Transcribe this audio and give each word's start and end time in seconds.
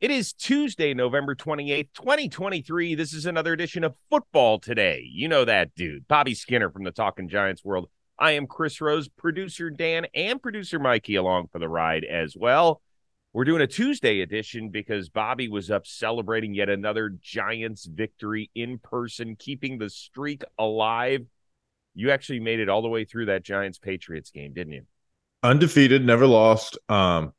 It 0.00 0.10
is 0.10 0.32
Tuesday, 0.32 0.94
November 0.94 1.34
28th, 1.34 1.88
2023. 1.92 2.94
This 2.94 3.12
is 3.12 3.26
another 3.26 3.52
edition 3.52 3.84
of 3.84 3.94
Football 4.08 4.58
Today. 4.58 5.06
You 5.06 5.28
know 5.28 5.44
that 5.44 5.74
dude, 5.74 6.08
Bobby 6.08 6.32
Skinner 6.34 6.70
from 6.70 6.84
the 6.84 6.90
Talking 6.90 7.28
Giants 7.28 7.62
world. 7.62 7.90
I 8.18 8.30
am 8.30 8.46
Chris 8.46 8.80
Rose, 8.80 9.08
producer 9.08 9.68
Dan, 9.68 10.06
and 10.14 10.40
producer 10.40 10.78
Mikey 10.78 11.16
along 11.16 11.48
for 11.52 11.58
the 11.58 11.68
ride 11.68 12.04
as 12.04 12.34
well. 12.34 12.80
We're 13.34 13.44
doing 13.44 13.60
a 13.60 13.66
Tuesday 13.66 14.22
edition 14.22 14.70
because 14.70 15.10
Bobby 15.10 15.48
was 15.48 15.70
up 15.70 15.86
celebrating 15.86 16.54
yet 16.54 16.70
another 16.70 17.10
Giants 17.20 17.84
victory 17.84 18.50
in 18.54 18.78
person, 18.78 19.36
keeping 19.36 19.76
the 19.76 19.90
streak 19.90 20.44
alive. 20.58 21.26
You 21.94 22.10
actually 22.10 22.40
made 22.40 22.60
it 22.60 22.70
all 22.70 22.80
the 22.80 22.88
way 22.88 23.04
through 23.04 23.26
that 23.26 23.44
Giants 23.44 23.78
Patriots 23.78 24.30
game, 24.30 24.54
didn't 24.54 24.72
you? 24.72 24.86
Undefeated, 25.42 26.06
never 26.06 26.26
lost. 26.26 26.78
Um, 26.88 27.34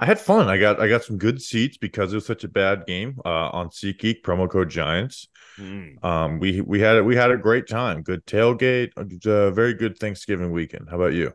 I 0.00 0.06
had 0.06 0.20
fun. 0.20 0.48
I 0.48 0.58
got 0.58 0.80
I 0.80 0.88
got 0.88 1.02
some 1.02 1.18
good 1.18 1.42
seats 1.42 1.76
because 1.76 2.12
it 2.12 2.16
was 2.16 2.26
such 2.26 2.44
a 2.44 2.48
bad 2.48 2.86
game 2.86 3.18
uh, 3.24 3.50
on 3.50 3.70
SeatGeek 3.70 4.22
promo 4.22 4.48
code 4.48 4.70
Giants. 4.70 5.26
Mm. 5.58 6.02
Um, 6.04 6.38
we 6.38 6.60
we 6.60 6.78
had 6.80 7.04
we 7.04 7.16
had 7.16 7.32
a 7.32 7.36
great 7.36 7.68
time. 7.68 8.02
Good 8.02 8.24
tailgate. 8.24 8.90
A 8.96 9.50
very 9.50 9.74
good 9.74 9.98
Thanksgiving 9.98 10.52
weekend. 10.52 10.88
How 10.88 10.96
about 10.96 11.14
you? 11.14 11.32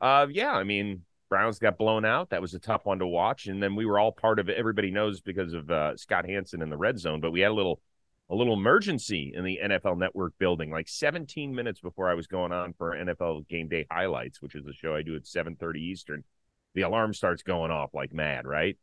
Uh, 0.00 0.28
yeah. 0.30 0.52
I 0.52 0.62
mean, 0.62 1.02
Browns 1.28 1.58
got 1.58 1.76
blown 1.76 2.04
out. 2.04 2.30
That 2.30 2.40
was 2.40 2.54
a 2.54 2.60
tough 2.60 2.86
one 2.86 3.00
to 3.00 3.06
watch, 3.06 3.46
and 3.46 3.60
then 3.60 3.74
we 3.74 3.84
were 3.84 3.98
all 3.98 4.12
part 4.12 4.38
of 4.38 4.48
it. 4.48 4.56
Everybody 4.56 4.92
knows 4.92 5.20
because 5.20 5.52
of 5.52 5.68
uh, 5.68 5.96
Scott 5.96 6.24
Hanson 6.24 6.62
in 6.62 6.70
the 6.70 6.76
red 6.76 7.00
zone, 7.00 7.20
but 7.20 7.32
we 7.32 7.40
had 7.40 7.50
a 7.50 7.54
little 7.54 7.80
a 8.30 8.34
little 8.36 8.54
emergency 8.54 9.32
in 9.34 9.44
the 9.44 9.58
NFL 9.62 9.98
Network 9.98 10.34
building, 10.38 10.70
like 10.70 10.88
17 10.88 11.52
minutes 11.52 11.80
before 11.80 12.08
I 12.08 12.14
was 12.14 12.28
going 12.28 12.52
on 12.52 12.74
for 12.74 12.92
NFL 12.92 13.48
Game 13.48 13.66
Day 13.66 13.86
Highlights, 13.90 14.40
which 14.40 14.54
is 14.54 14.66
a 14.66 14.72
show 14.72 14.94
I 14.94 15.02
do 15.02 15.16
at 15.16 15.26
7:30 15.26 15.78
Eastern 15.78 16.22
the 16.74 16.82
alarm 16.82 17.14
starts 17.14 17.42
going 17.42 17.70
off 17.70 17.94
like 17.94 18.12
mad, 18.12 18.46
right? 18.46 18.76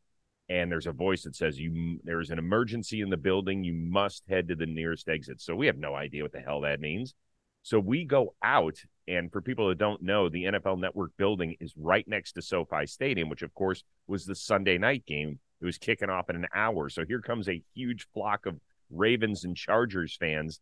And 0.50 0.72
there's 0.72 0.88
a 0.88 0.92
voice 0.92 1.24
that 1.24 1.36
says 1.36 1.60
you 1.60 2.00
there's 2.04 2.32
an 2.32 2.40
emergency 2.40 3.02
in 3.02 3.10
the 3.10 3.18
building. 3.18 3.64
You 3.64 3.74
must 3.74 4.24
head 4.28 4.48
to 4.48 4.56
the 4.56 4.66
nearest 4.66 5.08
exit. 5.08 5.42
So 5.42 5.56
we 5.56 5.68
have 5.68 5.78
no 5.78 5.96
idea 5.96 6.24
what 6.24 6.32
the 6.32 6.40
hell 6.40 6.62
that 6.62 6.80
means. 6.80 7.14
So 7.62 7.80
we 7.80 8.06
go 8.06 8.34
out, 8.42 8.78
and 9.08 9.32
for 9.32 9.42
people 9.42 9.68
that 9.68 9.78
don't 9.78 10.02
know, 10.02 10.30
the 10.30 10.46
NFL 10.46 10.80
Network 10.80 11.12
building 11.18 11.56
is 11.60 11.74
right 11.78 12.08
next 12.08 12.34
to 12.34 12.42
SoFi 12.42 12.86
Stadium, 12.86 13.30
which 13.30 13.42
of 13.42 13.54
course 13.54 13.84
was 14.08 14.26
the 14.26 14.36
Sunday 14.36 14.78
night 14.78 15.06
game. 15.06 15.40
It 15.62 15.66
was 15.66 15.78
kicking 15.78 16.10
off 16.10 16.30
in 16.30 16.38
an 16.38 16.48
hour. 16.56 16.90
So 16.90 17.04
here 17.06 17.22
comes 17.22 17.50
a 17.50 17.62
huge 17.76 18.08
flock 18.14 18.46
of 18.46 18.60
Ravens 18.90 19.44
and 19.44 19.56
Chargers 19.56 20.16
fans 20.18 20.62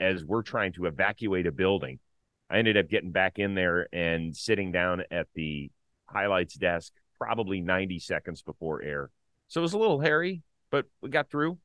as 0.00 0.24
we're 0.24 0.42
trying 0.42 0.72
to 0.72 0.86
evacuate 0.86 1.46
a 1.46 1.52
building. 1.52 2.00
I 2.50 2.58
ended 2.58 2.76
up 2.76 2.88
getting 2.88 3.12
back 3.12 3.38
in 3.38 3.54
there 3.54 3.88
and 3.92 4.36
sitting 4.36 4.72
down 4.72 5.04
at 5.10 5.28
the 5.34 5.70
highlights 6.12 6.54
desk 6.54 6.92
probably 7.18 7.60
90 7.60 7.98
seconds 8.00 8.42
before 8.42 8.82
air. 8.82 9.10
So 9.48 9.60
it 9.60 9.62
was 9.62 9.74
a 9.74 9.78
little 9.78 10.00
hairy, 10.00 10.42
but 10.70 10.86
we 11.00 11.10
got 11.10 11.30
through. 11.30 11.58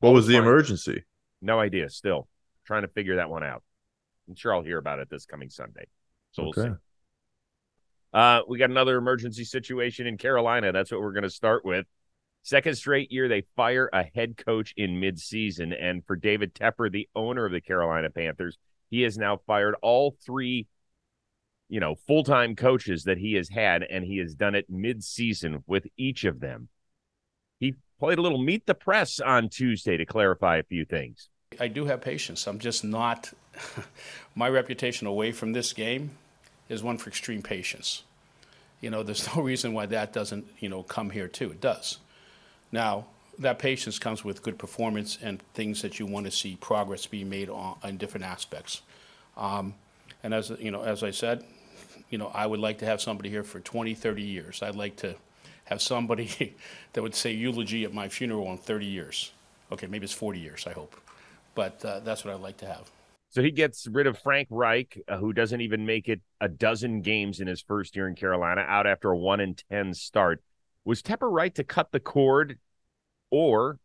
What 0.00 0.12
was, 0.12 0.26
the 0.26 0.36
emergency? 0.36 1.04
No 1.40 1.58
idea. 1.60 1.88
Still 1.88 2.28
trying 2.64 2.82
to 2.82 2.88
figure 2.88 3.16
that 3.16 3.30
one 3.30 3.42
out. 3.42 3.62
I'm 4.28 4.34
sure 4.34 4.54
I'll 4.54 4.62
hear 4.62 4.78
about 4.78 4.98
it 4.98 5.10
this 5.10 5.26
coming 5.26 5.50
Sunday. 5.50 5.86
So 6.32 6.44
we'll 6.44 6.52
see. 6.52 6.70
Uh, 8.12 8.40
we 8.46 8.58
got 8.58 8.70
another 8.70 8.96
emergency 8.96 9.44
situation 9.44 10.06
in 10.06 10.18
Carolina. 10.18 10.72
That's 10.72 10.92
what 10.92 11.00
we're 11.00 11.12
going 11.12 11.22
to 11.22 11.30
start 11.30 11.64
with. 11.64 11.86
Second 12.42 12.74
straight 12.74 13.10
year, 13.12 13.28
they 13.28 13.44
fire 13.56 13.88
a 13.92 14.02
head 14.02 14.36
coach 14.36 14.74
in 14.76 15.00
midseason. 15.00 15.72
And 15.78 16.04
for 16.04 16.16
David 16.16 16.54
Tepper, 16.54 16.90
the 16.90 17.08
owner 17.14 17.46
of 17.46 17.52
the 17.52 17.60
Carolina 17.60 18.10
Panthers, 18.10 18.58
he 18.90 19.02
has 19.02 19.16
now 19.16 19.38
fired 19.46 19.74
all 19.80 20.16
three 20.24 20.66
you 21.72 21.80
know, 21.80 21.94
full 21.94 22.22
time 22.22 22.54
coaches 22.54 23.04
that 23.04 23.16
he 23.16 23.32
has 23.32 23.48
had, 23.48 23.82
and 23.82 24.04
he 24.04 24.18
has 24.18 24.34
done 24.34 24.54
it 24.54 24.66
mid 24.68 25.02
season 25.02 25.64
with 25.66 25.86
each 25.96 26.24
of 26.24 26.38
them. 26.38 26.68
He 27.60 27.76
played 27.98 28.18
a 28.18 28.20
little 28.20 28.36
meet 28.36 28.66
the 28.66 28.74
press 28.74 29.20
on 29.20 29.48
Tuesday 29.48 29.96
to 29.96 30.04
clarify 30.04 30.58
a 30.58 30.64
few 30.64 30.84
things. 30.84 31.30
I 31.58 31.68
do 31.68 31.86
have 31.86 32.02
patience. 32.02 32.46
I'm 32.46 32.58
just 32.58 32.84
not, 32.84 33.32
my 34.34 34.50
reputation 34.50 35.06
away 35.06 35.32
from 35.32 35.54
this 35.54 35.72
game 35.72 36.10
is 36.68 36.82
one 36.82 36.98
for 36.98 37.08
extreme 37.08 37.40
patience. 37.40 38.02
You 38.82 38.90
know, 38.90 39.02
there's 39.02 39.26
no 39.34 39.40
reason 39.40 39.72
why 39.72 39.86
that 39.86 40.12
doesn't, 40.12 40.46
you 40.58 40.68
know, 40.68 40.82
come 40.82 41.08
here 41.08 41.26
too. 41.26 41.52
It 41.52 41.62
does. 41.62 42.00
Now, 42.70 43.06
that 43.38 43.58
patience 43.58 43.98
comes 43.98 44.22
with 44.22 44.42
good 44.42 44.58
performance 44.58 45.16
and 45.22 45.40
things 45.54 45.80
that 45.80 45.98
you 45.98 46.04
want 46.04 46.26
to 46.26 46.32
see 46.32 46.56
progress 46.56 47.06
being 47.06 47.30
made 47.30 47.48
on, 47.48 47.78
on 47.82 47.96
different 47.96 48.26
aspects. 48.26 48.82
Um, 49.38 49.72
and 50.22 50.34
as 50.34 50.50
you 50.60 50.70
know, 50.70 50.82
as 50.82 51.02
I 51.02 51.10
said, 51.12 51.42
you 52.12 52.18
know, 52.18 52.30
I 52.34 52.46
would 52.46 52.60
like 52.60 52.78
to 52.78 52.84
have 52.84 53.00
somebody 53.00 53.30
here 53.30 53.42
for 53.42 53.58
20, 53.58 53.94
30 53.94 54.22
years. 54.22 54.62
I'd 54.62 54.76
like 54.76 54.96
to 54.96 55.16
have 55.64 55.80
somebody 55.80 56.54
that 56.92 57.02
would 57.02 57.14
say 57.14 57.32
eulogy 57.32 57.84
at 57.84 57.94
my 57.94 58.08
funeral 58.08 58.52
in 58.52 58.58
30 58.58 58.84
years. 58.84 59.32
Okay, 59.72 59.86
maybe 59.86 60.04
it's 60.04 60.12
40 60.12 60.38
years, 60.38 60.66
I 60.66 60.72
hope. 60.74 60.94
But 61.54 61.82
uh, 61.82 62.00
that's 62.00 62.24
what 62.24 62.34
I'd 62.34 62.40
like 62.42 62.58
to 62.58 62.66
have. 62.66 62.90
So 63.30 63.40
he 63.42 63.50
gets 63.50 63.86
rid 63.86 64.06
of 64.06 64.18
Frank 64.18 64.48
Reich, 64.50 65.00
uh, 65.08 65.16
who 65.16 65.32
doesn't 65.32 65.62
even 65.62 65.86
make 65.86 66.06
it 66.10 66.20
a 66.38 66.48
dozen 66.48 67.00
games 67.00 67.40
in 67.40 67.46
his 67.46 67.62
first 67.62 67.96
year 67.96 68.06
in 68.06 68.14
Carolina, 68.14 68.60
out 68.60 68.86
after 68.86 69.10
a 69.10 69.16
1 69.16 69.40
in 69.40 69.54
10 69.70 69.94
start. 69.94 70.42
Was 70.84 71.00
Tepper 71.00 71.32
right 71.32 71.54
to 71.54 71.64
cut 71.64 71.92
the 71.92 72.00
cord, 72.00 72.58
or 73.30 73.78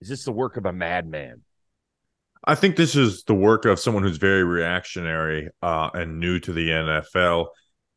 is 0.00 0.08
this 0.08 0.24
the 0.24 0.30
work 0.30 0.56
of 0.56 0.64
a 0.64 0.72
madman? 0.72 1.42
I 2.48 2.54
think 2.54 2.76
this 2.76 2.96
is 2.96 3.24
the 3.24 3.34
work 3.34 3.66
of 3.66 3.78
someone 3.78 4.02
who's 4.02 4.16
very 4.16 4.42
reactionary 4.42 5.50
uh, 5.60 5.90
and 5.92 6.18
new 6.18 6.40
to 6.40 6.52
the 6.54 6.70
NFL 6.70 7.48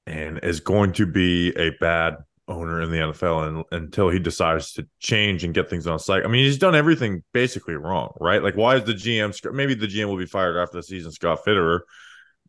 and 0.06 0.41
is 0.44 0.59
going 0.59 0.91
to 0.94 1.06
be 1.06 1.56
a 1.56 1.69
bad 1.79 2.17
owner 2.50 2.81
in 2.81 2.91
the 2.91 2.97
NFL 2.97 3.47
and, 3.47 3.63
until 3.72 4.09
he 4.09 4.19
decides 4.19 4.73
to 4.73 4.85
change 5.00 5.45
and 5.45 5.53
get 5.53 5.69
things 5.69 5.88
on 5.88 6.00
site. 6.00 6.25
I 6.25 6.28
mean, 6.28 6.44
he's 6.44 6.57
done 6.57 6.75
everything 6.75 7.23
basically 7.31 7.75
wrong, 7.75 8.13
right? 8.19 8.44
Like, 8.44 8.57
why 8.57 8.75
is 8.75 8.84
the 8.84 8.94
GM, 8.94 9.53
maybe 9.53 9.73
the 9.73 9.88
GM 9.88 10.07
will 10.07 10.17
be 10.17 10.25
fired 10.25 10.57
after 10.57 10.75
the 10.75 10.83
season, 10.83 11.13
Scott 11.13 11.39
Fitterer, 11.47 11.79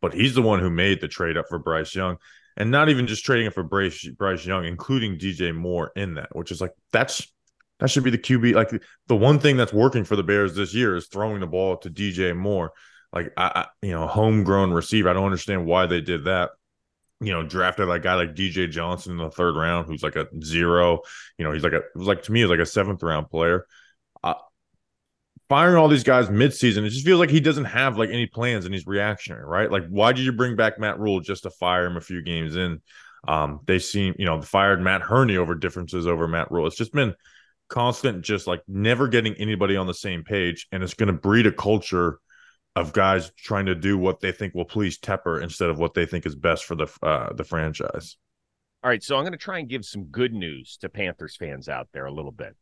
but 0.01 0.13
he's 0.13 0.35
the 0.35 0.41
one 0.41 0.59
who 0.59 0.69
made 0.69 0.99
the 0.99 1.07
trade 1.07 1.37
up 1.37 1.45
for 1.47 1.57
Bryce 1.57 1.95
Young 1.95 2.17
and 2.57 2.69
not 2.69 2.89
even 2.89 3.07
just 3.07 3.23
trading 3.23 3.47
it 3.47 3.53
for 3.53 3.63
Bryce, 3.63 4.05
Bryce 4.09 4.45
Young, 4.45 4.65
including 4.65 5.17
DJ 5.17 5.55
Moore 5.55 5.93
in 5.95 6.15
that, 6.15 6.35
which 6.35 6.51
is 6.51 6.59
like, 6.59 6.73
that's 6.91 7.31
that 7.79 7.89
should 7.89 8.03
be 8.03 8.11
the 8.11 8.17
QB. 8.17 8.53
Like 8.53 8.83
the 9.07 9.15
one 9.15 9.39
thing 9.39 9.57
that's 9.57 9.73
working 9.73 10.03
for 10.03 10.15
the 10.15 10.23
Bears 10.23 10.55
this 10.55 10.73
year 10.73 10.95
is 10.95 11.07
throwing 11.07 11.39
the 11.39 11.47
ball 11.47 11.77
to 11.77 11.89
DJ 11.89 12.35
Moore. 12.35 12.71
Like 13.11 13.33
I, 13.37 13.51
I 13.55 13.67
you 13.81 13.91
know, 13.91 14.07
homegrown 14.07 14.71
receiver. 14.71 15.09
I 15.09 15.13
don't 15.13 15.25
understand 15.25 15.65
why 15.65 15.85
they 15.85 16.01
did 16.01 16.25
that. 16.25 16.51
You 17.19 17.31
know, 17.31 17.43
drafted 17.43 17.89
a 17.89 17.99
guy 17.99 18.15
like 18.15 18.35
DJ 18.35 18.69
Johnson 18.69 19.13
in 19.13 19.17
the 19.17 19.29
third 19.29 19.55
round, 19.55 19.87
who's 19.87 20.03
like 20.03 20.15
a 20.15 20.27
zero. 20.43 20.99
You 21.37 21.45
know, 21.45 21.51
he's 21.51 21.63
like 21.63 21.73
a 21.73 21.81
like 21.95 22.23
to 22.23 22.31
me, 22.31 22.41
he's 22.41 22.49
like 22.49 22.59
a 22.59 22.65
seventh 22.65 23.03
round 23.03 23.29
player. 23.29 23.65
Uh, 24.23 24.33
firing 25.49 25.75
all 25.75 25.87
these 25.87 26.03
guys 26.03 26.29
midseason, 26.29 26.85
it 26.85 26.89
just 26.89 27.05
feels 27.05 27.19
like 27.19 27.29
he 27.29 27.39
doesn't 27.39 27.65
have 27.65 27.97
like 27.97 28.09
any 28.09 28.25
plans 28.25 28.65
and 28.65 28.73
he's 28.73 28.87
reactionary, 28.87 29.45
right? 29.45 29.71
Like, 29.71 29.87
why 29.87 30.11
did 30.11 30.25
you 30.25 30.31
bring 30.31 30.55
back 30.55 30.79
Matt 30.79 30.99
Rhule 30.99 31.19
just 31.19 31.43
to 31.43 31.49
fire 31.49 31.85
him 31.85 31.97
a 31.97 32.01
few 32.01 32.21
games 32.21 32.55
in? 32.55 32.81
Um, 33.27 33.61
they 33.65 33.79
seem, 33.79 34.15
you 34.17 34.25
know, 34.25 34.41
fired 34.41 34.81
Matt 34.81 35.01
Hurney 35.01 35.37
over 35.37 35.55
differences 35.55 36.07
over 36.07 36.27
Matt 36.27 36.51
Rhule. 36.51 36.67
It's 36.67 36.75
just 36.75 36.91
been 36.91 37.13
constant 37.73 38.23
just 38.23 38.45
like 38.45 38.61
never 38.67 39.07
getting 39.07 39.33
anybody 39.33 39.75
on 39.75 39.87
the 39.87 39.93
same 39.95 40.23
page 40.23 40.67
and 40.71 40.83
it's 40.83 40.93
going 40.93 41.07
to 41.07 41.13
breed 41.13 41.47
a 41.47 41.51
culture 41.51 42.19
of 42.75 42.93
guys 42.93 43.31
trying 43.35 43.65
to 43.65 43.73
do 43.73 43.97
what 43.97 44.19
they 44.19 44.31
think 44.31 44.53
will 44.53 44.63
please 44.63 44.99
Tepper 44.99 45.41
instead 45.41 45.71
of 45.71 45.79
what 45.79 45.95
they 45.95 46.05
think 46.05 46.27
is 46.27 46.35
best 46.35 46.65
for 46.65 46.75
the 46.75 46.87
uh, 47.01 47.33
the 47.33 47.43
franchise. 47.43 48.15
All 48.83 48.89
right, 48.89 49.01
so 49.01 49.15
I'm 49.15 49.23
going 49.23 49.31
to 49.31 49.37
try 49.37 49.57
and 49.57 49.67
give 49.67 49.85
some 49.85 50.05
good 50.05 50.33
news 50.33 50.77
to 50.81 50.89
Panthers 50.89 51.35
fans 51.35 51.67
out 51.67 51.87
there 51.93 52.05
a 52.05 52.11
little 52.11 52.31
bit. 52.31 52.55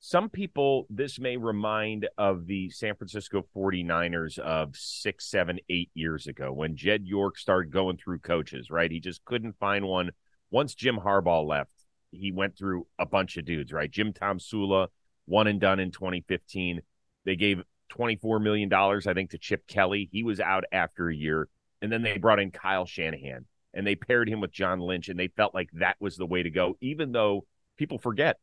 Some 0.00 0.28
people, 0.28 0.86
this 0.90 1.20
may 1.20 1.36
remind 1.36 2.08
of 2.16 2.46
the 2.46 2.70
San 2.70 2.96
Francisco 2.96 3.44
49ers 3.54 4.38
of 4.38 4.74
six, 4.74 5.30
seven, 5.30 5.58
eight 5.68 5.90
years 5.94 6.26
ago 6.26 6.52
when 6.52 6.76
Jed 6.76 7.04
York 7.04 7.38
started 7.38 7.72
going 7.72 7.96
through 7.96 8.20
coaches, 8.20 8.70
right? 8.70 8.90
He 8.90 8.98
just 8.98 9.24
couldn't 9.24 9.58
find 9.58 9.86
one. 9.86 10.10
Once 10.50 10.74
Jim 10.74 10.96
Harbaugh 10.96 11.46
left, 11.46 11.70
he 12.10 12.32
went 12.32 12.56
through 12.56 12.86
a 12.98 13.06
bunch 13.06 13.36
of 13.36 13.44
dudes, 13.44 13.72
right? 13.72 13.90
Jim 13.90 14.12
Tomsula, 14.12 14.88
one 15.26 15.46
and 15.46 15.60
done 15.60 15.80
in 15.80 15.90
2015. 15.90 16.80
They 17.24 17.36
gave 17.36 17.62
$24 17.92 18.42
million, 18.42 18.72
I 18.72 19.14
think, 19.14 19.30
to 19.30 19.38
Chip 19.38 19.66
Kelly. 19.66 20.08
He 20.10 20.22
was 20.22 20.40
out 20.40 20.64
after 20.72 21.08
a 21.08 21.14
year. 21.14 21.48
And 21.80 21.92
then 21.92 22.02
they 22.02 22.18
brought 22.18 22.40
in 22.40 22.50
Kyle 22.50 22.86
Shanahan 22.86 23.44
and 23.72 23.86
they 23.86 23.94
paired 23.94 24.28
him 24.28 24.40
with 24.40 24.50
John 24.50 24.80
Lynch. 24.80 25.08
And 25.08 25.18
they 25.18 25.28
felt 25.28 25.54
like 25.54 25.70
that 25.74 25.96
was 26.00 26.16
the 26.16 26.26
way 26.26 26.42
to 26.42 26.50
go, 26.50 26.76
even 26.80 27.12
though 27.12 27.46
people 27.76 27.98
forget 27.98 28.38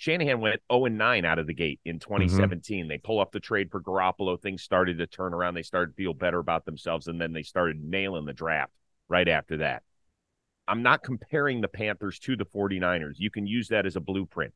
Shanahan 0.00 0.40
went 0.40 0.62
0 0.72 0.86
and 0.86 0.96
9 0.96 1.26
out 1.26 1.38
of 1.38 1.46
the 1.46 1.52
gate 1.52 1.78
in 1.84 1.98
2017. 1.98 2.80
Mm-hmm. 2.80 2.88
They 2.88 2.96
pull 2.96 3.20
up 3.20 3.32
the 3.32 3.40
trade 3.40 3.70
for 3.70 3.82
Garoppolo. 3.82 4.40
Things 4.40 4.62
started 4.62 4.96
to 4.96 5.06
turn 5.06 5.34
around. 5.34 5.52
They 5.52 5.62
started 5.62 5.92
to 5.92 6.02
feel 6.02 6.14
better 6.14 6.38
about 6.38 6.64
themselves, 6.64 7.06
and 7.06 7.20
then 7.20 7.34
they 7.34 7.42
started 7.42 7.84
nailing 7.84 8.24
the 8.24 8.32
draft 8.32 8.72
right 9.08 9.28
after 9.28 9.58
that. 9.58 9.82
I'm 10.70 10.84
not 10.84 11.02
comparing 11.02 11.60
the 11.60 11.66
Panthers 11.66 12.20
to 12.20 12.36
the 12.36 12.44
49ers. 12.44 13.14
You 13.16 13.28
can 13.28 13.44
use 13.44 13.66
that 13.68 13.86
as 13.86 13.96
a 13.96 14.00
blueprint. 14.00 14.54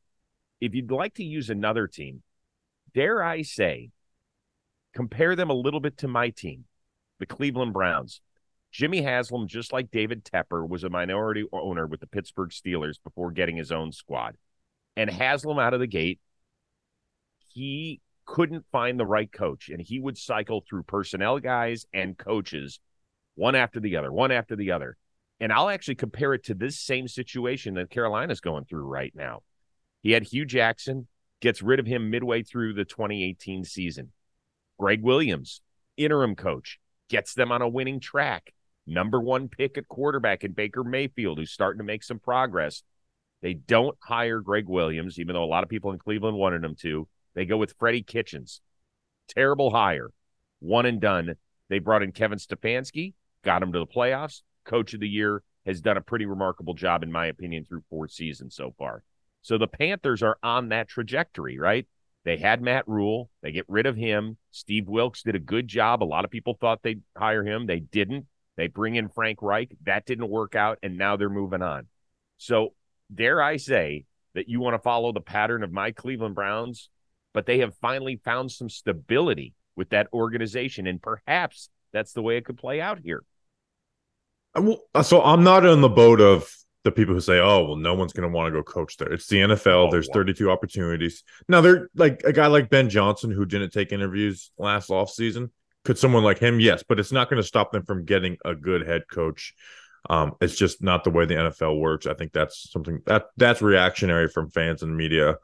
If 0.61 0.73
you'd 0.73 0.89
like 0.89 1.15
to 1.15 1.25
use 1.25 1.49
another 1.49 1.87
team, 1.87 2.23
dare 2.93 3.21
I 3.21 3.41
say, 3.41 3.89
compare 4.93 5.35
them 5.35 5.49
a 5.49 5.53
little 5.53 5.81
bit 5.81 5.97
to 5.97 6.07
my 6.07 6.29
team, 6.29 6.63
the 7.19 7.25
Cleveland 7.25 7.73
Browns. 7.73 8.21
Jimmy 8.71 9.01
Haslam, 9.01 9.49
just 9.49 9.73
like 9.73 9.91
David 9.91 10.23
Tepper, 10.23 10.65
was 10.65 10.85
a 10.85 10.89
minority 10.89 11.43
owner 11.51 11.85
with 11.85 11.99
the 11.99 12.07
Pittsburgh 12.07 12.49
Steelers 12.49 12.95
before 13.03 13.31
getting 13.31 13.57
his 13.57 13.73
own 13.73 13.91
squad. 13.91 14.37
And 14.95 15.09
Haslam 15.09 15.59
out 15.59 15.73
of 15.73 15.81
the 15.81 15.87
gate, 15.87 16.21
he 17.49 17.99
couldn't 18.25 18.65
find 18.71 18.97
the 18.97 19.05
right 19.05 19.29
coach, 19.29 19.67
and 19.67 19.81
he 19.81 19.99
would 19.99 20.17
cycle 20.17 20.63
through 20.67 20.83
personnel 20.83 21.39
guys 21.39 21.85
and 21.93 22.17
coaches 22.17 22.79
one 23.35 23.55
after 23.55 23.81
the 23.81 23.97
other, 23.97 24.13
one 24.13 24.31
after 24.31 24.55
the 24.55 24.71
other. 24.71 24.95
And 25.39 25.51
I'll 25.51 25.69
actually 25.69 25.95
compare 25.95 26.33
it 26.33 26.45
to 26.45 26.53
this 26.53 26.79
same 26.79 27.07
situation 27.07 27.73
that 27.75 27.89
Carolina's 27.89 28.39
going 28.39 28.65
through 28.65 28.85
right 28.85 29.13
now. 29.15 29.41
He 30.01 30.11
had 30.11 30.23
Hue 30.23 30.45
Jackson, 30.45 31.07
gets 31.41 31.61
rid 31.61 31.79
of 31.79 31.85
him 31.85 32.09
midway 32.09 32.43
through 32.43 32.73
the 32.73 32.85
2018 32.85 33.65
season. 33.65 34.11
Gregg 34.79 35.01
Williams, 35.03 35.61
interim 35.97 36.35
coach, 36.35 36.79
gets 37.09 37.33
them 37.33 37.51
on 37.51 37.61
a 37.61 37.67
winning 37.67 37.99
track 37.99 38.53
number 38.87 39.19
one 39.19 39.49
pick 39.49 39.77
at 39.77 39.87
quarterback 39.87 40.43
in 40.43 40.51
Baker 40.51 40.83
Mayfield, 40.83 41.37
who's 41.37 41.51
starting 41.51 41.79
to 41.79 41.83
make 41.83 42.03
some 42.03 42.19
progress. 42.19 42.83
They 43.41 43.53
don't 43.53 43.97
hire 44.01 44.39
Gregg 44.39 44.67
Williams, 44.67 45.19
even 45.19 45.33
though 45.33 45.43
a 45.43 45.45
lot 45.45 45.63
of 45.63 45.69
people 45.69 45.91
in 45.91 45.99
Cleveland 45.99 46.37
wanted 46.37 46.63
him 46.63 46.75
to. 46.81 47.07
They 47.33 47.45
go 47.45 47.57
with 47.57 47.75
Freddie 47.77 48.03
Kitchens. 48.03 48.61
Terrible 49.27 49.71
hire. 49.71 50.11
One 50.59 50.85
and 50.85 51.01
done. 51.01 51.35
They 51.69 51.79
brought 51.79 52.03
in 52.03 52.11
Kevin 52.11 52.37
Stefanski, 52.37 53.13
got 53.43 53.61
him 53.61 53.73
to 53.73 53.79
the 53.79 53.87
playoffs. 53.87 54.41
Coach 54.65 54.93
of 54.93 54.99
the 54.99 55.07
year 55.07 55.43
has 55.65 55.81
done 55.81 55.97
a 55.97 56.01
pretty 56.01 56.25
remarkable 56.25 56.73
job, 56.73 57.03
in 57.03 57.11
my 57.11 57.27
opinion, 57.27 57.65
through 57.65 57.83
four 57.89 58.07
seasons 58.07 58.55
so 58.55 58.73
far. 58.77 59.03
So 59.41 59.57
the 59.57 59.67
Panthers 59.67 60.23
are 60.23 60.37
on 60.43 60.69
that 60.69 60.87
trajectory, 60.87 61.59
right? 61.59 61.87
They 62.23 62.37
had 62.37 62.61
Matt 62.61 62.87
Rhule. 62.87 63.29
They 63.43 63.51
get 63.51 63.65
rid 63.67 63.85
of 63.85 63.95
him. 63.95 64.37
Steve 64.51 64.87
Wilks 64.87 65.21
did 65.21 65.35
a 65.35 65.39
good 65.39 65.67
job. 65.67 66.01
A 66.01 66.05
lot 66.05 66.25
of 66.25 66.31
people 66.31 66.57
thought 66.59 66.81
they'd 66.81 67.03
hire 67.15 67.43
him. 67.43 67.67
They 67.67 67.79
didn't. 67.79 68.25
They 68.57 68.67
bring 68.67 68.95
in 68.95 69.09
Frank 69.09 69.41
Reich. 69.41 69.75
That 69.83 70.05
didn't 70.05 70.29
work 70.29 70.55
out, 70.55 70.79
and 70.81 70.97
now 70.97 71.17
they're 71.17 71.29
moving 71.29 71.61
on. 71.61 71.87
So, 72.37 72.73
dare 73.13 73.41
I 73.41 73.57
say 73.57 74.05
that 74.33 74.49
you 74.49 74.59
want 74.59 74.73
to 74.73 74.81
follow 74.81 75.11
the 75.11 75.21
pattern 75.21 75.63
of 75.63 75.71
my 75.71 75.91
Cleveland 75.91 76.35
Browns, 76.35 76.89
but 77.33 77.45
they 77.45 77.59
have 77.59 77.75
finally 77.77 78.19
found 78.23 78.51
some 78.51 78.69
stability 78.69 79.53
with 79.75 79.89
that 79.89 80.07
organization, 80.13 80.87
and 80.87 81.01
perhaps 81.01 81.69
that's 81.93 82.13
the 82.13 82.21
way 82.21 82.37
it 82.37 82.45
could 82.45 82.57
play 82.57 82.81
out 82.81 82.99
here. 82.99 83.23
Uh, 84.55 85.03
so 85.03 85.21
I'm 85.21 85.43
not 85.43 85.65
on 85.65 85.81
the 85.81 85.89
boat 85.89 86.21
of 86.21 86.49
the 86.83 86.91
people 86.91 87.13
who 87.13 87.21
say, 87.21 87.39
"Oh, 87.39 87.65
well, 87.65 87.75
no 87.75 87.93
one's 87.93 88.13
going 88.13 88.29
to 88.29 88.33
want 88.33 88.47
to 88.47 88.57
go 88.57 88.63
coach 88.63 88.97
there." 88.97 89.11
It's 89.11 89.27
the 89.27 89.37
NFL. 89.37 89.87
Oh, 89.87 89.91
There's 89.91 90.07
wow. 90.07 90.13
32 90.13 90.49
opportunities. 90.49 91.23
Now, 91.49 91.61
they're 91.61 91.89
like 91.95 92.21
a 92.23 92.31
guy 92.31 92.47
like 92.47 92.69
Ben 92.69 92.89
Johnson 92.89 93.31
who 93.31 93.45
didn't 93.45 93.71
take 93.71 93.91
interviews 93.91 94.51
last 94.57 94.89
off 94.89 95.09
season. 95.09 95.51
Could 95.83 95.97
someone 95.97 96.23
like 96.23 96.39
him? 96.39 96.59
Yes, 96.59 96.83
but 96.87 96.99
it's 96.99 97.11
not 97.11 97.29
going 97.29 97.41
to 97.41 97.47
stop 97.47 97.71
them 97.71 97.83
from 97.83 98.05
getting 98.05 98.37
a 98.45 98.55
good 98.55 98.87
head 98.87 99.03
coach. 99.11 99.53
Um, 100.09 100.33
it's 100.39 100.55
just 100.55 100.81
not 100.81 101.03
the 101.03 101.09
way 101.09 101.25
the 101.25 101.35
NFL 101.35 101.79
works. 101.79 102.05
I 102.05 102.13
think 102.13 102.31
that's 102.31 102.71
something 102.71 103.01
that 103.05 103.25
that's 103.37 103.61
reactionary 103.61 104.27
from 104.27 104.49
fans 104.49 104.83
and 104.83 104.95
media 104.95 105.37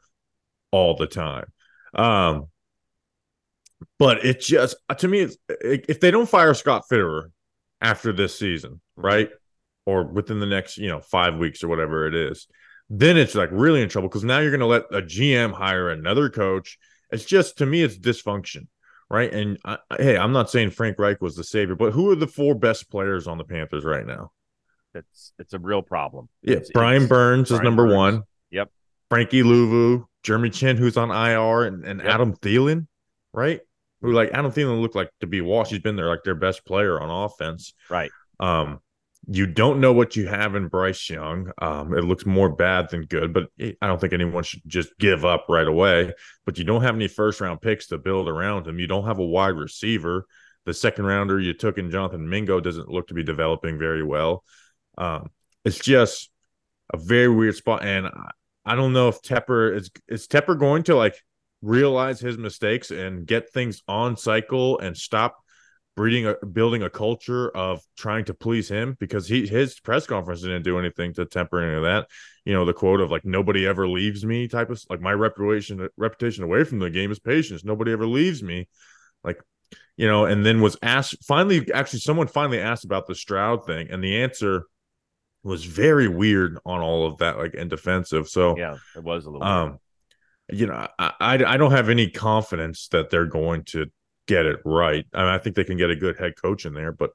all 0.72 0.96
the 0.96 1.08
time. 1.08 1.52
Um, 1.94 2.48
but 3.98 4.24
it 4.24 4.42
just 4.42 4.76
to 4.98 5.08
me, 5.08 5.28
if 5.50 6.00
they 6.00 6.12
don't 6.12 6.30
fire 6.30 6.54
Scott 6.54 6.84
Fitterer 6.92 7.32
after 7.82 8.14
this 8.14 8.38
season, 8.38 8.82
right, 8.96 9.30
or 9.86 10.06
within 10.06 10.40
the 10.40 10.46
next 10.46 10.78
you 10.78 10.88
know 10.88 11.00
five 11.00 11.38
weeks 11.38 11.64
or 11.64 11.68
whatever 11.68 12.08
it 12.08 12.16
is, 12.16 12.48
then 12.90 13.18
it's 13.18 13.36
like 13.36 13.50
really 13.52 13.82
in 13.82 13.90
trouble 13.90 14.10
because 14.10 14.24
now 14.24 14.40
you're 14.40 14.52
going 14.52 14.60
to 14.60 14.66
let 14.66 14.84
a 14.92 15.02
GM 15.02 15.52
hire 15.52 15.90
another 15.90 16.30
coach. 16.30 16.78
It's 17.12 17.26
just 17.26 17.58
to 17.58 17.66
me, 17.66 17.84
it's 17.84 17.98
dysfunction 17.98 18.68
right? 19.12 19.32
And 19.34 19.58
I, 19.66 19.78
hey, 19.98 20.18
I'm 20.18 20.32
not 20.32 20.50
saying 20.50 20.72
Frank 20.72 20.98
Reich 20.98 21.22
was 21.22 21.36
the 21.36 21.44
savior, 21.44 21.76
but 21.76 21.92
who 21.92 22.10
are 22.12 22.16
the 22.16 22.28
four 22.28 22.56
best 22.56 22.90
players 22.90 23.28
on 23.28 23.38
the 23.38 23.44
Panthers 23.44 23.84
right 23.84 24.08
now? 24.08 24.32
It's 24.96 25.34
it's 25.38 25.54
a 25.54 25.60
real 25.60 25.82
problem. 25.82 26.30
Yeah, 26.42 26.58
it's, 26.58 26.72
Brian 26.72 27.04
it's, 27.04 27.10
Burns 27.10 27.50
Brian 27.50 27.62
is 27.62 27.64
number 27.66 27.84
Burns. 27.84 27.96
one. 27.96 28.24
Yep. 28.52 28.72
Frankie 29.10 29.44
Luvu, 29.44 30.06
Jeremy 30.24 30.50
Chinn, 30.50 30.78
who's 30.78 30.96
on 30.96 31.12
IR, 31.12 31.66
and, 31.66 31.86
and 31.86 32.00
yep. 32.00 32.10
Adam 32.10 32.34
Thielen, 32.38 32.88
right? 33.34 33.60
Who 34.02 34.14
like 34.14 34.32
Adam 34.34 34.52
Thielen 34.52 34.82
looked 34.82 34.96
like 34.96 35.10
to 35.20 35.28
be 35.28 35.42
washed. 35.42 35.72
He's 35.72 35.80
been 35.80 35.96
there 35.96 36.08
like 36.08 36.24
their 36.24 36.36
best 36.36 36.66
player 36.66 37.00
on 37.00 37.10
offense. 37.10 37.74
Right. 37.90 38.12
Um, 38.40 38.80
you 39.28 39.46
don't 39.46 39.80
know 39.80 39.94
what 39.94 40.16
you 40.16 40.28
have 40.28 40.56
in 40.56 40.68
Bryce 40.68 41.10
Young. 41.10 41.52
Um, 41.62 41.94
it 41.94 42.04
looks 42.04 42.26
more 42.26 42.50
bad 42.50 42.90
than 42.90 43.06
good, 43.06 43.34
but 43.34 43.50
I 43.60 43.88
don't 43.88 44.02
think 44.02 44.14
anyone 44.14 44.44
should 44.44 44.64
just 44.66 44.98
give 44.98 45.24
up 45.24 45.46
right 45.48 45.68
away. 45.68 46.14
But 46.46 46.58
you 46.58 46.64
don't 46.64 46.82
have 46.82 46.96
any 46.96 47.08
first 47.08 47.40
round 47.40 47.62
picks 47.62 47.88
to 47.88 48.00
build 48.00 48.28
around 48.28 48.68
him. 48.68 48.80
You 48.80 48.88
don't 48.88 49.06
have 49.06 49.20
a 49.20 49.26
wide 49.26 49.56
receiver. 49.56 50.26
The 50.66 50.74
second 50.74 51.06
rounder 51.06 51.40
you 51.40 51.54
took 51.54 51.78
in 51.78 51.92
Jonathan 51.92 52.28
Mingo 52.28 52.60
doesn't 52.60 52.90
look 52.90 53.08
to 53.08 53.14
be 53.14 53.24
developing 53.24 53.78
very 53.78 54.04
well. 54.04 54.44
Um, 54.98 55.30
it's 55.66 55.80
just 55.80 56.30
a 56.92 56.98
very 56.98 57.30
weird 57.30 57.56
spot, 57.56 57.84
and 57.84 58.08
I 58.66 58.76
don't 58.76 58.94
know 58.94 59.08
if 59.08 59.22
Tepper 59.22 59.76
is 59.76 59.92
is 60.08 60.28
Tepper 60.28 60.58
going 60.58 60.84
to 60.84 60.96
like 60.96 61.16
realize 61.62 62.20
his 62.20 62.38
mistakes 62.38 62.92
and 62.92 63.26
get 63.26 63.52
things 63.52 63.82
on 63.88 64.18
cycle 64.18 64.80
and 64.80 64.98
stop 64.98 65.38
breeding 65.96 66.26
a 66.26 66.46
building 66.46 66.84
a 66.84 66.90
culture 66.90 67.50
of 67.56 67.82
trying 67.98 68.26
to 68.26 68.34
please 68.34 68.70
him 68.70 68.96
because 69.00 69.28
he 69.28 69.46
his 69.46 69.80
press 69.80 70.08
conference 70.08 70.42
didn't 70.42 70.64
do 70.64 70.80
anything 70.80 71.14
to 71.14 71.26
temper 71.26 71.60
any 71.60 71.76
of 71.76 71.84
that. 71.84 72.08
You 72.46 72.54
know, 72.54 72.66
the 72.66 72.74
quote 72.74 73.02
of 73.02 73.12
like 73.12 73.26
nobody 73.26 73.68
ever 73.68 73.88
leaves 73.88 74.26
me 74.26 74.48
type 74.48 74.70
of 74.70 74.82
like 74.90 75.02
my 75.02 75.14
reputation 75.14 75.88
reputation 75.98 76.44
away 76.44 76.64
from 76.64 76.80
the 76.80 76.90
game 76.90 77.12
is 77.12 77.20
patience. 77.20 77.64
Nobody 77.64 77.92
ever 77.92 78.08
leaves 78.08 78.42
me. 78.42 78.68
Like, 79.24 79.40
you 79.98 80.08
know, 80.08 80.26
and 80.26 80.46
then 80.46 80.62
was 80.62 80.78
asked 80.82 81.24
finally 81.26 81.72
actually 81.74 82.00
someone 82.00 82.28
finally 82.28 82.60
asked 82.60 82.86
about 82.86 83.06
the 83.06 83.16
Stroud 83.16 83.66
thing, 83.66 83.90
and 83.92 84.04
the 84.04 84.22
answer 84.22 84.66
was 85.44 85.66
very 85.66 86.08
weird 86.08 86.58
on 86.66 86.82
all 86.82 87.06
of 87.06 87.18
that, 87.18 87.38
like 87.38 87.54
and 87.54 87.70
defensive. 87.70 88.28
So 88.30 88.58
yeah, 88.58 88.78
it 88.96 89.04
was 89.04 89.26
a 89.26 89.30
little 89.30 89.46
um 89.46 89.68
weird. 89.70 89.80
You 90.52 90.68
know, 90.68 90.88
I, 91.00 91.14
I 91.20 91.58
don't 91.58 91.72
have 91.72 91.90
any 91.90 92.10
confidence 92.10 92.88
that 92.90 93.10
they're 93.10 93.26
going 93.26 93.64
to 93.66 93.88
get 94.28 94.46
it 94.46 94.60
right. 94.66 95.06
I, 95.14 95.20
mean, 95.20 95.30
I 95.30 95.38
think 95.38 95.56
they 95.56 95.64
can 95.64 95.78
get 95.78 95.90
a 95.90 95.96
good 95.96 96.18
head 96.18 96.34
coach 96.42 96.66
in 96.66 96.74
there, 96.74 96.92
but 96.92 97.12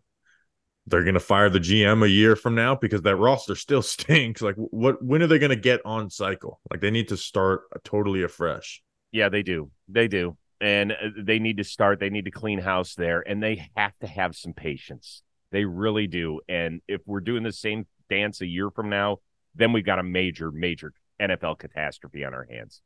they're 0.87 1.03
going 1.03 1.15
to 1.15 1.21
fire 1.21 1.51
the 1.51 1.59
GM 1.59 2.05
a 2.05 2.09
year 2.09 2.37
from 2.37 2.55
now 2.55 2.75
because 2.75 3.03
that 3.03 3.17
roster 3.17 3.55
still 3.55 3.83
stinks. 3.83 4.43
Like, 4.43 4.57
what? 4.57 5.03
When 5.03 5.23
are 5.23 5.27
they 5.27 5.39
going 5.39 5.51
to 5.51 5.57
get 5.57 5.81
on 5.85 6.11
cycle? 6.11 6.61
Like, 6.71 6.81
they 6.81 6.91
need 6.91 7.09
to 7.09 7.17
start 7.17 7.63
totally 7.85 8.23
afresh. 8.23 8.83
Yeah, 9.13 9.29
they 9.29 9.43
do. 9.43 9.71
They 9.89 10.09
do, 10.09 10.37
and 10.61 10.93
uh, 10.93 11.09
they 11.17 11.39
need 11.39 11.57
to 11.59 11.65
start. 11.65 12.01
They 12.01 12.11
need 12.11 12.27
to 12.27 12.31
clean 12.31 12.59
house 12.59 12.95
there, 12.95 13.27
and 13.27 13.43
they 13.43 13.69
have 13.77 13.93
to 14.01 14.07
have 14.07 14.37
some 14.37 14.53
patience. 14.53 15.23
They 15.53 15.65
really 15.65 16.07
do. 16.07 16.41
And 16.49 16.81
if 16.89 17.01
we're 17.07 17.21
doing 17.21 17.43
the 17.43 17.53
same 17.53 17.87
dance 18.11 18.41
a 18.41 18.47
year 18.47 18.71
from 18.71 18.91
now, 18.91 19.19
then 19.55 19.73
we've 19.73 19.87
got 19.87 19.99
a 19.99 20.03
major, 20.03 20.51
major 20.53 20.93
NFL 21.21 21.59
catastrophe 21.59 22.25
on 22.25 22.35
our 22.35 22.47
hands. 22.51 22.83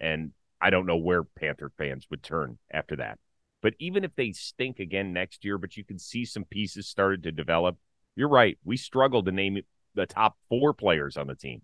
And 0.00 0.32
I 0.60 0.70
don't 0.70 0.86
know 0.86 0.96
where 0.96 1.22
Panther 1.22 1.70
fans 1.76 2.06
would 2.10 2.22
turn 2.22 2.58
after 2.72 2.96
that. 2.96 3.18
But 3.62 3.74
even 3.78 4.04
if 4.04 4.14
they 4.16 4.32
stink 4.32 4.78
again 4.78 5.12
next 5.12 5.44
year, 5.44 5.58
but 5.58 5.76
you 5.76 5.84
can 5.84 5.98
see 5.98 6.24
some 6.24 6.44
pieces 6.44 6.88
started 6.88 7.22
to 7.24 7.32
develop, 7.32 7.76
you're 8.16 8.28
right. 8.28 8.58
We 8.64 8.76
struggled 8.76 9.26
to 9.26 9.32
name 9.32 9.58
the 9.94 10.06
top 10.06 10.36
four 10.48 10.72
players 10.72 11.16
on 11.16 11.26
the 11.26 11.34
team. 11.34 11.62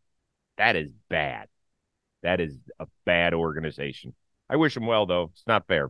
That 0.58 0.76
is 0.76 0.90
bad. 1.08 1.48
That 2.22 2.40
is 2.40 2.56
a 2.78 2.86
bad 3.04 3.34
organization. 3.34 4.14
I 4.48 4.56
wish 4.56 4.74
them 4.74 4.86
well, 4.86 5.06
though. 5.06 5.30
It's 5.32 5.46
not 5.46 5.66
fair. 5.66 5.86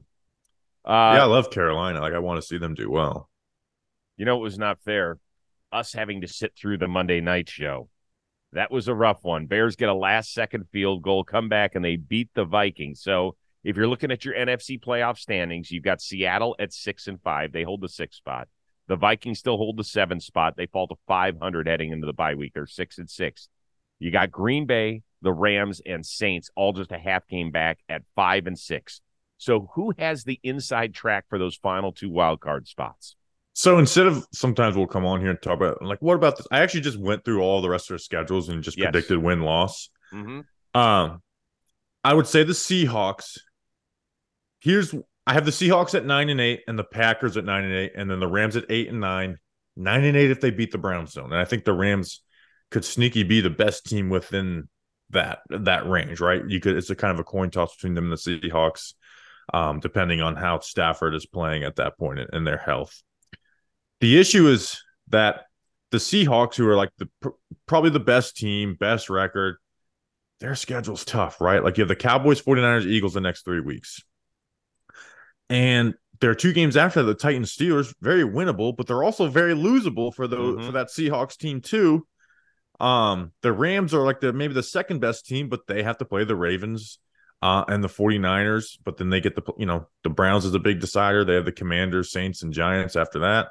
Uh, 0.85 1.15
yeah, 1.15 1.23
I 1.23 1.25
love 1.25 1.51
Carolina. 1.51 2.01
Like, 2.01 2.13
I 2.13 2.21
want 2.21 2.41
to 2.41 2.47
see 2.47 2.59
them 2.59 2.75
do 2.75 2.91
well. 2.91 3.29
You 4.17 4.25
know, 4.25 4.37
it 4.37 4.43
was 4.43 4.59
not 4.59 4.79
fair. 4.85 5.19
Us 5.73 5.93
having 5.93 6.21
to 6.21 6.29
sit 6.29 6.55
through 6.57 6.79
the 6.79 6.89
Monday 6.89 7.21
night 7.21 7.49
show. 7.49 7.89
That 8.53 8.71
was 8.71 8.89
a 8.89 8.95
rough 8.95 9.23
one. 9.23 9.47
Bears 9.47 9.77
get 9.77 9.89
a 9.89 9.95
last 9.95 10.33
second 10.33 10.65
field 10.71 11.03
goal, 11.03 11.25
come 11.25 11.49
back, 11.49 11.75
and 11.75 11.85
they 11.85 11.97
beat 11.97 12.31
the 12.35 12.45
Vikings. 12.45 13.03
So 13.03 13.37
if 13.65 13.77
you're 13.77 13.89
looking 13.89 14.11
at 14.11 14.25
your 14.25 14.35
NFC 14.35 14.81
playoff 14.81 15.19
standings, 15.19 15.71
you've 15.71 15.83
got 15.83 16.01
Seattle 16.01 16.55
at 16.59 16.73
six 16.73 17.09
and 17.09 17.21
five. 17.21 17.53
They 17.53 17.65
hold 17.65 17.81
the 17.81 17.89
sixth 17.89 18.19
spot. 18.19 18.49
The 18.89 18.97
Vikings 18.97 19.41
still 19.41 19.57
hold 19.57 19.77
the 19.77 19.85
seventh 19.85 20.23
spot. 20.23 20.55
They 20.57 20.67
fall 20.67 20.87
to 20.89 20.95
500 21.09 21.67
heading 21.67 21.91
into 21.91 22.07
the 22.07 22.13
bye 22.13 22.35
week. 22.35 22.53
They're 22.55 22.67
six 22.67 22.99
and 22.99 23.11
six. 23.11 23.49
You 23.99 24.11
got 24.11 24.31
Green 24.31 24.67
Bay, 24.67 25.03
the 25.23 25.33
Rams, 25.33 25.81
and 25.85 26.07
Saints 26.07 26.51
all 26.55 26.73
just 26.73 26.93
a 26.93 26.99
half 26.99 27.27
game 27.27 27.51
back 27.51 27.79
at 27.89 28.03
five 28.15 28.47
and 28.47 28.59
six. 28.59 29.01
So 29.39 29.71
who 29.75 29.93
has 29.99 30.25
the 30.25 30.39
inside 30.43 30.95
track 30.95 31.25
for 31.29 31.39
those 31.39 31.57
final 31.57 31.93
two 31.93 32.11
wild 32.11 32.41
card 32.41 32.69
spots? 32.69 33.17
So 33.59 33.79
instead 33.79 34.07
of 34.07 34.27
sometimes 34.35 34.77
we'll 34.77 34.87
come 34.87 35.07
on 35.07 35.23
here 35.23 35.31
and 35.31 35.41
talk 35.41 35.57
about 35.57 35.81
like 35.81 36.03
what 36.03 36.15
about 36.15 36.37
this? 36.37 36.47
I 36.51 36.59
actually 36.59 36.83
just 36.83 36.99
went 36.99 37.25
through 37.25 37.41
all 37.41 37.63
the 37.63 37.71
rest 37.71 37.87
of 37.87 37.95
their 37.95 37.99
schedules 37.99 38.51
and 38.51 38.63
just 38.63 38.77
yes. 38.77 38.91
predicted 38.91 39.17
win 39.17 39.41
loss. 39.41 39.89
Mm-hmm. 40.13 40.79
Um, 40.79 41.23
I 42.05 42.13
would 42.13 42.27
say 42.27 42.45
the 42.45 42.53
Seahawks. 42.53 43.39
Here's 44.61 44.95
I 45.27 45.33
have 45.33 45.47
the 45.47 45.53
Seahawks 45.53 45.95
at 45.95 46.05
nine 46.05 46.29
and 46.29 46.39
eight, 46.39 46.65
and 46.69 46.79
the 46.79 46.85
Packers 46.85 47.39
at 47.39 47.47
nine 47.47 47.65
and 47.65 47.73
eight, 47.73 47.93
and 47.97 48.11
then 48.11 48.21
the 48.21 48.29
Rams 48.29 48.57
at 48.57 48.67
eight 48.69 48.91
and 48.91 49.01
nine. 49.01 49.39
Nine 49.75 50.05
and 50.05 50.19
eight 50.19 50.31
if 50.31 50.43
they 50.43 50.51
beat 50.51 50.71
the 50.71 50.77
Browns 50.77 51.13
zone, 51.13 51.33
and 51.33 51.41
I 51.41 51.47
think 51.47 51.65
the 51.65 51.73
Rams 51.73 52.21
could 52.71 52.85
sneaky 52.85 53.23
be 53.23 53.41
the 53.41 53.49
best 53.49 53.87
team 53.87 54.11
within 54.11 54.69
that 55.11 55.39
that 55.49 55.89
range. 55.89 56.21
Right? 56.21 56.43
You 56.47 56.61
could. 56.61 56.77
It's 56.77 56.91
a 56.91 56.95
kind 56.95 57.15
of 57.15 57.21
a 57.21 57.25
coin 57.25 57.49
toss 57.49 57.75
between 57.75 57.95
them 57.95 58.13
and 58.13 58.13
the 58.13 58.17
Seahawks, 58.17 58.93
um, 59.55 59.81
depending 59.81 60.21
on 60.21 60.37
how 60.37 60.59
Stafford 60.59 61.15
is 61.15 61.25
playing 61.25 61.65
at 61.65 61.77
that 61.77 61.97
point 61.97 62.21
and 62.35 62.47
their 62.47 62.59
health. 62.59 63.03
The 64.01 64.19
issue 64.19 64.49
is 64.49 64.83
that 65.09 65.45
the 65.91 65.99
Seahawks, 65.99 66.57
who 66.57 66.69
are 66.69 66.77
like 66.77 66.91
the 66.99 67.09
probably 67.67 67.91
the 67.91 68.01
best 68.01 68.37
team, 68.37 68.75
best 68.75 69.09
record, 69.09 69.57
their 70.41 70.55
schedule's 70.55 71.05
tough, 71.05 71.41
right? 71.41 71.63
Like 71.63 71.77
you 71.79 71.83
have 71.83 71.89
the 71.89 71.97
Cowboys, 71.97 72.43
49ers, 72.43 72.87
Eagles 72.87 73.15
the 73.15 73.21
next 73.21 73.45
three 73.45 73.61
weeks. 73.61 74.03
And 75.49 75.95
there 76.21 76.31
are 76.31 76.35
two 76.35 76.53
games 76.53 76.77
after 76.77 77.03
the 77.03 77.15
Titans 77.15 77.55
Steelers, 77.55 77.95
very 78.01 78.25
winnable, 78.25 78.77
but 78.77 78.87
they're 78.87 79.05
also 79.05 79.29
very 79.29 79.55
losable 79.55 80.15
for 80.15 80.27
the 80.27 80.37
mm-hmm. 80.37 80.67
for 80.67 80.73
that 80.73 80.89
Seahawks 80.89 81.37
team 81.37 81.61
too. 81.61 82.07
Um, 82.81 83.33
the 83.43 83.53
Rams 83.53 83.95
are 83.95 84.05
like 84.05 84.21
the 84.21 84.33
maybe 84.33 84.55
the 84.55 84.63
second 84.63 85.01
best 85.01 85.27
team, 85.27 85.49
but 85.49 85.67
they 85.67 85.83
have 85.83 85.99
to 85.99 86.05
play 86.05 86.25
the 86.25 86.37
Ravens 86.37 86.99
uh, 87.43 87.65
and 87.69 87.83
the 87.83 87.89
49ers, 87.89 88.79
but 88.85 88.97
then 88.97 89.11
they 89.11 89.21
get 89.21 89.35
the 89.35 89.43
you 89.59 89.67
know, 89.67 89.89
the 90.03 90.11
Browns 90.11 90.45
is 90.45 90.55
a 90.55 90.59
big 90.59 90.81
decider. 90.81 91.25
They 91.25 91.35
have 91.35 91.45
the 91.45 91.53
Commanders, 91.53 92.11
Saints, 92.11 92.43
and 92.43 92.53
Giants 92.53 92.97
after 92.97 93.21
that. 93.21 93.49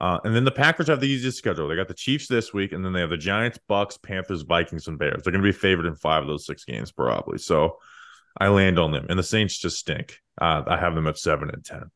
Uh, 0.00 0.18
and 0.24 0.34
then 0.34 0.44
the 0.44 0.50
Packers 0.50 0.88
have 0.88 1.00
the 1.00 1.08
easiest 1.08 1.38
schedule. 1.38 1.68
They 1.68 1.76
got 1.76 1.88
the 1.88 1.94
Chiefs 1.94 2.28
this 2.28 2.52
week, 2.52 2.72
and 2.72 2.84
then 2.84 2.92
they 2.92 3.00
have 3.00 3.10
the 3.10 3.16
Giants, 3.16 3.58
Bucks, 3.66 3.96
Panthers, 3.96 4.42
Vikings, 4.42 4.88
and 4.88 4.98
Bears. 4.98 5.22
They're 5.22 5.32
going 5.32 5.42
to 5.42 5.48
be 5.48 5.52
favored 5.52 5.86
in 5.86 5.96
five 5.96 6.22
of 6.22 6.28
those 6.28 6.44
six 6.44 6.64
games, 6.64 6.92
probably. 6.92 7.38
So 7.38 7.78
I 8.38 8.48
land 8.48 8.78
on 8.78 8.92
them. 8.92 9.06
And 9.08 9.18
the 9.18 9.22
Saints 9.22 9.58
just 9.58 9.78
stink. 9.78 10.18
Uh, 10.38 10.62
I 10.66 10.76
have 10.76 10.94
them 10.94 11.06
at 11.06 11.18
seven 11.18 11.50
and 11.50 11.64
ten. 11.64 11.90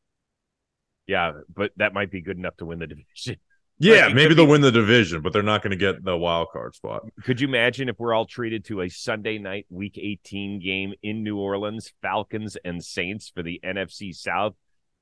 Yeah, 1.07 1.33
but 1.53 1.71
that 1.77 1.93
might 1.93 2.09
be 2.09 2.21
good 2.21 2.37
enough 2.37 2.57
to 2.57 2.65
win 2.65 2.79
the 2.79 2.87
division. 2.87 3.37
Yeah, 3.83 4.05
like, 4.05 4.13
maybe 4.13 4.35
they'll 4.35 4.45
be... 4.45 4.51
win 4.51 4.61
the 4.61 4.71
division, 4.71 5.23
but 5.23 5.33
they're 5.33 5.41
not 5.41 5.63
going 5.63 5.71
to 5.71 5.75
get 5.75 6.03
the 6.05 6.15
wild 6.15 6.49
card 6.53 6.75
spot. 6.75 7.01
Could 7.23 7.41
you 7.41 7.47
imagine 7.47 7.89
if 7.89 7.97
we're 7.97 8.13
all 8.13 8.27
treated 8.27 8.63
to 8.65 8.81
a 8.81 8.89
Sunday 8.89 9.39
night 9.39 9.65
Week 9.71 9.97
18 9.97 10.59
game 10.59 10.93
in 11.01 11.23
New 11.23 11.39
Orleans, 11.39 11.91
Falcons 11.99 12.57
and 12.63 12.83
Saints 12.83 13.31
for 13.33 13.41
the 13.41 13.59
NFC 13.65 14.13
South? 14.13 14.53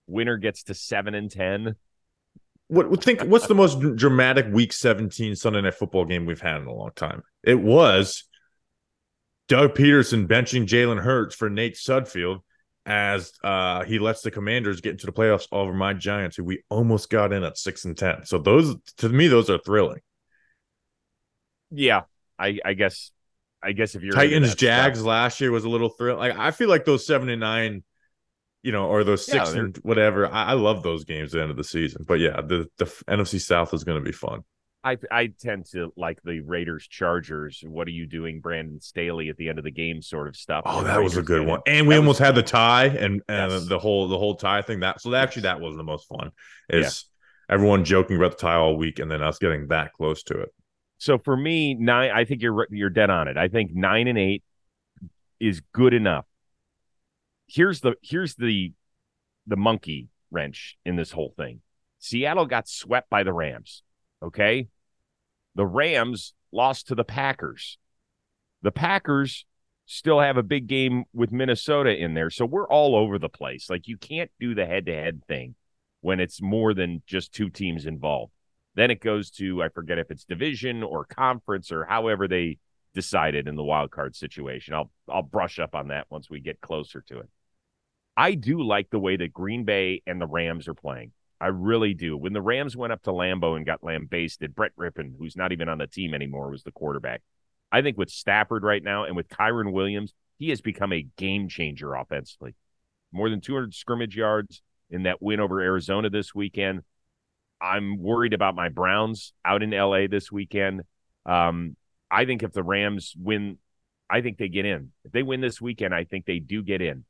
Winner 0.07 0.37
gets 0.37 0.63
to 0.63 0.73
seven 0.73 1.13
and 1.13 1.29
ten. 1.29 1.75
What 2.69 3.03
think? 3.03 3.21
What's 3.23 3.47
the 3.47 3.55
most 3.55 3.79
dramatic 3.95 4.45
Week 4.53 4.71
17 4.71 5.35
Sunday 5.35 5.61
Night 5.61 5.73
Football 5.73 6.05
game 6.05 6.27
we've 6.27 6.39
had 6.39 6.61
in 6.61 6.67
a 6.67 6.73
long 6.73 6.91
time? 6.95 7.23
It 7.43 7.59
was 7.59 8.25
Doug 9.47 9.73
Pederson 9.73 10.27
benching 10.27 10.67
Jalen 10.67 11.01
Hurts 11.01 11.35
for 11.35 11.49
Nate 11.49 11.75
Sudfeld 11.75 12.41
as 12.85 13.33
uh, 13.43 13.83
he 13.85 13.97
lets 13.97 14.21
the 14.21 14.29
Commanders 14.29 14.81
get 14.81 14.91
into 14.91 15.07
the 15.07 15.11
playoffs 15.11 15.47
over 15.51 15.73
my 15.73 15.93
Giants, 15.93 16.37
who 16.37 16.43
we 16.43 16.63
almost 16.69 17.09
got 17.09 17.33
in 17.33 17.43
at 17.43 17.57
six 17.57 17.85
and 17.85 17.97
ten. 17.97 18.25
So 18.25 18.37
those, 18.37 18.75
to 18.97 19.09
me, 19.09 19.27
those 19.27 19.49
are 19.49 19.57
thrilling. 19.57 20.01
Yeah, 21.71 22.03
I, 22.37 22.59
I 22.63 22.73
guess, 22.73 23.11
I 23.63 23.71
guess 23.71 23.95
if 23.95 24.03
you're 24.03 24.13
Titans 24.13 24.53
Jags 24.53 24.99
stuff. 24.99 25.07
last 25.07 25.41
year 25.41 25.51
was 25.51 25.65
a 25.65 25.69
little 25.69 25.89
thrill. 25.89 26.17
Like 26.17 26.37
I 26.37 26.51
feel 26.51 26.69
like 26.69 26.85
those 26.85 27.05
seven 27.05 27.29
and 27.29 27.39
nine 27.39 27.83
you 28.63 28.71
know, 28.71 28.87
or 28.87 29.03
those 29.03 29.25
six 29.25 29.53
yeah, 29.53 29.61
and 29.61 29.77
whatever. 29.77 30.27
I, 30.27 30.47
I, 30.47 30.53
love 30.53 30.83
those 30.83 31.05
games 31.05 31.33
at 31.33 31.37
the 31.37 31.41
end 31.43 31.51
of 31.51 31.57
the 31.57 31.63
season. 31.63 32.03
But 32.07 32.19
yeah, 32.19 32.41
the, 32.41 32.67
the 32.77 32.85
NFC 33.07 33.39
South 33.39 33.73
is 33.73 33.83
going 33.83 33.97
to 33.97 34.05
be 34.05 34.11
fun. 34.11 34.43
I 34.83 34.97
I 35.11 35.27
tend 35.27 35.65
to 35.71 35.91
like 35.97 36.21
the 36.23 36.39
Raiders 36.41 36.87
Chargers. 36.87 37.61
What 37.65 37.87
are 37.87 37.91
you 37.91 38.05
doing, 38.05 38.39
Brandon 38.39 38.79
Staley, 38.79 39.29
at 39.29 39.37
the 39.37 39.49
end 39.49 39.57
of 39.57 39.65
the 39.65 39.71
game, 39.71 40.01
sort 40.01 40.27
of 40.27 40.35
stuff. 40.35 40.63
Oh, 40.65 40.83
that 40.83 40.97
Raiders 40.97 41.15
was 41.15 41.17
a 41.17 41.21
good 41.21 41.45
one. 41.45 41.61
And 41.67 41.87
we 41.87 41.95
almost 41.95 42.19
had 42.19 42.35
the 42.35 42.43
tie 42.43 42.85
and, 42.85 43.21
and 43.27 43.51
yes. 43.51 43.67
the 43.67 43.79
whole 43.79 44.07
the 44.07 44.17
whole 44.17 44.35
tie 44.35 44.61
thing. 44.61 44.79
That 44.81 45.01
so 45.01 45.13
actually 45.15 45.43
that 45.43 45.59
was 45.59 45.75
the 45.75 45.83
most 45.83 46.07
fun. 46.07 46.31
Is 46.69 47.05
yeah. 47.49 47.55
everyone 47.55 47.83
joking 47.83 48.15
about 48.15 48.31
the 48.31 48.37
tie 48.37 48.55
all 48.55 48.77
week 48.77 48.99
and 48.99 49.11
then 49.11 49.21
us 49.21 49.37
getting 49.37 49.67
that 49.67 49.91
close 49.93 50.23
to 50.23 50.39
it. 50.39 50.49
So 50.97 51.17
for 51.17 51.35
me, 51.35 51.73
nine. 51.75 52.11
I 52.11 52.23
think 52.23 52.41
you're 52.41 52.67
you're 52.69 52.89
dead 52.89 53.09
on 53.09 53.27
it. 53.27 53.37
I 53.37 53.49
think 53.49 53.71
nine 53.73 54.07
and 54.07 54.17
eight 54.17 54.43
is 55.41 55.61
good 55.73 55.93
enough 55.93 56.25
here's 57.49 57.81
the 57.81 57.95
here's 58.01 58.35
the 58.35 58.73
the 59.47 59.57
monkey 59.57 60.09
wrench 60.31 60.77
in 60.85 60.95
this 60.95 61.11
whole 61.11 61.33
thing. 61.35 61.61
Seattle 61.97 62.45
got 62.45 62.67
swept 62.67 63.09
by 63.09 63.23
the 63.23 63.33
Rams. 63.33 63.83
Okay. 64.23 64.67
The 65.55 65.65
Rams 65.65 66.33
lost 66.51 66.87
to 66.87 66.95
the 66.95 67.03
Packers. 67.03 67.77
The 68.61 68.71
Packers 68.71 69.45
still 69.85 70.19
have 70.19 70.37
a 70.37 70.43
big 70.43 70.67
game 70.67 71.05
with 71.13 71.31
Minnesota 71.31 71.95
in 71.95 72.13
there. 72.13 72.29
So 72.29 72.45
we're 72.45 72.67
all 72.67 72.95
over 72.95 73.17
the 73.17 73.29
place. 73.29 73.69
Like 73.69 73.87
you 73.87 73.97
can't 73.97 74.31
do 74.39 74.53
the 74.53 74.65
head 74.65 74.85
to 74.85 74.93
head 74.93 75.21
thing 75.27 75.55
when 76.01 76.19
it's 76.19 76.41
more 76.41 76.73
than 76.73 77.01
just 77.07 77.33
two 77.33 77.49
teams 77.49 77.85
involved. 77.85 78.31
Then 78.75 78.91
it 78.91 79.01
goes 79.01 79.31
to, 79.31 79.63
I 79.63 79.69
forget 79.69 79.97
if 79.97 80.11
it's 80.11 80.23
division 80.23 80.83
or 80.83 81.05
conference 81.05 81.71
or 81.71 81.85
however 81.85 82.27
they 82.27 82.59
decided 82.93 83.47
in 83.47 83.55
the 83.55 83.63
wild 83.63 83.91
card 83.91 84.15
situation. 84.15 84.73
I'll 84.73 84.91
I'll 85.09 85.23
brush 85.23 85.59
up 85.59 85.75
on 85.75 85.87
that 85.87 86.07
once 86.09 86.29
we 86.29 86.39
get 86.39 86.61
closer 86.61 87.01
to 87.07 87.19
it. 87.19 87.29
I 88.19 88.33
do 88.33 88.61
like 88.61 88.89
the 88.89 88.99
way 88.99 89.15
that 89.15 89.31
Green 89.31 89.63
Bay 89.63 90.01
and 90.05 90.19
the 90.19 90.27
Rams 90.27 90.67
are 90.67 90.73
playing. 90.73 91.13
I 91.39 91.47
really 91.47 91.93
do. 91.93 92.17
When 92.17 92.33
the 92.33 92.41
Rams 92.41 92.75
went 92.75 92.91
up 92.91 93.01
to 93.03 93.11
Lambeau 93.11 93.55
and 93.55 93.65
got 93.65 93.81
lambasted, 93.81 94.53
Brett 94.53 94.75
Rypien, 94.77 95.13
who's 95.17 95.37
not 95.37 95.53
even 95.53 95.69
on 95.69 95.77
the 95.77 95.87
team 95.87 96.13
anymore, 96.13 96.49
was 96.49 96.63
the 96.63 96.73
quarterback. 96.73 97.21
I 97.71 97.81
think 97.81 97.97
with 97.97 98.09
Stafford 98.09 98.63
right 98.63 98.83
now 98.83 99.05
and 99.05 99.15
with 99.15 99.29
Kyren 99.29 99.71
Williams, 99.71 100.13
he 100.37 100.49
has 100.49 100.59
become 100.59 100.91
a 100.91 101.07
game 101.15 101.47
changer 101.47 101.95
offensively. 101.95 102.55
More 103.13 103.29
than 103.29 103.39
200 103.39 103.73
scrimmage 103.73 104.17
yards 104.17 104.61
in 104.89 105.03
that 105.03 105.21
win 105.21 105.39
over 105.39 105.61
Arizona 105.61 106.09
this 106.09 106.35
weekend. 106.35 106.81
I'm 107.61 107.99
worried 107.99 108.33
about 108.33 108.53
my 108.53 108.67
Browns 108.67 109.31
out 109.45 109.63
in 109.63 109.71
LA 109.71 110.07
this 110.07 110.29
weekend. 110.29 110.81
Um, 111.25 111.77
I 112.11 112.25
think 112.25 112.43
if 112.43 112.51
the 112.51 112.63
Rams 112.63 113.13
win, 113.17 113.59
I 114.09 114.19
think 114.19 114.37
they 114.37 114.49
get 114.49 114.65
in. 114.65 114.91
If 115.05 115.13
they 115.13 115.23
win 115.23 115.39
this 115.39 115.61
weekend, 115.61 115.95
I 115.95 116.03
think 116.03 116.25
they 116.25 116.39
do 116.39 116.61
get 116.61 116.81
in. 116.81 117.05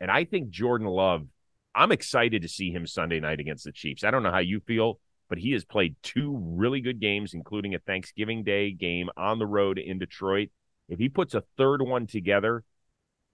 And 0.00 0.10
I 0.10 0.24
think 0.24 0.50
Jordan 0.50 0.86
Love, 0.86 1.26
I'm 1.74 1.92
excited 1.92 2.42
to 2.42 2.48
see 2.48 2.70
him 2.70 2.86
Sunday 2.86 3.20
night 3.20 3.40
against 3.40 3.64
the 3.64 3.72
Chiefs. 3.72 4.04
I 4.04 4.10
don't 4.10 4.22
know 4.22 4.30
how 4.30 4.38
you 4.38 4.60
feel, 4.60 5.00
but 5.28 5.38
he 5.38 5.52
has 5.52 5.64
played 5.64 5.96
two 6.02 6.36
really 6.40 6.80
good 6.80 7.00
games, 7.00 7.34
including 7.34 7.74
a 7.74 7.78
Thanksgiving 7.78 8.44
Day 8.44 8.72
game 8.72 9.08
on 9.16 9.38
the 9.38 9.46
road 9.46 9.78
in 9.78 9.98
Detroit. 9.98 10.50
If 10.88 10.98
he 10.98 11.08
puts 11.08 11.34
a 11.34 11.44
third 11.56 11.82
one 11.82 12.06
together, 12.06 12.64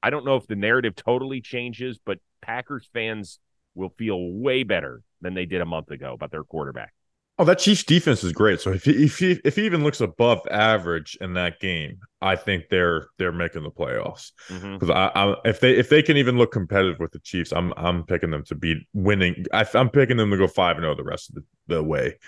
I 0.03 0.11
don't 0.11 0.25
know 0.25 0.37
if 0.37 0.47
the 0.47 0.57
narrative 0.57 0.95
totally 0.95 1.41
changes, 1.41 1.99
but 2.05 2.19
Packers 2.41 2.89
fans 2.93 3.39
will 3.75 3.93
feel 3.99 4.33
way 4.33 4.63
better 4.63 5.03
than 5.21 5.35
they 5.35 5.47
did 5.47 5.61
a 5.61 5.67
month 5.67 5.91
ago 5.91 6.15
about 6.15 6.31
their 6.31 6.45
quarterback. 6.45 6.95
Oh, 7.41 7.45
that 7.45 7.59
Chiefs 7.59 7.85
defense 7.85 8.23
is 8.23 8.33
great. 8.33 8.61
So 8.61 8.71
if 8.71 8.85
he, 8.85 9.05
if 9.05 9.19
he 9.19 9.41
if 9.47 9.57
he 9.57 9.65
even 9.65 9.83
looks 9.83 10.03
above 10.03 10.47
average 10.51 11.17
in 11.23 11.33
that 11.35 11.59
game, 11.59 12.01
I 12.21 12.37
think 12.37 12.69
they're 12.69 13.07
they're 13.17 13.33
making 13.33 13.63
the 13.63 13.71
playoffs. 13.71 14.33
Because 14.47 14.63
mm-hmm. 14.63 14.91
I, 14.91 15.07
I, 15.15 15.35
if 15.47 15.59
they 15.61 15.75
if 15.75 15.89
they 15.89 16.03
can 16.03 16.19
even 16.19 16.37
look 16.37 16.53
competitive 16.53 16.99
with 16.99 17.13
the 17.13 17.19
Chiefs, 17.21 17.51
I'm 17.53 17.73
I'm 17.79 18.05
picking 18.05 18.29
them 18.31 18.45
to 18.45 18.55
be 18.55 18.87
winning. 18.93 19.47
I, 19.55 19.65
am 19.73 19.89
picking 19.89 20.19
them 20.19 20.31
to 20.31 20.37
go 20.37 20.49
five 20.49 20.77
and 20.77 20.83
zero 20.83 20.93
oh 20.93 20.97
the 20.97 21.03
rest 21.03 21.31
of 21.31 21.37
the, 21.37 21.77
the 21.77 21.83
way. 21.83 22.19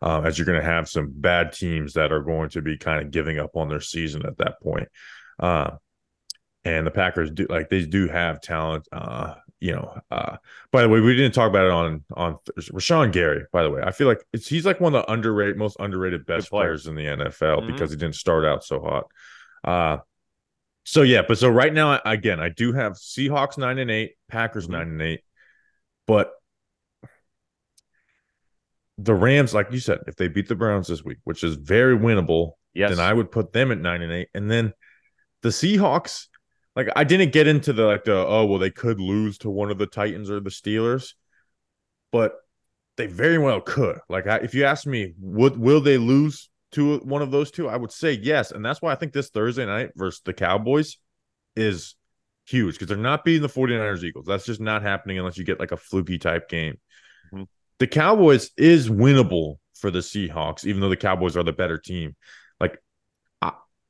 Uh, 0.00 0.22
as 0.24 0.38
you're 0.38 0.46
going 0.46 0.60
to 0.60 0.64
have 0.64 0.88
some 0.88 1.10
bad 1.12 1.52
teams 1.52 1.94
that 1.94 2.12
are 2.12 2.22
going 2.22 2.50
to 2.50 2.62
be 2.62 2.78
kind 2.78 3.04
of 3.04 3.10
giving 3.10 3.40
up 3.40 3.56
on 3.56 3.68
their 3.68 3.80
season 3.80 4.24
at 4.24 4.38
that 4.38 4.60
point. 4.62 4.88
Uh, 5.40 5.72
and 6.64 6.86
the 6.86 6.92
Packers 6.92 7.32
do 7.32 7.44
like 7.50 7.70
they 7.70 7.84
do 7.84 8.06
have 8.06 8.40
talent. 8.40 8.86
Uh, 8.92 9.34
you 9.60 9.72
know, 9.72 10.00
uh, 10.10 10.36
by 10.72 10.82
the 10.82 10.88
way, 10.88 11.00
we 11.00 11.14
didn't 11.14 11.34
talk 11.34 11.48
about 11.48 11.66
it 11.66 11.70
on 11.70 12.02
on 12.14 12.38
Rashan 12.58 13.12
Gary. 13.12 13.44
By 13.52 13.62
the 13.62 13.70
way, 13.70 13.82
I 13.82 13.90
feel 13.90 14.08
like 14.08 14.24
it's 14.32 14.48
he's 14.48 14.64
like 14.64 14.80
one 14.80 14.94
of 14.94 15.04
the 15.04 15.12
underrated, 15.12 15.58
most 15.58 15.76
underrated 15.78 16.24
best 16.24 16.48
players 16.48 16.86
in 16.86 16.94
the 16.94 17.04
NFL 17.04 17.58
mm-hmm. 17.58 17.72
because 17.72 17.90
he 17.90 17.96
didn't 17.96 18.14
start 18.14 18.46
out 18.46 18.64
so 18.64 18.80
hot. 18.80 19.04
Uh, 19.62 19.98
so 20.84 21.02
yeah, 21.02 21.22
but 21.28 21.36
so 21.36 21.50
right 21.50 21.72
now, 21.72 22.00
again, 22.06 22.40
I 22.40 22.48
do 22.48 22.72
have 22.72 22.94
Seahawks 22.94 23.58
nine 23.58 23.78
and 23.78 23.90
eight, 23.90 24.12
Packers 24.28 24.64
mm-hmm. 24.64 24.72
nine 24.72 24.88
and 24.88 25.02
eight, 25.02 25.20
but 26.06 26.32
the 28.96 29.14
Rams, 29.14 29.52
like 29.52 29.70
you 29.72 29.78
said, 29.78 29.98
if 30.06 30.16
they 30.16 30.28
beat 30.28 30.48
the 30.48 30.54
Browns 30.54 30.88
this 30.88 31.04
week, 31.04 31.18
which 31.24 31.44
is 31.44 31.56
very 31.56 31.96
winnable, 31.96 32.52
yes. 32.72 32.90
then 32.90 33.00
I 33.00 33.12
would 33.12 33.30
put 33.30 33.52
them 33.52 33.72
at 33.72 33.78
nine 33.78 34.00
and 34.00 34.12
eight, 34.12 34.28
and 34.32 34.50
then 34.50 34.72
the 35.42 35.50
Seahawks 35.50 36.28
like 36.76 36.88
I 36.94 37.04
didn't 37.04 37.32
get 37.32 37.46
into 37.46 37.72
the 37.72 37.84
like 37.84 38.04
the 38.04 38.16
oh 38.16 38.46
well 38.46 38.58
they 38.58 38.70
could 38.70 39.00
lose 39.00 39.38
to 39.38 39.50
one 39.50 39.70
of 39.70 39.78
the 39.78 39.86
Titans 39.86 40.30
or 40.30 40.40
the 40.40 40.50
Steelers, 40.50 41.14
but 42.12 42.34
they 42.96 43.06
very 43.06 43.38
well 43.38 43.60
could. 43.60 43.98
Like 44.08 44.26
I, 44.26 44.36
if 44.36 44.54
you 44.54 44.64
ask 44.64 44.86
me, 44.86 45.14
would 45.18 45.56
will 45.56 45.80
they 45.80 45.98
lose 45.98 46.48
to 46.72 46.98
one 46.98 47.22
of 47.22 47.30
those 47.30 47.50
two? 47.50 47.68
I 47.68 47.76
would 47.76 47.92
say 47.92 48.12
yes, 48.12 48.52
and 48.52 48.64
that's 48.64 48.80
why 48.80 48.92
I 48.92 48.94
think 48.94 49.12
this 49.12 49.30
Thursday 49.30 49.66
night 49.66 49.90
versus 49.96 50.22
the 50.24 50.32
Cowboys 50.32 50.98
is 51.56 51.96
huge 52.46 52.74
because 52.74 52.88
they're 52.88 52.96
not 52.96 53.24
beating 53.24 53.42
the 53.42 53.48
49ers 53.48 54.02
Eagles. 54.02 54.26
That's 54.26 54.46
just 54.46 54.60
not 54.60 54.82
happening 54.82 55.18
unless 55.18 55.38
you 55.38 55.44
get 55.44 55.60
like 55.60 55.72
a 55.72 55.76
fluky 55.76 56.18
type 56.18 56.48
game. 56.48 56.78
Mm-hmm. 57.32 57.44
The 57.78 57.86
Cowboys 57.86 58.50
is 58.56 58.88
winnable 58.88 59.56
for 59.74 59.90
the 59.90 60.00
Seahawks, 60.00 60.66
even 60.66 60.80
though 60.80 60.88
the 60.88 60.96
Cowboys 60.96 61.36
are 61.36 61.42
the 61.42 61.52
better 61.52 61.78
team. 61.78 62.14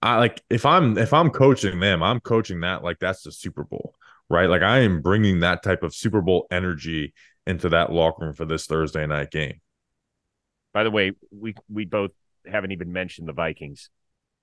I 0.03 0.17
like 0.19 0.43
if 0.49 0.65
I'm 0.65 0.97
if 0.97 1.13
I'm 1.13 1.31
coaching 1.31 1.81
them, 1.81 2.03
I'm 2.03 2.21
coaching 2.21 2.61
that 2.61 2.83
like 2.83 2.99
that's 2.99 3.23
the 3.23 3.33
Super 3.33 3.65
Bowl, 3.65 3.95
right? 4.29 4.49
Like 4.49 4.63
I 4.63 4.81
am 4.81 5.03
bringing 5.03 5.41
that 5.41 5.63
type 5.63 5.83
of 5.83 5.95
Super 5.95 6.23
Bowl 6.23 6.47
energy 6.51 7.13
into 7.47 7.69
that 7.71 7.93
locker 7.93 8.25
room 8.25 8.35
for 8.35 8.47
this 8.47 8.67
Thursday 8.67 9.07
night 9.07 9.31
game. 9.31 9.61
By 10.73 10.85
the 10.85 10.91
way, 10.91 11.13
we 11.31 11.55
we 11.69 11.85
both 11.85 12.13
haven't 12.47 12.73
even 12.73 12.93
mentioned 12.93 13.29
the 13.29 13.33
Vikings. 13.33 13.91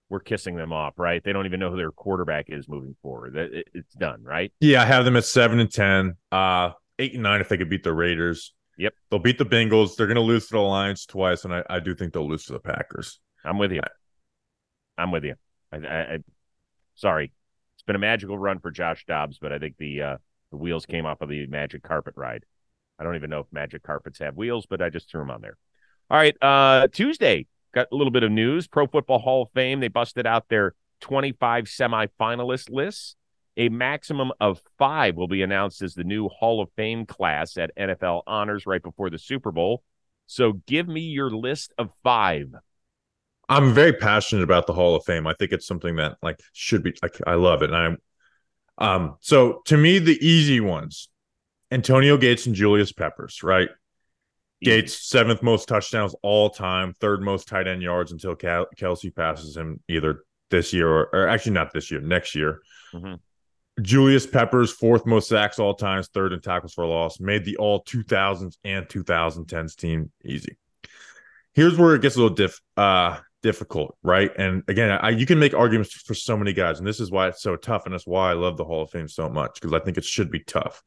We're 0.10 0.20
kissing 0.20 0.56
them 0.56 0.72
off, 0.72 0.94
right? 0.98 1.22
They 1.24 1.34
don't 1.34 1.46
even 1.46 1.60
know 1.60 1.70
who 1.70 1.78
their 1.78 1.92
quarterback 1.92 2.46
is 2.48 2.70
moving 2.70 2.96
forward. 3.02 3.36
It's 3.74 3.94
done, 3.94 4.24
right? 4.24 4.54
Yeah, 4.62 4.82
I 4.82 4.86
have 4.86 5.04
them 5.04 5.18
at 5.18 5.26
seven 5.26 5.60
and 5.60 5.72
ten, 5.72 6.16
uh, 6.32 6.72
eight 6.98 7.14
and 7.14 7.24
nine 7.24 7.42
if 7.42 7.50
they 7.50 7.58
could 7.58 7.70
beat 7.70 7.84
the 7.84 7.94
Raiders. 7.94 8.54
Yep, 8.78 8.94
they'll 9.10 9.20
beat 9.20 9.38
the 9.38 9.46
Bengals. 9.46 9.96
They're 9.96 10.08
going 10.08 10.16
to 10.16 10.22
lose 10.22 10.48
to 10.48 10.54
the 10.54 10.60
Lions 10.60 11.06
twice, 11.08 11.44
and 11.46 11.54
I, 11.54 11.64
I 11.70 11.80
do 11.80 11.96
think 11.96 12.14
they'll 12.14 12.30
lose 12.30 12.46
to 12.46 12.54
the 12.54 12.60
Packers. 12.60 13.20
I'm 13.44 13.58
with 13.58 13.72
you. 13.72 13.82
I'm 14.98 15.12
with 15.12 15.26
you. 15.26 15.36
I, 15.72 15.78
I, 15.78 16.14
I 16.14 16.20
sorry, 16.96 17.32
it's 17.76 17.84
been 17.84 17.96
a 17.96 18.00
magical 18.00 18.38
run 18.38 18.60
for 18.60 18.72
Josh 18.72 19.06
Dobbs, 19.06 19.38
but 19.40 19.52
I 19.52 19.60
think 19.60 19.76
the 19.78 20.02
uh, 20.02 20.18
the 20.52 20.58
wheels 20.58 20.86
came 20.86 21.06
off 21.06 21.22
of 21.22 21.30
the 21.30 21.48
magic 21.48 21.84
carpet 21.84 22.14
ride. 22.18 22.46
I 23.00 23.04
don't 23.04 23.16
even 23.16 23.30
know 23.30 23.42
if 23.42 23.48
magic 23.52 23.84
carpets 23.84 24.20
have 24.20 24.36
wheels, 24.36 24.66
but 24.66 24.82
I 24.82 24.90
just 24.90 25.10
threw 25.10 25.22
them 25.22 25.32
on 25.32 25.42
there. 25.42 25.58
All 26.10 26.18
right, 26.18 26.36
uh, 26.42 26.88
Tuesday 26.88 27.48
got 27.74 27.88
a 27.92 27.96
little 27.96 28.12
bit 28.12 28.24
of 28.24 28.32
news. 28.32 28.68
Pro 28.68 28.88
Football 28.88 29.20
Hall 29.20 29.44
of 29.44 29.50
Fame 29.54 29.80
they 29.80 29.88
busted 29.88 30.26
out 30.26 30.50
their 30.50 30.74
25 31.02 31.66
semifinalist 31.66 32.70
lists. 32.70 33.16
A 33.60 33.70
maximum 33.70 34.32
of 34.40 34.62
five 34.78 35.16
will 35.16 35.28
be 35.28 35.42
announced 35.42 35.82
as 35.82 35.96
the 35.96 36.04
new 36.04 36.28
Hall 36.28 36.62
of 36.62 36.70
Fame 36.76 37.06
class 37.06 37.58
at 37.58 37.76
NFL 37.76 38.22
Honors 38.28 38.68
right 38.68 38.82
before 38.82 39.10
the 39.10 39.18
Super 39.18 39.52
Bowl. 39.52 39.84
So 40.28 40.54
give 40.68 40.88
me 40.88 41.02
your 41.02 41.32
list 41.32 41.74
of 41.78 41.90
five. 42.04 42.54
I'm 43.50 43.74
very 43.74 43.94
passionate 43.94 44.44
about 44.44 44.68
the 44.68 44.74
Hall 44.74 44.96
of 44.96 45.06
Fame. 45.06 45.26
I 45.26 45.34
think 45.34 45.52
it's 45.52 45.68
something 45.68 45.96
that 45.98 46.18
like 46.22 46.40
should 46.54 46.84
be 46.84 46.94
like 47.02 47.18
I 47.26 47.36
love 47.36 47.62
it. 47.62 47.72
And 47.72 47.78
I'm 47.78 47.98
um 48.78 49.16
so 49.22 49.62
to 49.66 49.78
me 49.78 50.00
the 50.00 50.18
easy 50.26 50.60
ones, 50.60 51.10
Antonio 51.72 52.18
Gates 52.18 52.46
and 52.46 52.56
Julius 52.56 52.92
Peppers, 52.92 53.44
right? 53.44 53.70
Easy. 54.62 54.72
Gates 54.72 55.08
seventh 55.10 55.44
most 55.44 55.68
touchdowns 55.68 56.16
all 56.24 56.50
time, 56.50 56.94
third 57.00 57.22
most 57.22 57.48
tight 57.48 57.68
end 57.68 57.82
yards 57.82 58.12
until 58.12 58.36
Kel- 58.36 58.68
Kelce 58.76 59.16
passes 59.16 59.56
him 59.56 59.80
either 59.88 60.24
this 60.50 60.74
year 60.74 60.90
or, 60.90 61.10
or, 61.14 61.28
actually 61.28 61.52
not 61.52 61.74
this 61.74 61.92
year, 61.92 62.02
next 62.02 62.36
year. 62.36 62.62
Mm-hmm. 62.94 63.16
Julius 63.82 64.26
Peppers 64.26 64.72
fourth 64.72 65.06
most 65.06 65.30
sacks 65.30 65.60
all 65.60 65.76
times, 65.76 66.08
third 66.08 66.34
in 66.34 66.42
tackles 66.42 66.74
for 66.74 66.86
loss, 66.86 67.20
made 67.20 67.46
the 67.46 67.58
all 67.58 67.84
2000s 67.84 68.58
and 68.64 68.88
2010s 68.88 69.76
team 69.76 70.12
easy. 70.26 70.58
Here's 71.54 71.78
where 71.78 71.94
it 71.94 72.02
gets 72.02 72.16
a 72.16 72.20
little 72.22 72.36
diff 72.36 72.60
uh 72.76 73.20
difficult, 73.48 73.98
right? 74.04 74.30
And 74.38 74.62
again, 74.68 74.92
I, 74.92 75.12
you 75.12 75.26
can 75.26 75.40
make 75.40 75.54
arguments 75.54 75.94
for 75.94 76.14
so 76.14 76.36
many 76.36 76.52
guys, 76.52 76.80
and 76.80 76.86
this 76.86 77.00
is 77.00 77.10
why 77.10 77.30
it's 77.30 77.42
so 77.42 77.56
tough, 77.56 77.86
and 77.86 77.94
that's 77.94 78.06
why 78.06 78.32
I 78.32 78.34
love 78.34 78.58
the 78.58 78.66
Hall 78.66 78.82
of 78.82 78.90
Fame 78.90 79.08
so 79.08 79.30
much 79.30 79.62
because 79.62 79.72
I 79.72 79.80
think 79.80 79.98
it 79.98 80.04
should 80.04 80.30
be 80.30 80.42
tough. 80.42 80.84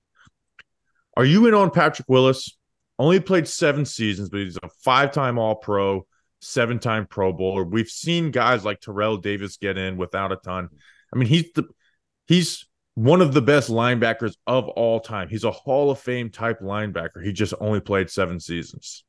Are 1.16 1.24
you 1.24 1.46
in 1.46 1.54
on 1.54 1.70
Patrick 1.70 2.06
Willis? 2.06 2.58
Only 2.98 3.18
played 3.18 3.48
seven 3.48 3.86
seasons, 3.86 4.28
but 4.28 4.40
he's 4.40 4.58
a 4.62 4.68
five-time 4.84 5.38
All-Pro, 5.38 6.06
seven-time 6.42 7.06
Pro 7.06 7.32
Bowler. 7.32 7.64
We've 7.64 7.88
seen 7.88 8.30
guys 8.30 8.62
like 8.62 8.82
Terrell 8.82 9.16
Davis 9.16 9.56
get 9.56 9.78
in 9.78 9.96
without 9.96 10.30
a 10.30 10.36
ton. 10.36 10.68
I 11.14 11.16
mean, 11.16 11.26
he's 11.26 11.50
the 11.54 11.64
he's 12.26 12.66
one 12.94 13.22
of 13.22 13.32
the 13.32 13.40
best 13.40 13.70
linebackers 13.70 14.36
of 14.46 14.68
all 14.68 15.00
time. 15.00 15.30
He's 15.30 15.44
a 15.44 15.50
Hall 15.50 15.90
of 15.90 15.98
Fame 15.98 16.28
type 16.28 16.60
linebacker. 16.60 17.24
He 17.24 17.32
just 17.32 17.54
only 17.58 17.80
played 17.80 18.10
seven 18.10 18.38
seasons. 18.38 19.02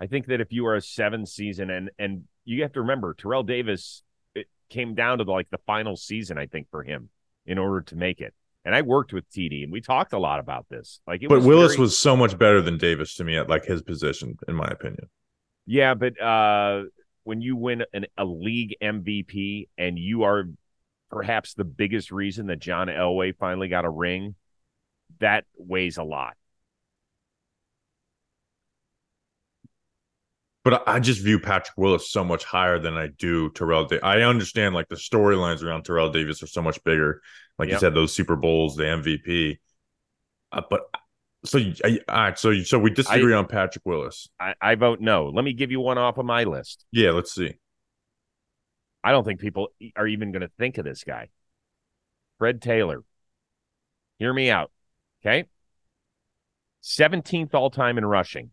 I 0.00 0.06
think 0.06 0.26
that 0.26 0.40
if 0.40 0.52
you 0.52 0.66
are 0.66 0.76
a 0.76 0.80
seven 0.80 1.26
season 1.26 1.70
and 1.70 1.90
and 1.98 2.24
you 2.44 2.62
have 2.62 2.72
to 2.72 2.80
remember 2.80 3.14
Terrell 3.14 3.42
Davis 3.42 4.02
it 4.34 4.46
came 4.70 4.94
down 4.94 5.18
to 5.18 5.24
the, 5.24 5.32
like 5.32 5.50
the 5.50 5.58
final 5.66 5.96
season 5.96 6.38
I 6.38 6.46
think 6.46 6.68
for 6.70 6.82
him 6.82 7.10
in 7.46 7.58
order 7.58 7.80
to 7.82 7.96
make 7.96 8.20
it. 8.20 8.34
And 8.64 8.74
I 8.74 8.82
worked 8.82 9.12
with 9.12 9.28
TD 9.30 9.64
and 9.64 9.72
we 9.72 9.80
talked 9.80 10.12
a 10.12 10.18
lot 10.18 10.40
about 10.40 10.66
this. 10.68 11.00
Like 11.06 11.22
But 11.22 11.36
was 11.36 11.46
Willis 11.46 11.72
very... 11.72 11.82
was 11.82 11.98
so 11.98 12.16
much 12.16 12.38
better 12.38 12.60
than 12.60 12.78
Davis 12.78 13.14
to 13.16 13.24
me 13.24 13.36
at 13.36 13.48
like 13.48 13.64
his 13.64 13.82
position 13.82 14.38
in 14.46 14.54
my 14.54 14.68
opinion. 14.68 15.08
Yeah, 15.66 15.94
but 15.94 16.20
uh 16.20 16.84
when 17.24 17.42
you 17.42 17.56
win 17.56 17.84
an, 17.92 18.06
a 18.16 18.24
league 18.24 18.74
MVP 18.82 19.68
and 19.76 19.98
you 19.98 20.22
are 20.22 20.44
perhaps 21.10 21.54
the 21.54 21.64
biggest 21.64 22.10
reason 22.10 22.46
that 22.46 22.58
John 22.58 22.88
Elway 22.88 23.36
finally 23.36 23.68
got 23.68 23.84
a 23.84 23.90
ring, 23.90 24.34
that 25.20 25.44
weighs 25.56 25.96
a 25.98 26.02
lot. 26.02 26.34
But 30.64 30.86
I 30.86 31.00
just 31.00 31.22
view 31.22 31.38
Patrick 31.38 31.76
Willis 31.76 32.10
so 32.10 32.24
much 32.24 32.44
higher 32.44 32.78
than 32.78 32.96
I 32.96 33.08
do 33.08 33.50
Terrell. 33.50 33.86
Da- 33.86 34.00
I 34.02 34.22
understand 34.22 34.74
like 34.74 34.88
the 34.88 34.96
storylines 34.96 35.62
around 35.62 35.84
Terrell 35.84 36.10
Davis 36.10 36.42
are 36.42 36.48
so 36.48 36.62
much 36.62 36.82
bigger. 36.84 37.22
Like 37.58 37.68
yep. 37.68 37.76
you 37.76 37.80
said, 37.80 37.94
those 37.94 38.14
Super 38.14 38.36
Bowls, 38.36 38.76
the 38.76 38.84
MVP. 38.84 39.58
Uh, 40.52 40.62
but 40.68 40.82
so 41.44 41.58
I, 41.58 41.98
all 42.08 42.16
right, 42.16 42.38
so 42.38 42.62
so 42.62 42.78
we 42.78 42.90
disagree 42.90 43.34
I, 43.34 43.38
on 43.38 43.46
Patrick 43.46 43.86
Willis. 43.86 44.28
I, 44.40 44.54
I 44.60 44.74
vote 44.74 45.00
no. 45.00 45.30
Let 45.32 45.44
me 45.44 45.52
give 45.52 45.70
you 45.70 45.80
one 45.80 45.98
off 45.98 46.18
of 46.18 46.26
my 46.26 46.44
list. 46.44 46.84
Yeah, 46.90 47.12
let's 47.12 47.32
see. 47.32 47.54
I 49.04 49.12
don't 49.12 49.24
think 49.24 49.40
people 49.40 49.68
are 49.96 50.06
even 50.06 50.32
going 50.32 50.42
to 50.42 50.50
think 50.58 50.78
of 50.78 50.84
this 50.84 51.04
guy. 51.04 51.28
Fred 52.38 52.60
Taylor. 52.60 53.02
Hear 54.18 54.32
me 54.32 54.50
out. 54.50 54.70
Okay. 55.24 55.46
17th 56.82 57.54
all 57.54 57.70
time 57.70 57.98
in 57.98 58.04
rushing. 58.04 58.50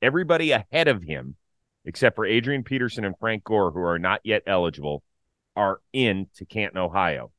Everybody 0.00 0.52
ahead 0.52 0.88
of 0.88 1.02
him, 1.02 1.36
except 1.84 2.16
for 2.16 2.24
Adrian 2.24 2.62
Peterson 2.62 3.04
and 3.04 3.18
Frank 3.18 3.44
Gore, 3.44 3.72
who 3.72 3.80
are 3.80 3.98
not 3.98 4.20
yet 4.24 4.42
eligible, 4.46 5.02
are 5.56 5.80
in 5.92 6.28
to 6.36 6.44
Canton, 6.44 6.78
Ohio. 6.78 7.32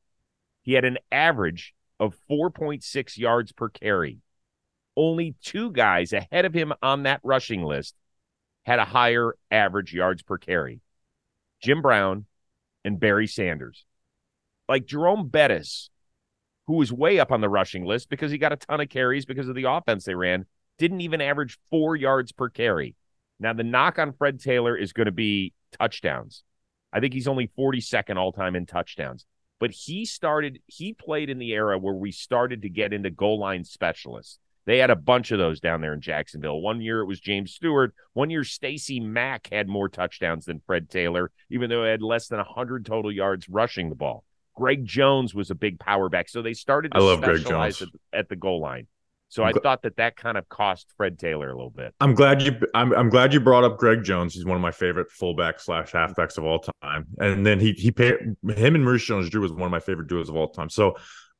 He 0.62 0.74
had 0.74 0.84
an 0.84 0.98
average 1.10 1.74
of 1.98 2.16
4.6 2.30 3.18
yards 3.18 3.52
per 3.52 3.68
carry. 3.68 4.18
Only 4.96 5.34
two 5.42 5.70
guys 5.70 6.12
ahead 6.12 6.44
of 6.44 6.52
him 6.52 6.72
on 6.82 7.04
that 7.04 7.20
rushing 7.22 7.62
list 7.62 7.94
had 8.64 8.78
a 8.78 8.84
higher 8.84 9.34
average 9.50 9.94
yards 9.94 10.22
per 10.22 10.36
carry 10.36 10.80
Jim 11.62 11.82
Brown 11.82 12.26
and 12.84 13.00
Barry 13.00 13.26
Sanders. 13.26 13.84
Like 14.68 14.86
Jerome 14.86 15.28
Bettis, 15.28 15.90
who 16.66 16.74
was 16.74 16.92
way 16.92 17.18
up 17.18 17.32
on 17.32 17.40
the 17.40 17.48
rushing 17.48 17.84
list 17.84 18.08
because 18.08 18.30
he 18.30 18.38
got 18.38 18.52
a 18.52 18.56
ton 18.56 18.80
of 18.80 18.88
carries 18.88 19.26
because 19.26 19.48
of 19.48 19.54
the 19.54 19.64
offense 19.64 20.04
they 20.04 20.14
ran, 20.14 20.46
didn't 20.80 21.02
even 21.02 21.20
average 21.20 21.58
four 21.70 21.94
yards 21.94 22.32
per 22.32 22.48
carry. 22.48 22.96
Now, 23.38 23.52
the 23.52 23.62
knock 23.62 23.98
on 23.98 24.14
Fred 24.14 24.40
Taylor 24.40 24.76
is 24.76 24.92
going 24.94 25.06
to 25.06 25.12
be 25.12 25.52
touchdowns. 25.78 26.42
I 26.92 27.00
think 27.00 27.12
he's 27.12 27.28
only 27.28 27.50
42nd 27.56 28.16
all 28.16 28.32
time 28.32 28.56
in 28.56 28.64
touchdowns. 28.66 29.26
But 29.60 29.72
he 29.72 30.06
started, 30.06 30.60
he 30.66 30.94
played 30.94 31.28
in 31.28 31.38
the 31.38 31.52
era 31.52 31.78
where 31.78 31.94
we 31.94 32.10
started 32.12 32.62
to 32.62 32.70
get 32.70 32.94
into 32.94 33.10
goal 33.10 33.38
line 33.38 33.62
specialists. 33.62 34.38
They 34.64 34.78
had 34.78 34.90
a 34.90 34.96
bunch 34.96 35.32
of 35.32 35.38
those 35.38 35.60
down 35.60 35.82
there 35.82 35.92
in 35.92 36.00
Jacksonville. 36.00 36.60
One 36.60 36.80
year 36.80 37.00
it 37.00 37.06
was 37.06 37.20
James 37.20 37.52
Stewart. 37.52 37.94
One 38.14 38.30
year 38.30 38.44
Stacy 38.44 39.00
Mack 39.00 39.48
had 39.52 39.68
more 39.68 39.88
touchdowns 39.88 40.46
than 40.46 40.62
Fred 40.66 40.88
Taylor, 40.88 41.30
even 41.50 41.68
though 41.68 41.84
he 41.84 41.90
had 41.90 42.02
less 42.02 42.28
than 42.28 42.38
100 42.38 42.86
total 42.86 43.12
yards 43.12 43.48
rushing 43.50 43.90
the 43.90 43.94
ball. 43.94 44.24
Greg 44.56 44.84
Jones 44.86 45.34
was 45.34 45.50
a 45.50 45.54
big 45.54 45.78
power 45.78 46.08
back. 46.08 46.28
So 46.28 46.40
they 46.40 46.54
started 46.54 46.92
to 46.92 46.98
I 46.98 47.00
love 47.02 47.18
specialize 47.18 47.78
Greg 47.78 47.88
Jones. 47.90 48.00
At, 48.12 48.18
at 48.18 48.28
the 48.30 48.36
goal 48.36 48.60
line. 48.60 48.86
So 49.30 49.44
I 49.44 49.52
thought 49.52 49.82
that 49.82 49.96
that 49.96 50.16
kind 50.16 50.36
of 50.36 50.48
cost 50.48 50.92
Fred 50.96 51.16
Taylor 51.16 51.50
a 51.50 51.54
little 51.54 51.70
bit. 51.70 51.94
I'm 52.00 52.14
glad 52.14 52.42
you. 52.42 52.58
I'm, 52.74 52.92
I'm 52.92 53.08
glad 53.08 53.32
you 53.32 53.38
brought 53.38 53.62
up 53.62 53.78
Greg 53.78 54.02
Jones. 54.02 54.34
He's 54.34 54.44
one 54.44 54.56
of 54.56 54.60
my 54.60 54.72
favorite 54.72 55.08
fullback 55.12 55.60
slash 55.60 55.92
halfbacks 55.92 56.36
of 56.36 56.44
all 56.44 56.64
time. 56.82 57.06
And 57.18 57.46
then 57.46 57.60
he 57.60 57.72
he 57.72 57.92
paid 57.92 58.16
him 58.16 58.74
and 58.74 58.84
Maurice 58.84 59.04
Jones-Drew 59.04 59.40
was 59.40 59.52
one 59.52 59.62
of 59.62 59.70
my 59.70 59.78
favorite 59.78 60.08
duos 60.08 60.28
of 60.28 60.34
all 60.34 60.48
time. 60.48 60.68
So 60.68 60.96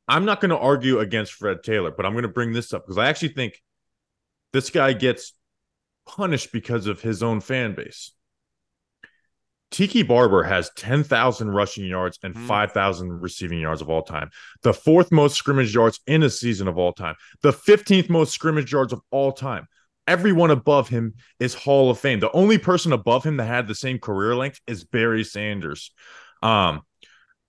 I'm 0.06 0.24
not 0.24 0.40
going 0.40 0.50
to 0.50 0.58
argue 0.58 1.00
against 1.00 1.32
Fred 1.32 1.64
Taylor, 1.64 1.90
but 1.90 2.06
I'm 2.06 2.12
going 2.12 2.22
to 2.22 2.28
bring 2.28 2.52
this 2.52 2.72
up 2.72 2.84
because 2.86 2.96
I 2.96 3.08
actually 3.08 3.30
think 3.30 3.60
this 4.52 4.70
guy 4.70 4.92
gets 4.92 5.34
punished 6.06 6.52
because 6.52 6.86
of 6.86 7.00
his 7.00 7.24
own 7.24 7.40
fan 7.40 7.74
base. 7.74 8.12
Tiki 9.70 10.02
Barber 10.02 10.42
has 10.42 10.70
10,000 10.76 11.50
rushing 11.50 11.84
yards 11.84 12.18
and 12.22 12.34
mm. 12.34 12.46
5,000 12.46 13.20
receiving 13.20 13.60
yards 13.60 13.80
of 13.80 13.88
all 13.88 14.02
time. 14.02 14.30
The 14.62 14.74
fourth 14.74 15.12
most 15.12 15.36
scrimmage 15.36 15.74
yards 15.74 16.00
in 16.06 16.22
a 16.22 16.30
season 16.30 16.68
of 16.68 16.76
all 16.76 16.92
time. 16.92 17.14
The 17.42 17.52
15th 17.52 18.08
most 18.08 18.32
scrimmage 18.32 18.72
yards 18.72 18.92
of 18.92 19.00
all 19.10 19.32
time. 19.32 19.66
Everyone 20.06 20.50
above 20.50 20.88
him 20.88 21.14
is 21.38 21.54
Hall 21.54 21.90
of 21.90 21.98
Fame. 21.98 22.18
The 22.18 22.32
only 22.32 22.58
person 22.58 22.92
above 22.92 23.22
him 23.22 23.36
that 23.36 23.46
had 23.46 23.68
the 23.68 23.74
same 23.74 23.98
career 23.98 24.34
length 24.34 24.60
is 24.66 24.82
Barry 24.82 25.22
Sanders. 25.22 25.92
Um, 26.42 26.82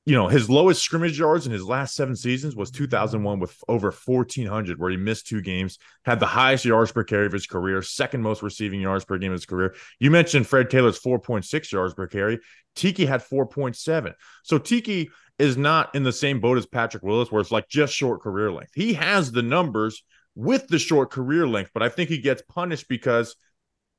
you 0.06 0.16
know, 0.16 0.28
his 0.28 0.50
lowest 0.50 0.82
scrimmage 0.82 1.20
yards 1.20 1.46
in 1.46 1.52
his 1.52 1.64
last 1.64 1.94
seven 1.94 2.16
seasons 2.16 2.56
was 2.56 2.72
2001 2.72 3.40
with 3.40 3.56
over 3.68 3.92
1,400, 3.92 4.80
where 4.80 4.90
he 4.90 4.98
missed 4.98 5.28
two 5.28 5.42
games, 5.42 5.78
had 6.06 6.20
the 6.20 6.26
highest 6.26 6.66
yards 6.66 6.92
per 6.92 7.04
carry 7.04 7.28
of 7.28 7.32
his 7.32 7.46
career, 7.46 7.84
second 7.84 8.24
most 8.24 8.42
receiving 8.42 8.82
yards 8.82 9.06
per 9.06 9.20
game 9.20 9.32
of 9.32 9.36
his 9.36 9.46
career. 9.46 9.76
You 10.00 10.10
mentioned 10.10 10.48
Fred 10.48 10.72
Taylor's 10.72 11.00
4.6 11.00 11.72
yards 11.72 11.94
per 11.94 12.08
carry. 12.08 12.40
Tiki 12.76 13.06
had 13.06 13.22
4.7. 13.22 14.14
So 14.44 14.58
Tiki 14.58 15.12
is 15.38 15.56
not 15.56 15.94
in 15.94 16.04
the 16.04 16.12
same 16.12 16.40
boat 16.40 16.58
as 16.58 16.66
Patrick 16.66 17.04
Willis, 17.04 17.32
where 17.32 17.42
it's 17.42 17.52
like 17.52 17.68
just 17.68 17.94
short 17.94 18.22
career 18.22 18.52
length. 18.52 18.72
He 18.74 18.94
has 18.94 19.32
the 19.32 19.44
numbers 19.44 20.04
with 20.34 20.68
the 20.68 20.80
short 20.80 21.12
career 21.12 21.48
length, 21.48 21.72
but 21.74 21.84
I 21.84 21.90
think 21.90 22.10
he 22.10 22.18
gets 22.18 22.42
punished 22.42 22.88
because 22.88 23.36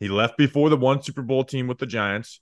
he 0.00 0.08
left 0.08 0.36
before 0.36 0.68
the 0.68 0.76
one 0.76 1.02
Super 1.02 1.22
Bowl 1.22 1.44
team 1.44 1.68
with 1.68 1.78
the 1.78 1.86
Giants. 1.86 2.40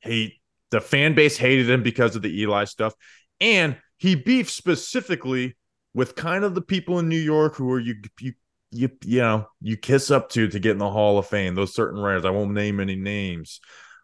He 0.00 0.39
the 0.70 0.80
fan 0.80 1.14
base 1.14 1.36
hated 1.36 1.68
him 1.68 1.82
because 1.82 2.16
of 2.16 2.22
the 2.22 2.40
Eli 2.40 2.64
stuff, 2.64 2.94
and 3.40 3.76
he 3.98 4.14
beefed 4.14 4.50
specifically 4.50 5.56
with 5.94 6.14
kind 6.14 6.44
of 6.44 6.54
the 6.54 6.62
people 6.62 6.98
in 6.98 7.08
New 7.08 7.18
York 7.18 7.56
who 7.56 7.70
are 7.72 7.80
you 7.80 7.96
you 8.20 8.32
you 8.70 8.90
you 9.04 9.20
know 9.20 9.46
you 9.60 9.76
kiss 9.76 10.10
up 10.10 10.30
to 10.30 10.48
to 10.48 10.58
get 10.58 10.72
in 10.72 10.78
the 10.78 10.90
Hall 10.90 11.18
of 11.18 11.26
Fame. 11.26 11.54
Those 11.54 11.74
certain 11.74 12.00
writers, 12.00 12.24
I 12.24 12.30
won't 12.30 12.52
name 12.52 12.80
any 12.80 12.96
names. 12.96 13.60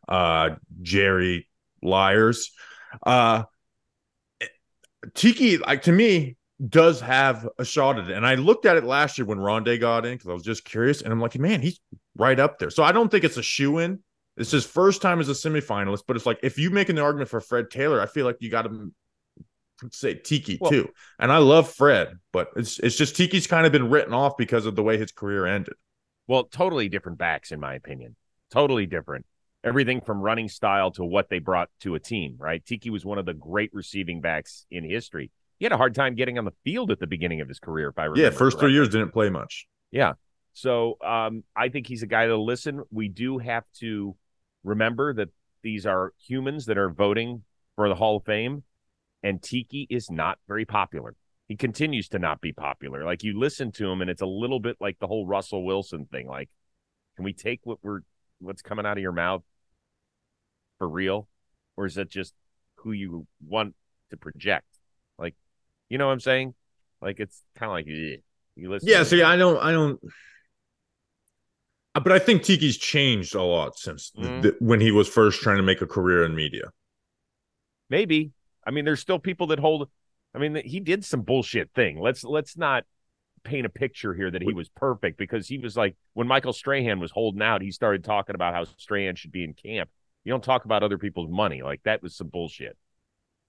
Uh, 0.08 0.50
Jerry 0.82 1.48
Liars. 1.82 2.50
Uh, 3.04 3.44
Tiki, 5.14 5.58
like 5.58 5.82
to 5.82 5.92
me, 5.92 6.36
does 6.68 7.00
have 7.00 7.48
a 7.58 7.64
shot 7.64 7.98
at 7.98 8.10
it. 8.10 8.16
And 8.16 8.26
I 8.26 8.34
looked 8.34 8.66
at 8.66 8.76
it 8.76 8.84
last 8.84 9.18
year 9.18 9.26
when 9.26 9.38
Rondé 9.38 9.78
got 9.78 10.06
in 10.06 10.14
because 10.14 10.28
I 10.28 10.32
was 10.32 10.42
just 10.42 10.64
curious, 10.64 11.02
and 11.02 11.12
I'm 11.12 11.20
like, 11.20 11.38
man, 11.38 11.60
he's 11.60 11.80
right 12.16 12.38
up 12.38 12.58
there. 12.58 12.70
So 12.70 12.82
I 12.82 12.92
don't 12.92 13.10
think 13.10 13.24
it's 13.24 13.36
a 13.36 13.42
shoe 13.42 13.78
in. 13.78 14.00
It's 14.36 14.50
his 14.50 14.66
first 14.66 15.00
time 15.00 15.20
as 15.20 15.28
a 15.28 15.32
semifinalist, 15.32 16.02
but 16.06 16.16
it's 16.16 16.26
like 16.26 16.38
if 16.42 16.58
you 16.58 16.70
make 16.70 16.88
an 16.88 16.98
argument 16.98 17.30
for 17.30 17.40
Fred 17.40 17.70
Taylor, 17.70 18.00
I 18.00 18.06
feel 18.06 18.26
like 18.26 18.36
you 18.40 18.50
got 18.50 18.62
to 18.62 18.92
say 19.90 20.14
Tiki 20.14 20.58
well, 20.60 20.70
too. 20.70 20.88
And 21.18 21.32
I 21.32 21.38
love 21.38 21.72
Fred, 21.72 22.18
but 22.32 22.50
it's 22.56 22.78
it's 22.78 22.96
just 22.96 23.16
Tiki's 23.16 23.46
kind 23.46 23.66
of 23.66 23.72
been 23.72 23.88
written 23.88 24.12
off 24.12 24.36
because 24.36 24.66
of 24.66 24.76
the 24.76 24.82
way 24.82 24.98
his 24.98 25.12
career 25.12 25.46
ended. 25.46 25.74
Well, 26.26 26.44
totally 26.44 26.88
different 26.88 27.18
backs, 27.18 27.52
in 27.52 27.60
my 27.60 27.74
opinion. 27.74 28.16
Totally 28.50 28.86
different. 28.86 29.24
Everything 29.64 30.00
from 30.00 30.20
running 30.20 30.48
style 30.48 30.90
to 30.92 31.04
what 31.04 31.28
they 31.28 31.38
brought 31.38 31.70
to 31.80 31.94
a 31.94 32.00
team, 32.00 32.36
right? 32.38 32.64
Tiki 32.64 32.90
was 32.90 33.04
one 33.04 33.18
of 33.18 33.26
the 33.26 33.34
great 33.34 33.70
receiving 33.72 34.20
backs 34.20 34.66
in 34.70 34.84
history. 34.84 35.30
He 35.58 35.64
had 35.64 35.72
a 35.72 35.76
hard 35.76 35.94
time 35.94 36.14
getting 36.14 36.38
on 36.38 36.44
the 36.44 36.52
field 36.64 36.90
at 36.90 37.00
the 37.00 37.06
beginning 37.06 37.40
of 37.40 37.48
his 37.48 37.58
career, 37.58 37.88
if 37.88 37.98
I 37.98 38.04
remember. 38.04 38.20
Yeah, 38.20 38.30
first 38.30 38.38
correctly. 38.38 38.60
three 38.60 38.72
years 38.74 38.88
didn't 38.90 39.12
play 39.12 39.30
much. 39.30 39.66
Yeah. 39.90 40.12
So 40.52 40.96
um, 41.04 41.44
I 41.54 41.68
think 41.68 41.86
he's 41.86 42.02
a 42.02 42.06
guy 42.06 42.26
to 42.26 42.36
listen. 42.36 42.82
We 42.90 43.08
do 43.08 43.38
have 43.38 43.64
to 43.78 44.16
remember 44.66 45.14
that 45.14 45.28
these 45.62 45.86
are 45.86 46.12
humans 46.18 46.66
that 46.66 46.76
are 46.76 46.90
voting 46.90 47.44
for 47.76 47.88
the 47.88 47.94
Hall 47.94 48.16
of 48.16 48.24
Fame 48.24 48.64
and 49.22 49.42
Tiki 49.42 49.86
is 49.88 50.10
not 50.10 50.38
very 50.46 50.64
popular. 50.64 51.14
He 51.48 51.56
continues 51.56 52.08
to 52.08 52.18
not 52.18 52.40
be 52.40 52.52
popular. 52.52 53.04
Like 53.04 53.22
you 53.22 53.38
listen 53.38 53.72
to 53.72 53.90
him, 53.90 54.00
and 54.00 54.10
it's 54.10 54.22
a 54.22 54.26
little 54.26 54.60
bit 54.60 54.76
like 54.80 54.98
the 54.98 55.06
whole 55.06 55.26
Russell 55.26 55.64
Wilson 55.64 56.06
thing. 56.10 56.26
Like, 56.26 56.50
can 57.14 57.24
we 57.24 57.32
take 57.32 57.60
what 57.62 57.78
we're 57.82 58.00
what's 58.40 58.62
coming 58.62 58.84
out 58.84 58.98
of 58.98 59.02
your 59.02 59.12
mouth 59.12 59.42
for 60.78 60.88
real, 60.88 61.28
or 61.76 61.86
is 61.86 61.96
it 61.96 62.10
just 62.10 62.34
who 62.76 62.92
you 62.92 63.26
want 63.46 63.74
to 64.10 64.16
project? 64.16 64.66
Like, 65.18 65.34
you 65.88 65.98
know 65.98 66.06
what 66.06 66.12
I'm 66.12 66.20
saying? 66.20 66.54
Like 67.00 67.20
it's 67.20 67.42
kind 67.56 67.70
of 67.70 67.74
like 67.74 67.86
ugh. 67.86 68.20
you 68.56 68.70
listen. 68.70 68.88
Yeah. 68.88 69.04
See, 69.04 69.22
I 69.22 69.36
don't. 69.36 69.58
I 69.58 69.70
don't. 69.70 70.00
Uh, 71.96 72.00
but 72.00 72.12
I 72.12 72.18
think 72.18 72.42
Tiki's 72.42 72.76
changed 72.76 73.34
a 73.34 73.42
lot 73.42 73.78
since 73.78 74.10
the, 74.10 74.20
mm-hmm. 74.20 74.64
when 74.64 74.82
he 74.82 74.90
was 74.90 75.08
first 75.08 75.40
trying 75.40 75.56
to 75.56 75.62
make 75.62 75.80
a 75.80 75.86
career 75.86 76.24
in 76.24 76.34
media. 76.34 76.64
Maybe, 77.88 78.32
I 78.66 78.70
mean, 78.70 78.84
there's 78.84 79.00
still 79.00 79.18
people 79.18 79.46
that 79.46 79.58
hold. 79.58 79.88
I 80.34 80.38
mean, 80.38 80.60
he 80.62 80.78
did 80.80 81.06
some 81.06 81.22
bullshit 81.22 81.70
thing. 81.74 81.98
Let's 81.98 82.22
let's 82.22 82.54
not 82.54 82.84
paint 83.44 83.64
a 83.64 83.70
picture 83.70 84.12
here 84.12 84.30
that 84.30 84.42
he 84.42 84.52
was 84.52 84.68
perfect 84.68 85.16
because 85.16 85.48
he 85.48 85.56
was 85.56 85.74
like 85.74 85.96
when 86.12 86.26
Michael 86.26 86.52
Strahan 86.52 87.00
was 87.00 87.10
holding 87.10 87.40
out, 87.40 87.62
he 87.62 87.70
started 87.70 88.04
talking 88.04 88.34
about 88.34 88.52
how 88.52 88.64
Strahan 88.76 89.16
should 89.16 89.32
be 89.32 89.44
in 89.44 89.54
camp. 89.54 89.88
You 90.24 90.32
don't 90.32 90.44
talk 90.44 90.66
about 90.66 90.82
other 90.82 90.98
people's 90.98 91.30
money 91.30 91.62
like 91.62 91.80
that 91.84 92.02
was 92.02 92.14
some 92.14 92.28
bullshit. 92.28 92.76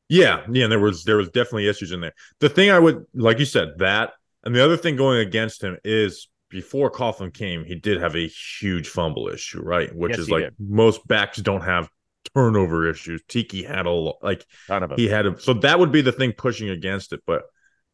Yeah, 0.08 0.46
yeah, 0.50 0.68
there 0.68 0.80
was 0.80 1.04
there 1.04 1.18
was 1.18 1.28
definitely 1.28 1.68
issues 1.68 1.92
in 1.92 2.00
there. 2.00 2.14
The 2.40 2.48
thing 2.48 2.72
I 2.72 2.80
would 2.80 3.08
like 3.14 3.40
you 3.40 3.46
said 3.46 3.80
that, 3.80 4.14
and 4.46 4.56
the 4.56 4.64
other 4.64 4.78
thing 4.78 4.96
going 4.96 5.20
against 5.20 5.62
him 5.62 5.78
is 5.84 6.30
before 6.50 6.92
Coughlin 6.92 7.34
came, 7.34 7.66
he 7.66 7.76
did 7.76 8.00
have 8.00 8.16
a 8.16 8.28
huge 8.28 8.88
fumble 8.88 9.28
issue, 9.28 9.62
right? 9.62 9.94
Which 9.96 10.12
yes, 10.12 10.20
is 10.20 10.30
like 10.30 10.44
did. 10.44 10.56
most 10.60 11.06
backs 11.08 11.38
don't 11.38 11.62
have 11.62 11.90
turnover 12.34 12.90
issues. 12.90 13.22
Tiki 13.28 13.64
had 13.64 13.86
a 13.86 13.92
like 13.92 14.46
kind 14.68 14.84
of 14.84 14.94
he 14.96 15.08
had 15.08 15.26
a 15.26 15.40
so 15.40 15.54
that 15.54 15.80
would 15.80 15.92
be 15.92 16.02
the 16.02 16.12
thing 16.12 16.34
pushing 16.34 16.70
against 16.70 17.14
it. 17.14 17.22
But 17.26 17.44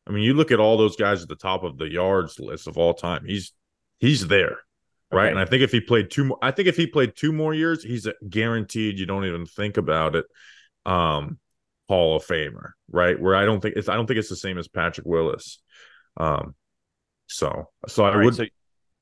I 0.07 0.11
mean, 0.11 0.23
you 0.23 0.33
look 0.33 0.51
at 0.51 0.59
all 0.59 0.77
those 0.77 0.95
guys 0.95 1.21
at 1.21 1.29
the 1.29 1.35
top 1.35 1.63
of 1.63 1.77
the 1.77 1.89
yards 1.89 2.39
list 2.39 2.67
of 2.67 2.77
all 2.77 2.93
time. 2.93 3.25
He's 3.25 3.53
he's 3.97 4.27
there, 4.27 4.57
right? 5.11 5.25
Okay. 5.25 5.31
And 5.31 5.39
I 5.39 5.45
think 5.45 5.63
if 5.63 5.71
he 5.71 5.81
played 5.81 6.11
two 6.11 6.25
more, 6.25 6.37
I 6.41 6.51
think 6.51 6.67
if 6.67 6.77
he 6.77 6.87
played 6.87 7.15
two 7.15 7.31
more 7.31 7.53
years, 7.53 7.83
he's 7.83 8.05
a 8.05 8.13
guaranteed. 8.27 8.99
You 8.99 9.05
don't 9.05 9.25
even 9.25 9.45
think 9.45 9.77
about 9.77 10.15
it. 10.15 10.25
Um, 10.85 11.39
Hall 11.87 12.15
of 12.15 12.25
Famer, 12.25 12.71
right? 12.89 13.19
Where 13.19 13.35
I 13.35 13.45
don't 13.45 13.61
think 13.61 13.75
it's 13.75 13.89
I 13.89 13.95
don't 13.95 14.07
think 14.07 14.19
it's 14.19 14.29
the 14.29 14.35
same 14.35 14.57
as 14.57 14.67
Patrick 14.67 15.07
Willis. 15.07 15.59
Um, 16.17 16.55
so 17.27 17.69
so 17.87 18.03
all 18.03 18.11
I 18.11 18.15
right, 18.15 18.25
would. 18.25 18.35
So 18.35 18.45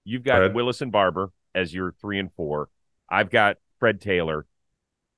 you've 0.04 0.24
got 0.24 0.54
Willis 0.54 0.82
and 0.82 0.92
Barber 0.92 1.32
as 1.54 1.74
your 1.74 1.94
three 2.02 2.20
and 2.20 2.32
four. 2.34 2.70
I've 3.10 3.30
got 3.30 3.58
Fred 3.80 4.00
Taylor 4.02 4.46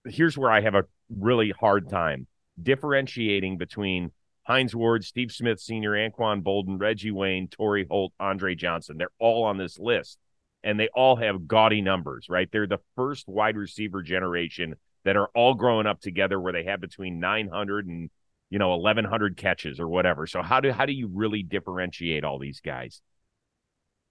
here's 0.05 0.37
where 0.37 0.51
I 0.51 0.61
have 0.61 0.75
a 0.75 0.85
really 1.09 1.51
hard 1.51 1.89
time 1.89 2.27
differentiating 2.61 3.57
between 3.57 4.11
Hines 4.43 4.75
Ward, 4.75 5.03
Steve 5.05 5.31
Smith 5.31 5.59
Sr., 5.59 5.91
Anquan 5.91 6.43
Boldin, 6.43 6.79
Reggie 6.79 7.11
Wayne, 7.11 7.47
Torry 7.47 7.87
Holt, 7.89 8.13
Andre 8.19 8.55
Johnson. 8.55 8.97
They're 8.97 9.09
all 9.19 9.45
on 9.45 9.57
this 9.57 9.79
list 9.79 10.17
and 10.63 10.79
they 10.79 10.89
all 10.89 11.15
have 11.15 11.47
gaudy 11.47 11.81
numbers, 11.81 12.27
right? 12.29 12.49
They're 12.51 12.67
the 12.67 12.79
first 12.95 13.27
wide 13.27 13.57
receiver 13.57 14.01
generation 14.01 14.75
that 15.05 15.17
are 15.17 15.29
all 15.33 15.53
growing 15.53 15.87
up 15.87 15.99
together 15.99 16.39
where 16.39 16.53
they 16.53 16.63
have 16.65 16.79
between 16.79 17.19
900 17.19 17.87
and 17.87 18.09
you 18.53 18.59
know 18.59 18.69
1100 18.69 19.35
catches 19.35 19.79
or 19.79 19.87
whatever. 19.87 20.27
So 20.27 20.43
how 20.43 20.59
do 20.59 20.71
how 20.71 20.85
do 20.85 20.93
you 20.93 21.09
really 21.11 21.41
differentiate 21.41 22.23
all 22.23 22.37
these 22.37 22.61
guys? 22.61 23.01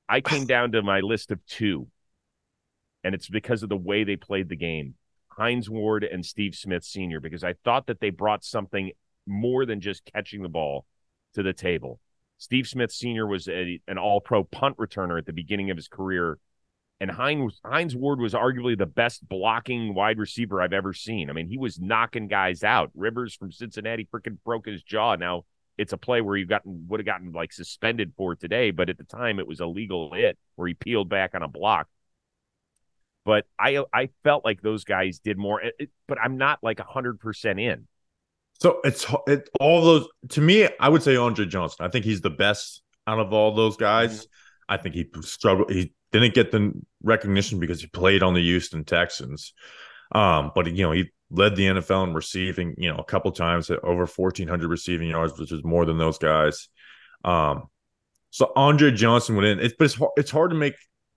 I 0.09 0.20
came 0.33 0.46
down 0.46 0.72
to 0.72 0.83
my 0.83 0.98
list 0.98 1.31
of 1.31 1.38
two 1.46 1.87
and 3.05 3.14
it's 3.14 3.28
because 3.28 3.62
of 3.62 3.68
the 3.68 3.76
way 3.76 4.02
they 4.02 4.16
played 4.16 4.48
the 4.48 4.57
game. 4.57 4.96
Hines 5.28 5.70
Ward 5.70 6.02
and 6.02 6.26
Steve 6.26 6.57
Smith 6.57 6.83
Sr. 6.83 7.20
because 7.20 7.44
I 7.44 7.55
thought 7.64 7.87
that 7.87 8.00
they 8.00 8.11
brought 8.11 8.42
something 8.42 8.90
more 9.28 9.64
than 9.64 9.81
just 9.81 10.11
catching 10.12 10.42
the 10.42 10.48
ball 10.48 10.87
to 11.35 11.44
the 11.44 11.52
table. 11.52 12.00
Steve 12.38 12.66
Smith 12.66 12.90
Sr. 12.90 13.28
was 13.28 13.46
a, 13.46 13.81
an 13.87 13.96
all 13.96 14.20
pro 14.20 14.42
punt 14.42 14.76
returner 14.76 15.18
at 15.18 15.26
the 15.26 15.33
beginning 15.33 15.70
of 15.70 15.76
his 15.76 15.87
career. 15.87 16.40
And 17.02 17.10
Heinz, 17.10 17.60
Hines 17.64 17.96
Ward 17.96 18.20
was 18.20 18.32
arguably 18.32 18.78
the 18.78 18.86
best 18.86 19.28
blocking 19.28 19.92
wide 19.92 20.18
receiver 20.18 20.62
I've 20.62 20.72
ever 20.72 20.94
seen. 20.94 21.28
I 21.28 21.32
mean, 21.32 21.48
he 21.48 21.58
was 21.58 21.80
knocking 21.80 22.28
guys 22.28 22.62
out. 22.62 22.92
Rivers 22.94 23.34
from 23.34 23.50
Cincinnati 23.50 24.06
freaking 24.14 24.38
broke 24.44 24.66
his 24.66 24.84
jaw. 24.84 25.16
Now 25.16 25.44
it's 25.76 25.92
a 25.92 25.96
play 25.98 26.20
where 26.20 26.36
you 26.36 26.46
gotten 26.46 26.86
would 26.88 27.00
have 27.00 27.06
gotten 27.06 27.32
like 27.32 27.52
suspended 27.52 28.12
for 28.16 28.36
today, 28.36 28.70
but 28.70 28.88
at 28.88 28.98
the 28.98 29.04
time 29.04 29.40
it 29.40 29.48
was 29.48 29.58
a 29.58 29.66
legal 29.66 30.14
hit 30.14 30.38
where 30.54 30.68
he 30.68 30.74
peeled 30.74 31.08
back 31.08 31.34
on 31.34 31.42
a 31.42 31.48
block 31.48 31.88
but 33.24 33.46
I 33.58 33.84
I 33.92 34.08
felt 34.24 34.44
like 34.44 34.62
those 34.62 34.84
guys 34.84 35.18
did 35.18 35.38
more. 35.38 35.60
It, 35.60 35.90
but 36.08 36.18
I'm 36.20 36.38
not 36.38 36.58
like 36.62 36.80
hundred 36.80 37.20
percent 37.20 37.60
in. 37.60 37.86
So 38.60 38.80
it's 38.84 39.06
it, 39.26 39.48
all 39.60 39.84
those 39.84 40.08
to 40.30 40.40
me. 40.40 40.68
I 40.80 40.88
would 40.88 41.02
say 41.02 41.16
Andre 41.16 41.46
Johnson. 41.46 41.84
I 41.84 41.88
think 41.88 42.04
he's 42.04 42.20
the 42.20 42.30
best 42.30 42.82
out 43.06 43.18
of 43.18 43.32
all 43.32 43.54
those 43.54 43.76
guys. 43.76 44.20
Mm-hmm. 44.20 44.74
I 44.74 44.76
think 44.78 44.94
he 44.94 45.06
struggled. 45.22 45.70
He 45.70 45.92
didn't 46.12 46.35
get 46.35 46.53
the 46.53 46.72
recognition 47.03 47.59
because 47.59 47.81
he 47.81 47.87
played 47.88 48.22
on 48.22 48.35
the 48.35 48.42
Houston 48.42 48.85
Texans. 48.85 49.53
Um, 50.14 50.53
but 50.55 50.66
you 50.75 50.85
know 50.85 50.92
he 50.92 51.11
led 51.31 51.57
the 51.57 51.66
NFL 51.66 52.09
in 52.09 52.14
receiving. 52.14 52.75
You 52.79 52.92
know 52.92 52.98
a 52.98 53.05
couple 53.05 53.33
times 53.33 53.70
at 53.70 53.83
over 53.83 54.07
1,400 54.07 54.68
receiving 54.68 55.09
yards, 55.09 55.38
which 55.38 55.53
is 55.53 55.64
more 55.64 55.85
than 55.85 55.98
those 55.98 56.18
guys. 56.18 56.68
Um, 57.25 57.64
so 58.31 58.53
Andre 58.57 58.90
Johnson 58.90 59.37
went 59.37 59.48
in. 59.48 59.61
It's 59.61 59.75
but 59.79 59.87
it's 59.87 59.94
hard, 59.94 60.11
it's 60.16 60.31
hard 60.31 60.51
to 60.51 60.57
make 60.57 60.75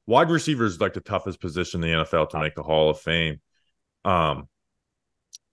wide 0.08 0.30
receivers 0.30 0.80
like 0.80 0.94
the 0.94 1.02
toughest 1.02 1.42
position 1.42 1.84
in 1.84 1.90
the 1.90 2.04
NFL 2.04 2.30
to 2.30 2.40
make 2.40 2.56
the 2.56 2.64
Hall 2.64 2.90
of 2.90 3.00
Fame. 3.00 3.42
Um, 4.04 4.48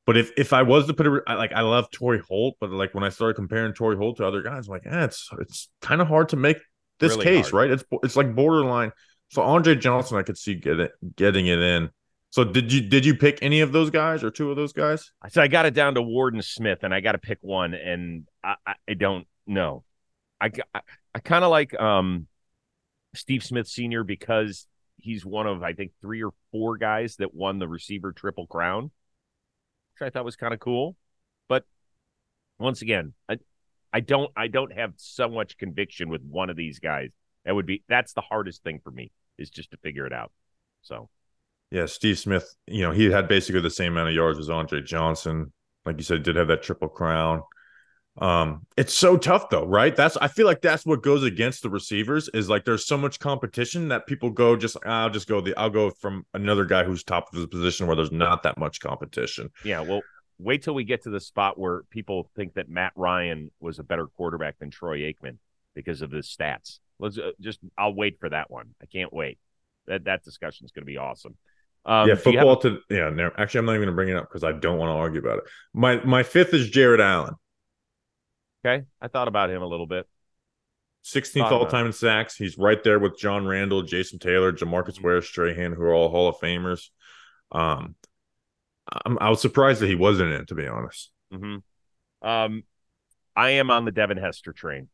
but 0.05 0.17
if 0.17 0.33
if 0.37 0.53
I 0.53 0.63
was 0.63 0.87
to 0.87 0.95
put 0.95 1.07
it 1.07 1.23
like 1.29 1.53
I 1.53 1.61
love 1.61 1.91
Torry 1.91 2.21
Holt, 2.21 2.57
but 2.61 2.71
like 2.71 2.95
when 2.95 3.05
I 3.05 3.09
started 3.09 3.35
comparing 3.35 3.73
Torry 3.73 3.97
Holt 3.97 4.17
to 4.17 4.27
other 4.27 4.43
guys, 4.43 4.67
I'm 4.67 4.73
like, 4.73 4.85
yeah, 4.85 5.05
it's 5.05 5.29
it's 5.41 5.69
kind 5.81 6.01
of 6.01 6.09
hard 6.09 6.31
to 6.31 6.37
make 6.37 6.59
this 6.99 7.13
really 7.13 7.25
case, 7.25 7.51
hard. 7.51 7.55
right? 7.55 7.71
It's 7.71 7.85
it's 8.03 8.17
like 8.17 8.35
borderline. 8.35 8.93
So 9.33 9.41
Andre 9.41 9.75
Johnson, 9.75 10.19
I 10.19 10.23
could 10.23 10.37
see 10.37 10.55
get 10.55 10.79
it, 10.79 10.93
getting 11.17 11.47
it 11.47 11.59
in. 11.59 11.89
So 12.29 12.45
did 12.45 12.71
you 12.71 12.83
did 12.83 13.07
you 13.07 13.17
pick 13.17 13.39
any 13.41 13.61
of 13.61 13.73
those 13.73 13.89
guys 13.89 14.23
or 14.23 14.31
two 14.31 14.51
of 14.51 14.57
those 14.57 14.75
guys? 14.75 15.11
So 15.31 15.41
I 15.41 15.49
got 15.49 15.65
it 15.65 15.73
down 15.73 15.95
to 15.95 16.03
Ward 16.03 16.35
and 16.35 16.45
Smith, 16.45 16.81
and 16.83 16.93
I 16.93 17.01
got 17.01 17.13
to 17.13 17.19
pick 17.19 17.39
one, 17.41 17.73
and 17.73 18.27
I, 18.45 18.57
I, 18.87 18.93
don't 18.95 19.27
know. 19.47 19.85
I 20.39 20.51
I, 20.75 20.81
I 21.15 21.19
kind 21.21 21.45
of 21.45 21.51
like 21.51 21.79
um 21.81 22.27
Steve 23.15 23.43
Smith 23.43 23.67
Sr. 23.67 24.05
because 24.05 24.67
he's 24.99 25.25
one 25.25 25.47
of 25.47 25.63
I 25.63 25.73
think 25.73 25.93
three 26.03 26.23
or 26.23 26.33
four 26.51 26.77
guys 26.77 27.17
that 27.17 27.35
won 27.35 27.59
the 27.59 27.69
receiver 27.69 28.13
triple 28.13 28.47
crown, 28.47 28.91
which 29.95 30.07
I 30.07 30.11
thought 30.11 30.27
was 30.27 30.37
kind 30.37 30.53
of 30.53 30.61
cool. 30.61 30.95
But 31.49 31.65
once 32.59 32.83
again, 32.83 33.15
I 33.31 33.39
I 33.95 34.01
don't 34.01 34.31
I 34.37 34.49
don't 34.49 34.75
have 34.75 34.93
so 34.97 35.31
much 35.31 35.57
conviction 35.57 36.11
with 36.11 36.21
one 36.23 36.51
of 36.51 36.57
these 36.57 36.81
guys. 36.81 37.13
That 37.45 37.55
would 37.55 37.67
be 37.67 37.83
that's 37.89 38.13
the 38.13 38.21
hardest 38.21 38.63
thing 38.63 38.81
for 38.83 38.91
me 38.91 39.11
is 39.39 39.51
just 39.51 39.71
to 39.73 39.77
figure 39.79 40.07
it 40.07 40.13
out. 40.13 40.33
So 40.83 41.09
yeah, 41.71 41.87
Steve 41.87 42.19
Smith, 42.19 42.55
you 42.67 42.83
know, 42.83 42.93
he 42.93 43.11
had 43.11 43.29
basically 43.29 43.63
the 43.63 43.71
same 43.71 43.93
amount 43.93 44.11
of 44.11 44.15
yards 44.15 44.39
as 44.39 44.51
Andre 44.51 44.83
Johnson. 44.83 45.53
Like 45.87 45.97
you 45.97 46.05
said, 46.05 46.23
did 46.23 46.37
have 46.37 46.49
that 46.49 46.63
triple 46.63 46.89
crown. 46.89 47.43
Um, 48.19 48.67
it's 48.77 48.93
so 48.93 49.17
tough 49.17 49.49
though, 49.49 49.65
right? 49.65 49.97
That's 49.97 50.19
I 50.19 50.29
feel 50.29 50.47
like 50.47 50.61
that's 50.61 50.85
what 50.85 51.03
goes 51.03 51.23
against 51.23 51.63
the 51.63 51.71
receivers 51.71 52.29
is 52.35 52.51
like 52.51 52.67
there's 52.67 52.87
so 52.87 52.99
much 52.99 53.19
competition 53.19 53.89
that 53.89 54.07
people 54.07 54.29
go 54.31 54.55
just 54.55 54.77
I'll 54.85 55.09
just 55.09 55.29
go 55.29 55.41
the 55.41 55.57
I'll 55.57 55.71
go 55.71 55.91
from 55.91 56.27
another 56.35 56.67
guy 56.67 56.85
who's 56.85 57.03
top 57.03 57.33
of 57.33 57.39
his 57.39 57.47
position 57.47 57.87
where 57.87 57.97
there's 57.97 58.13
not 58.13 58.43
that 58.43 58.59
much 58.59 58.81
competition. 58.81 59.49
Yeah, 59.65 59.81
well, 59.81 60.03
wait 60.39 60.63
till 60.63 60.75
we 60.75 60.85
get 60.85 61.05
to 61.05 61.11
the 61.11 61.21
spot 61.21 61.59
where 61.59 61.85
people 61.89 62.29
think 62.37 62.55
that 62.55 62.69
Matt 62.69 62.93
Ryan 62.97 63.51
was 63.61 63.79
a 63.79 63.83
better 63.83 64.07
quarterback 64.07 64.59
than 64.59 64.71
Troy 64.71 64.99
Aikman 64.99 65.39
because 65.75 66.03
of 66.03 66.11
his 66.11 66.27
stats. 66.27 66.81
Let's 67.03 67.19
uh, 67.19 67.33
just 67.41 67.59
I'll 67.77 67.95
wait 67.95 68.21
for 68.21 68.29
that 68.29 68.51
one. 68.51 68.75
I 68.81 68.87
can't 68.87 69.13
wait. 69.13 69.39
That 69.89 70.05
that 70.05 70.23
discussion 70.23 70.65
is 70.65 70.71
going 70.71 70.83
to 70.83 70.87
be 70.87 70.99
awesome. 70.99 71.35
Um, 71.85 72.09
yeah, 72.09 72.15
football 72.15 72.57
to 72.59 72.79
yeah. 72.89 73.11
No, 73.11 73.33
actually, 73.37 73.59
I'm 73.59 73.67
not 73.67 73.73
even 73.73 73.87
going 73.87 73.93
to 73.93 73.97
bring 73.97 74.09
it 74.09 74.17
up 74.17 74.29
because 74.29 74.45
I 74.45 74.53
don't 74.53 74.79
want 74.79 74.91
to 74.91 74.95
argue 74.95 75.19
about 75.19 75.39
it. 75.39 75.45
My 75.75 76.03
my 76.05 76.23
fifth 76.23 76.55
is 76.55 76.71
Jared 76.71 77.01
Allen. 77.01 77.35
Okay, 78.65 78.85
I 79.01 79.09
thought 79.09 79.27
about 79.27 79.51
him 79.51 79.63
a 79.63 79.67
little 79.67 79.89
bit. 79.89 80.07
16th 81.05 81.51
all 81.51 81.67
time 81.67 81.87
in 81.87 81.93
sacks. 81.93 82.37
He's 82.37 82.57
right 82.57 82.81
there 82.85 83.01
with 83.01 83.19
John 83.19 83.45
Randle, 83.45 83.83
Jason 83.83 84.21
Taylor, 84.21 84.53
DeMarcus 84.53 84.93
mm-hmm. 84.93 85.05
Ware, 85.05 85.23
Strahan, 85.23 85.73
who 85.73 85.83
are 85.83 85.93
all 85.93 86.11
Hall 86.11 86.29
of 86.29 86.37
Famers. 86.37 86.91
Um, 87.51 87.97
I'm, 89.05 89.19
I 89.21 89.29
was 89.29 89.41
surprised 89.41 89.81
that 89.81 89.89
he 89.89 89.97
wasn't 89.97 90.31
in 90.31 90.43
it, 90.43 90.49
to 90.49 90.55
be 90.55 90.69
honest. 90.69 91.11
Mm-hmm. 91.35 92.29
Um, 92.29 92.63
I 93.35 93.51
am 93.51 93.73
on 93.73 93.85
the 93.85 93.91
Devin 93.91 94.17
Hester 94.17 94.53
train. 94.53 94.89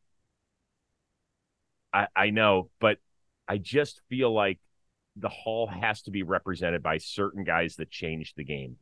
I, 1.93 2.07
I 2.15 2.29
know, 2.29 2.69
but 2.79 2.97
I 3.47 3.57
just 3.57 4.01
feel 4.09 4.33
like 4.33 4.59
the 5.15 5.29
Hall 5.29 5.67
has 5.67 6.03
to 6.03 6.11
be 6.11 6.23
represented 6.23 6.83
by 6.83 6.97
certain 6.97 7.43
guys 7.43 7.75
that 7.75 7.89
changed 7.89 8.35
the 8.35 8.43
game. 8.43 8.77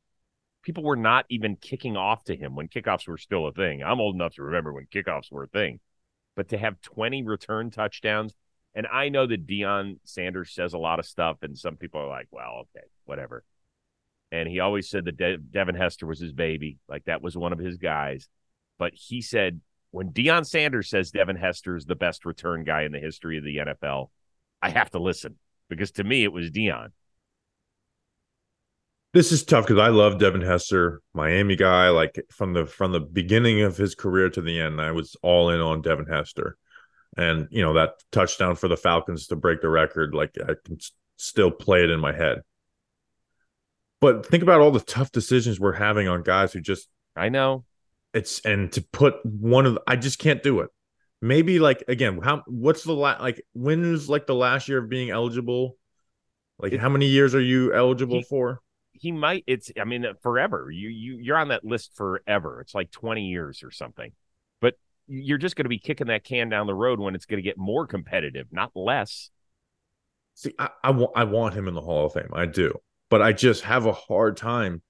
People 0.63 0.83
were 0.83 0.97
not 0.97 1.25
even 1.29 1.55
kicking 1.55 1.95
off 1.95 2.23
to 2.25 2.35
him 2.35 2.55
when 2.55 2.67
kickoffs 2.67 3.07
were 3.07 3.17
still 3.17 3.47
a 3.47 3.53
thing. 3.53 3.83
I'm 3.83 4.01
old 4.01 4.15
enough 4.15 4.35
to 4.35 4.43
remember 4.43 4.73
when 4.73 4.85
kickoffs 4.85 5.31
were 5.31 5.43
a 5.43 5.47
thing. 5.47 5.79
But 6.35 6.49
to 6.49 6.57
have 6.57 6.81
20 6.81 7.23
return 7.23 7.71
touchdowns, 7.71 8.33
and 8.75 8.85
I 8.85 9.09
know 9.09 9.25
that 9.25 9.47
Deion 9.47 9.97
Sanders 10.03 10.53
says 10.53 10.73
a 10.73 10.77
lot 10.77 10.99
of 10.99 11.05
stuff, 11.05 11.37
and 11.41 11.57
some 11.57 11.77
people 11.77 12.01
are 12.01 12.07
like, 12.07 12.27
well, 12.29 12.65
okay, 12.75 12.85
whatever. 13.05 13.43
And 14.31 14.47
he 14.47 14.59
always 14.59 14.89
said 14.89 15.05
that 15.05 15.17
De- 15.17 15.37
Devin 15.37 15.75
Hester 15.75 16.05
was 16.05 16.19
his 16.19 16.33
baby. 16.33 16.77
Like 16.87 17.05
that 17.05 17.21
was 17.21 17.37
one 17.37 17.53
of 17.53 17.59
his 17.59 17.77
guys. 17.77 18.27
But 18.77 18.91
he 18.93 19.21
said 19.21 19.61
when 19.91 20.11
Deion 20.11 20.45
Sanders 20.45 20.89
says 20.89 21.11
Devin 21.11 21.35
Hester 21.35 21.75
is 21.75 21.85
the 21.85 21.95
best 21.95 22.25
return 22.25 22.63
guy 22.63 22.83
in 22.83 22.91
the 22.91 22.99
history 22.99 23.37
of 23.37 23.43
the 23.43 23.57
NFL, 23.57 24.09
I 24.61 24.69
have 24.69 24.89
to 24.91 24.99
listen 24.99 25.35
because 25.69 25.91
to 25.91 26.03
me 26.03 26.23
it 26.23 26.31
was 26.31 26.51
Deion. 26.51 26.89
This 29.13 29.31
is 29.31 29.43
tough 29.43 29.65
because 29.65 29.81
I 29.81 29.87
love 29.87 30.19
Devin 30.19 30.41
Hester, 30.41 31.01
Miami 31.13 31.55
guy. 31.55 31.89
Like 31.89 32.23
from 32.29 32.53
the 32.53 32.65
from 32.65 32.91
the 32.91 32.99
beginning 32.99 33.61
of 33.61 33.77
his 33.77 33.95
career 33.95 34.29
to 34.29 34.41
the 34.41 34.59
end, 34.59 34.81
I 34.81 34.91
was 34.91 35.15
all 35.21 35.49
in 35.49 35.61
on 35.61 35.81
Devin 35.81 36.05
Hester, 36.05 36.57
and 37.15 37.47
you 37.49 37.63
know 37.63 37.73
that 37.73 37.93
touchdown 38.11 38.55
for 38.55 38.67
the 38.67 38.77
Falcons 38.77 39.27
to 39.27 39.35
break 39.35 39.61
the 39.61 39.69
record. 39.69 40.13
Like 40.13 40.35
I 40.41 40.53
can 40.63 40.77
still 41.15 41.51
play 41.51 41.83
it 41.83 41.89
in 41.89 41.99
my 41.99 42.13
head. 42.13 42.41
But 43.99 44.25
think 44.27 44.43
about 44.43 44.61
all 44.61 44.71
the 44.71 44.81
tough 44.81 45.11
decisions 45.11 45.59
we're 45.59 45.73
having 45.73 46.07
on 46.07 46.21
guys 46.21 46.53
who 46.53 46.61
just 46.61 46.87
I 47.15 47.29
know 47.29 47.65
it's 48.13 48.39
and 48.41 48.71
to 48.73 48.81
put 48.81 49.15
one 49.25 49.65
of 49.65 49.75
the, 49.75 49.81
I 49.87 49.95
just 49.95 50.19
can't 50.19 50.41
do 50.41 50.61
it. 50.61 50.69
Maybe 51.21 51.59
like 51.59 51.83
again, 51.87 52.19
how 52.21 52.43
what's 52.47 52.83
the 52.83 52.93
last 52.93 53.21
like 53.21 53.43
when 53.53 53.93
is 53.93 54.09
like 54.09 54.27
the 54.27 54.35
last 54.35 54.67
year 54.67 54.79
of 54.79 54.89
being 54.89 55.09
eligible? 55.09 55.77
Like 56.59 56.73
it, 56.73 56.79
how 56.79 56.89
many 56.89 57.07
years 57.07 57.33
are 57.35 57.41
you 57.41 57.73
eligible 57.73 58.17
he, 58.17 58.23
for? 58.23 58.61
He 58.91 59.11
might 59.11 59.43
it's 59.47 59.71
I 59.79 59.85
mean 59.85 60.05
forever. 60.21 60.69
You 60.71 60.89
you 60.89 61.17
you're 61.17 61.37
on 61.37 61.49
that 61.49 61.65
list 61.65 61.95
forever. 61.95 62.61
It's 62.61 62.75
like 62.75 62.91
20 62.91 63.25
years 63.25 63.63
or 63.63 63.71
something. 63.71 64.11
But 64.61 64.75
you're 65.07 65.37
just 65.39 65.55
going 65.55 65.65
to 65.65 65.69
be 65.69 65.79
kicking 65.79 66.07
that 66.07 66.23
can 66.23 66.49
down 66.49 66.67
the 66.67 66.75
road 66.75 66.99
when 66.99 67.15
it's 67.15 67.25
going 67.25 67.37
to 67.37 67.47
get 67.47 67.57
more 67.57 67.87
competitive, 67.87 68.47
not 68.51 68.71
less. 68.75 69.31
See, 70.35 70.53
I, 70.59 70.69
I 70.83 70.91
want 70.91 71.11
I 71.15 71.23
want 71.23 71.55
him 71.55 71.67
in 71.67 71.73
the 71.73 71.81
Hall 71.81 72.05
of 72.05 72.13
Fame. 72.13 72.29
I 72.33 72.45
do 72.45 72.79
but 73.09 73.21
I 73.21 73.33
just 73.33 73.63
have 73.63 73.85
a 73.85 73.93
hard 73.93 74.37
time 74.37 74.81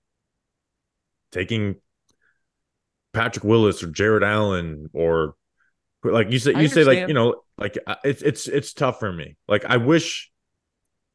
taking 1.32 1.76
Patrick 3.18 3.44
Willis 3.44 3.82
or 3.82 3.88
Jared 3.88 4.24
Allen 4.24 4.90
or 4.94 5.36
like 6.04 6.32
you 6.32 6.38
say 6.38 6.54
you 6.62 6.68
say 6.68 6.84
like 6.84 7.08
you 7.08 7.14
know 7.14 7.42
like 7.58 7.78
it's 8.04 8.22
it's 8.22 8.48
it's 8.48 8.74
tough 8.74 9.00
for 9.00 9.12
me. 9.12 9.36
Like 9.48 9.66
I 9.66 9.78
wish 9.78 10.32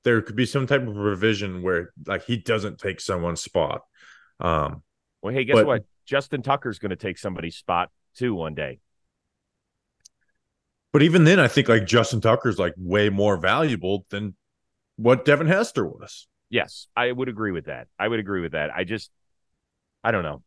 there 0.02 0.20
could 0.20 0.34
be 0.34 0.44
some 0.44 0.66
type 0.66 0.82
of 0.82 0.96
revision 0.96 1.62
where 1.62 1.92
like 2.06 2.24
he 2.24 2.36
doesn't 2.36 2.78
take 2.78 3.00
someone's 3.00 3.40
spot. 3.40 3.82
Um 4.40 4.82
well 5.22 5.32
hey 5.32 5.44
guess 5.44 5.54
but, 5.54 5.66
what? 5.66 5.84
Justin 6.04 6.42
Tucker's 6.42 6.80
going 6.80 6.90
to 6.90 6.96
take 6.96 7.16
somebody's 7.16 7.54
spot 7.54 7.90
too 8.16 8.34
one 8.34 8.54
day. 8.54 8.80
But 10.92 11.02
even 11.02 11.22
then 11.22 11.38
I 11.38 11.46
think 11.46 11.68
like 11.68 11.86
Justin 11.86 12.20
Tucker's 12.20 12.58
like 12.58 12.74
way 12.76 13.08
more 13.08 13.36
valuable 13.36 14.04
than 14.10 14.34
what 14.96 15.24
Devin 15.24 15.46
Hester 15.46 15.86
was. 15.86 16.26
Yes, 16.50 16.88
I 16.96 17.10
would 17.10 17.28
agree 17.28 17.52
with 17.52 17.66
that. 17.66 17.86
I 17.98 18.08
would 18.08 18.18
agree 18.18 18.40
with 18.40 18.52
that. 18.52 18.70
I 18.74 18.82
just, 18.84 19.10
I 20.04 20.10
don't 20.10 20.24
know. 20.24 20.42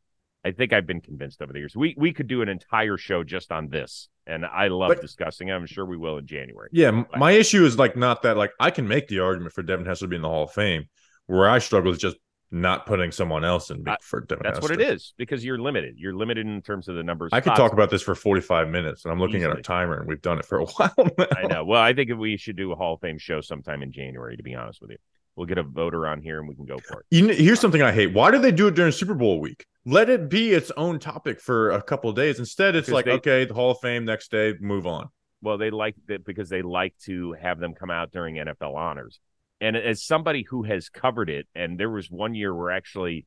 I 0.45 0.51
think 0.51 0.73
I've 0.73 0.85
been 0.85 1.01
convinced 1.01 1.41
over 1.41 1.51
the 1.51 1.59
years. 1.59 1.75
We 1.75 1.95
we 1.97 2.13
could 2.13 2.27
do 2.27 2.43
an 2.43 2.49
entire 2.49 2.97
show 2.97 3.23
just 3.23 3.51
on 3.51 3.67
this, 3.67 4.09
and 4.27 4.45
I 4.45 4.67
love 4.67 4.89
but, 4.89 5.01
discussing. 5.01 5.47
It. 5.47 5.53
I'm 5.53 5.65
sure 5.65 5.85
we 5.85 5.97
will 5.97 6.19
in 6.19 6.27
January. 6.27 6.69
Yeah, 6.71 6.91
but, 6.91 7.17
my 7.17 7.31
issue 7.31 7.65
is 7.65 7.79
like 7.79 7.97
not 7.97 8.21
that 8.21 8.37
like 8.37 8.51
I 8.59 8.69
can 8.69 8.87
make 8.87 9.07
the 9.07 9.19
argument 9.21 9.53
for 9.53 9.63
Devin 9.63 9.87
Hester 9.87 10.05
to 10.05 10.09
be 10.09 10.15
in 10.17 10.21
the 10.21 10.29
Hall 10.29 10.43
of 10.43 10.51
Fame. 10.51 10.85
Where 11.25 11.49
I 11.49 11.57
struggle 11.57 11.91
is 11.91 11.97
just 11.97 12.17
not 12.51 12.85
putting 12.85 13.11
someone 13.11 13.43
else 13.43 13.71
in 13.71 13.83
for 14.01 14.21
Devin. 14.21 14.43
That's 14.43 14.59
Hester. 14.59 14.73
what 14.73 14.79
it 14.79 14.87
is 14.87 15.15
because 15.17 15.43
you're 15.43 15.57
limited. 15.57 15.95
You're 15.97 16.13
limited 16.13 16.45
in 16.45 16.61
terms 16.61 16.87
of 16.87 16.95
the 16.95 17.03
numbers. 17.03 17.31
I 17.33 17.41
could 17.41 17.55
talk 17.55 17.73
about 17.73 17.89
this 17.89 18.03
for 18.03 18.13
45 18.13 18.69
minutes, 18.69 19.03
and 19.03 19.11
I'm 19.11 19.19
looking 19.19 19.37
Easily. 19.37 19.49
at 19.49 19.57
our 19.57 19.61
timer, 19.63 19.97
and 19.97 20.07
we've 20.07 20.21
done 20.21 20.37
it 20.37 20.45
for 20.45 20.59
a 20.59 20.65
while. 20.77 20.93
Now. 21.17 21.25
I 21.35 21.47
know. 21.47 21.65
Well, 21.65 21.81
I 21.81 21.93
think 21.93 22.11
we 22.15 22.37
should 22.37 22.55
do 22.55 22.71
a 22.71 22.75
Hall 22.75 22.93
of 22.93 23.01
Fame 23.01 23.17
show 23.17 23.41
sometime 23.41 23.81
in 23.81 23.91
January. 23.91 24.37
To 24.37 24.43
be 24.43 24.53
honest 24.53 24.79
with 24.79 24.91
you. 24.91 24.97
We'll 25.35 25.47
get 25.47 25.57
a 25.57 25.63
voter 25.63 26.07
on 26.07 26.21
here 26.21 26.39
and 26.39 26.47
we 26.47 26.55
can 26.55 26.63
go 26.63 26.77
for 26.77 27.01
it. 27.01 27.05
You 27.11 27.27
know, 27.27 27.33
here's 27.33 27.59
something 27.59 27.81
I 27.81 27.91
hate. 27.91 28.13
Why 28.13 28.31
do 28.31 28.39
they 28.39 28.53
do 28.53 28.67
it 28.67 28.75
during 28.75 28.93
Super 28.93 29.13
Bowl 29.13 29.41
week? 29.41 29.65
Let 29.85 30.09
it 30.09 30.29
be 30.29 30.51
its 30.51 30.71
own 30.75 30.99
topic 30.99 31.39
for 31.39 31.71
a 31.71 31.81
couple 31.81 32.09
of 32.09 32.15
days. 32.15 32.39
Instead, 32.39 32.75
it's 32.75 32.89
like, 32.89 33.05
they, 33.05 33.11
okay, 33.11 33.45
the 33.45 33.53
Hall 33.53 33.71
of 33.71 33.79
Fame 33.79 34.05
next 34.05 34.31
day, 34.31 34.55
move 34.59 34.87
on. 34.87 35.09
Well, 35.41 35.57
they 35.57 35.69
like 35.69 35.95
that 36.07 36.25
because 36.25 36.49
they 36.49 36.63
like 36.63 36.95
to 37.03 37.33
have 37.33 37.59
them 37.59 37.75
come 37.75 37.91
out 37.91 38.11
during 38.11 38.35
NFL 38.35 38.75
honors. 38.75 39.19
And 39.61 39.77
as 39.77 40.03
somebody 40.03 40.43
who 40.43 40.63
has 40.63 40.89
covered 40.89 41.29
it, 41.29 41.47
and 41.53 41.79
there 41.79 41.89
was 41.89 42.09
one 42.09 42.33
year 42.33 42.53
where 42.53 42.71
actually 42.71 43.25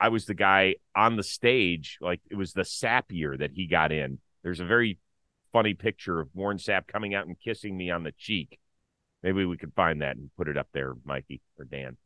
I 0.00 0.08
was 0.08 0.24
the 0.24 0.34
guy 0.34 0.76
on 0.96 1.16
the 1.16 1.22
stage, 1.22 1.98
like 2.00 2.20
it 2.30 2.36
was 2.36 2.52
the 2.52 2.62
Sapp 2.62 3.04
year 3.10 3.36
that 3.36 3.50
he 3.52 3.66
got 3.66 3.92
in. 3.92 4.18
There's 4.42 4.60
a 4.60 4.64
very 4.64 4.98
funny 5.52 5.74
picture 5.74 6.18
of 6.20 6.28
Warren 6.34 6.58
Sapp 6.58 6.86
coming 6.86 7.14
out 7.14 7.26
and 7.26 7.38
kissing 7.38 7.76
me 7.76 7.90
on 7.90 8.04
the 8.04 8.12
cheek 8.16 8.58
Maybe 9.22 9.44
we 9.44 9.56
could 9.56 9.74
find 9.74 10.02
that 10.02 10.16
and 10.16 10.30
put 10.36 10.48
it 10.48 10.56
up 10.56 10.68
there, 10.72 10.94
Mikey 11.04 11.40
or 11.58 11.64
Dan. 11.64 11.96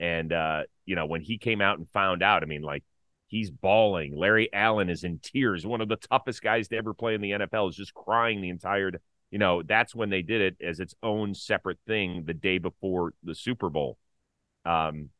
And 0.00 0.32
uh, 0.32 0.62
you 0.84 0.96
know, 0.96 1.06
when 1.06 1.20
he 1.20 1.38
came 1.38 1.60
out 1.60 1.78
and 1.78 1.88
found 1.92 2.22
out, 2.22 2.42
I 2.42 2.46
mean, 2.46 2.62
like 2.62 2.84
he's 3.28 3.50
bawling. 3.50 4.16
Larry 4.16 4.52
Allen 4.52 4.88
is 4.88 5.04
in 5.04 5.18
tears. 5.18 5.66
One 5.66 5.80
of 5.80 5.88
the 5.88 5.96
toughest 5.96 6.42
guys 6.42 6.68
to 6.68 6.76
ever 6.76 6.94
play 6.94 7.14
in 7.14 7.20
the 7.20 7.32
NFL 7.32 7.70
is 7.70 7.76
just 7.76 7.94
crying 7.94 8.40
the 8.40 8.50
entire. 8.50 8.92
You 9.30 9.38
know, 9.38 9.62
that's 9.62 9.94
when 9.94 10.10
they 10.10 10.22
did 10.22 10.40
it 10.40 10.56
as 10.66 10.80
its 10.80 10.94
own 11.02 11.34
separate 11.34 11.78
thing 11.86 12.24
the 12.24 12.34
day 12.34 12.58
before 12.58 13.12
the 13.22 13.34
Super 13.34 13.68
Bowl. 13.68 13.98
Um, 14.64 15.10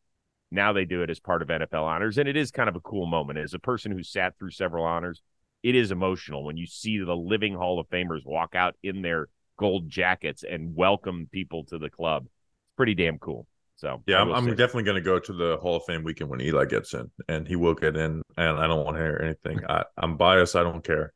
now 0.51 0.73
they 0.73 0.85
do 0.85 1.03
it 1.03 1.11
as 1.11 1.21
part 1.21 1.42
of 1.42 1.49
NFL 1.49 1.83
honors, 1.83 2.19
and 2.19 2.29
it 2.29 2.37
is 2.37 2.51
kind 2.51 2.69
of 2.69 2.77
a 2.77 2.81
cool 2.81 3.07
moment. 3.07 3.38
As 3.38 3.55
a 3.55 3.59
person 3.59 3.90
who 3.90 4.03
sat 4.03 4.38
through 4.38 4.53
several 4.53 4.85
honors, 4.85 5.23
it 5.62 5.75
is 5.75 5.90
emotional 5.90 6.45
when 6.45 6.57
you 6.57 6.66
see 6.66 6.99
the 6.99 7.16
living 7.16 7.55
Hall 7.55 7.81
of 7.81 7.88
Famers 7.88 8.25
walk 8.25 8.55
out 8.55 8.77
in 8.83 9.03
their 9.03 9.29
gold 9.57 9.88
jackets 9.88 10.45
and 10.49 10.77
welcome 10.77 11.29
people 11.33 11.64
to 11.64 11.79
the 11.79 11.90
club. 11.90 12.25
It's 12.27 12.77
pretty 12.77 12.95
damn 12.95 13.19
cool. 13.19 13.47
So 13.77 14.03
yeah, 14.07 14.21
I'm, 14.21 14.33
I'm 14.33 14.47
definitely 14.47 14.85
going 14.85 14.97
to 14.97 15.03
go 15.03 15.19
to 15.19 15.33
the 15.33 15.59
Hall 15.59 15.77
of 15.77 15.85
Fame 15.85 16.03
weekend 16.03 16.31
when 16.31 16.41
Eli 16.41 16.65
gets 16.65 16.95
in, 16.95 17.11
and 17.29 17.47
he 17.47 17.57
will 17.57 17.75
get 17.75 17.95
in. 17.97 18.23
And 18.37 18.59
I 18.59 18.67
don't 18.67 18.85
want 18.85 18.97
to 18.97 19.03
hear 19.03 19.21
anything. 19.23 19.65
I, 19.69 19.85
I'm 19.99 20.17
biased. 20.17 20.57
I 20.57 20.62
don't 20.62 20.83
care. 20.83 21.12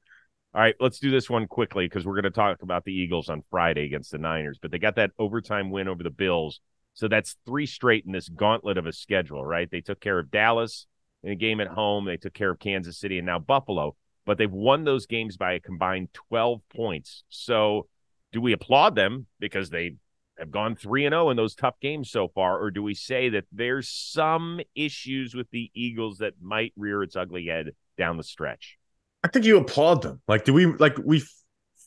All 0.55 0.61
right, 0.61 0.75
let's 0.79 0.99
do 0.99 1.11
this 1.11 1.31
one 1.31 1.47
quickly 1.47 1.87
because 1.87 2.05
we're 2.05 2.15
going 2.15 2.25
to 2.25 2.31
talk 2.31 2.63
about 2.63 2.85
the 2.85 2.93
Eagles 2.93 3.29
on 3.29 3.43
Friday 3.51 3.85
against 3.85 4.11
the 4.11 4.19
Niners. 4.19 4.59
But 4.61 4.73
they 4.73 4.79
got 4.79 4.97
that 4.97 5.13
overtime 5.19 5.71
win 5.71 5.89
over 5.89 6.03
the 6.03 6.11
Bills, 6.11 6.61
so 6.93 7.09
that's 7.09 7.37
three 7.47 7.67
straight 7.67 8.05
in 8.05 8.13
this 8.13 8.29
gauntlet 8.29 8.77
of 8.77 8.87
a 8.87 8.93
schedule. 8.93 9.45
Right? 9.45 9.71
They 9.71 9.81
took 9.81 10.01
care 10.01 10.19
of 10.19 10.31
Dallas 10.31 10.87
in 11.23 11.33
a 11.33 11.37
game 11.37 11.61
at 11.61 11.69
home. 11.69 12.05
They 12.05 12.19
took 12.19 12.35
care 12.35 12.51
of 12.51 12.59
Kansas 12.59 12.99
City 12.99 13.19
and 13.19 13.27
now 13.27 13.39
Buffalo. 13.39 13.97
But 14.27 14.37
they've 14.37 14.53
won 14.53 14.85
those 14.85 15.07
games 15.07 15.39
by 15.39 15.55
a 15.55 15.61
combined 15.61 16.09
12 16.13 16.61
points. 16.75 17.25
So 17.31 17.87
do 18.33 18.41
we 18.41 18.53
applaud 18.53 18.95
them 18.95 19.27
because 19.39 19.71
they 19.71 19.95
have 20.41 20.51
gone 20.51 20.75
3 20.75 21.07
and 21.07 21.13
0 21.13 21.31
in 21.31 21.37
those 21.37 21.55
tough 21.55 21.79
games 21.81 22.11
so 22.11 22.29
far 22.29 22.59
or 22.59 22.71
do 22.71 22.83
we 22.83 22.95
say 22.95 23.29
that 23.31 23.45
there's 23.53 23.89
some 23.89 24.61
issues 24.75 25.35
with 25.35 25.51
the 25.51 25.71
Eagles 25.75 26.19
that 26.19 26.35
might 26.41 26.73
rear 26.77 27.03
its 27.03 27.17
ugly 27.17 27.47
head 27.47 27.71
down 27.97 28.17
the 28.17 28.25
stretch? 28.25 28.79
I 29.23 29.29
think 29.29 29.45
you 29.45 29.59
applaud 29.59 30.03
them. 30.03 30.21
Like 30.27 30.45
do 30.45 30.53
we 30.53 30.67
like 30.67 30.97
we 30.99 31.23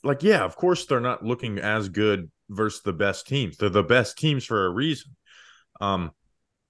like 0.04 0.24
yeah, 0.24 0.44
of 0.44 0.56
course 0.56 0.86
they're 0.86 1.00
not 1.00 1.26
looking 1.26 1.60
as 1.60 1.90
good 1.90 2.32
versus 2.50 2.82
the 2.84 2.94
best 2.94 3.28
teams. 3.28 3.58
They're 3.58 3.70
the 3.70 3.84
best 3.84 4.18
teams 4.18 4.46
for 4.46 4.66
a 4.66 4.70
reason. 4.70 5.16
Um 5.82 6.12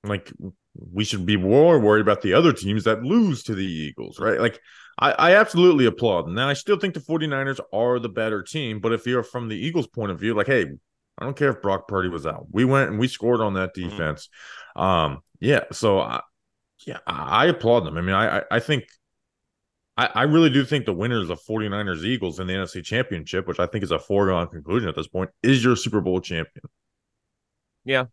like 0.04 0.32
we 0.76 1.04
should 1.04 1.26
be 1.26 1.38
more 1.38 1.80
worried 1.80 2.02
about 2.02 2.22
the 2.22 2.34
other 2.34 2.54
teams 2.54 2.84
that 2.84 3.04
lose 3.04 3.44
to 3.44 3.56
the 3.56 3.66
Eagles, 3.66 4.20
right? 4.20 4.40
Like, 4.40 4.60
I, 4.98 5.12
I 5.12 5.36
absolutely 5.36 5.86
applaud 5.86 6.26
them. 6.26 6.36
Now, 6.36 6.50
I 6.50 6.54
still 6.54 6.78
think 6.78 6.94
the 6.94 7.00
49ers 7.00 7.60
are 7.72 8.00
the 8.00 8.10
better 8.10 8.42
team, 8.42 8.80
but 8.80 8.94
if 8.94 9.06
you're 9.06 9.24
from 9.24 9.50
the 9.50 9.56
Eagles' 9.56 9.88
point 9.88 10.12
of 10.12 10.20
view, 10.20 10.34
like, 10.34 10.48
hey, 10.48 10.66
I 11.18 11.26
don't 11.26 11.38
care 11.38 11.52
if 11.52 11.62
Brock 11.62 11.88
Purdy 11.88 12.10
was 12.10 12.26
out. 12.26 12.48
We 12.52 12.66
went 12.66 12.90
and 12.90 13.00
we 13.00 13.08
scored 13.08 13.42
on 13.42 13.54
that 13.54 13.76
mm-hmm. 13.76 13.90
defense. 13.90 14.30
Mm-hmm. 14.76 14.82
Um, 14.82 15.24
yeah, 15.40 15.64
so 15.72 16.00
I, 16.00 16.22
yeah, 16.86 17.00
I, 17.06 17.48
applaud 17.48 17.82
them. 17.82 17.98
I 17.98 18.02
mean, 18.02 18.16
I, 18.16 18.40
I, 18.40 18.44
I 18.52 18.60
think 18.60 18.86
I, 19.98 20.10
I, 20.14 20.24
really 20.24 20.50
do 20.50 20.66
think 20.66 20.86
the 20.86 20.94
winners 20.94 21.30
of 21.30 21.42
49ers 21.42 22.04
Eagles 22.04 22.40
in 22.40 22.48
the 22.48 22.54
NFC 22.54 22.84
Championship, 22.84 23.48
which 23.48 23.60
I 23.60 23.68
think 23.68 23.84
is 23.84 23.92
a 23.92 24.00
foregone 24.00 24.48
conclusion 24.48 24.90
at 24.90 24.96
this 24.96 25.08
point, 25.08 25.30
is 25.44 25.64
your 25.64 25.76
Super 25.76 26.02
Bowl 26.02 26.20
champion. 26.20 26.66
Yeah. 27.86 28.06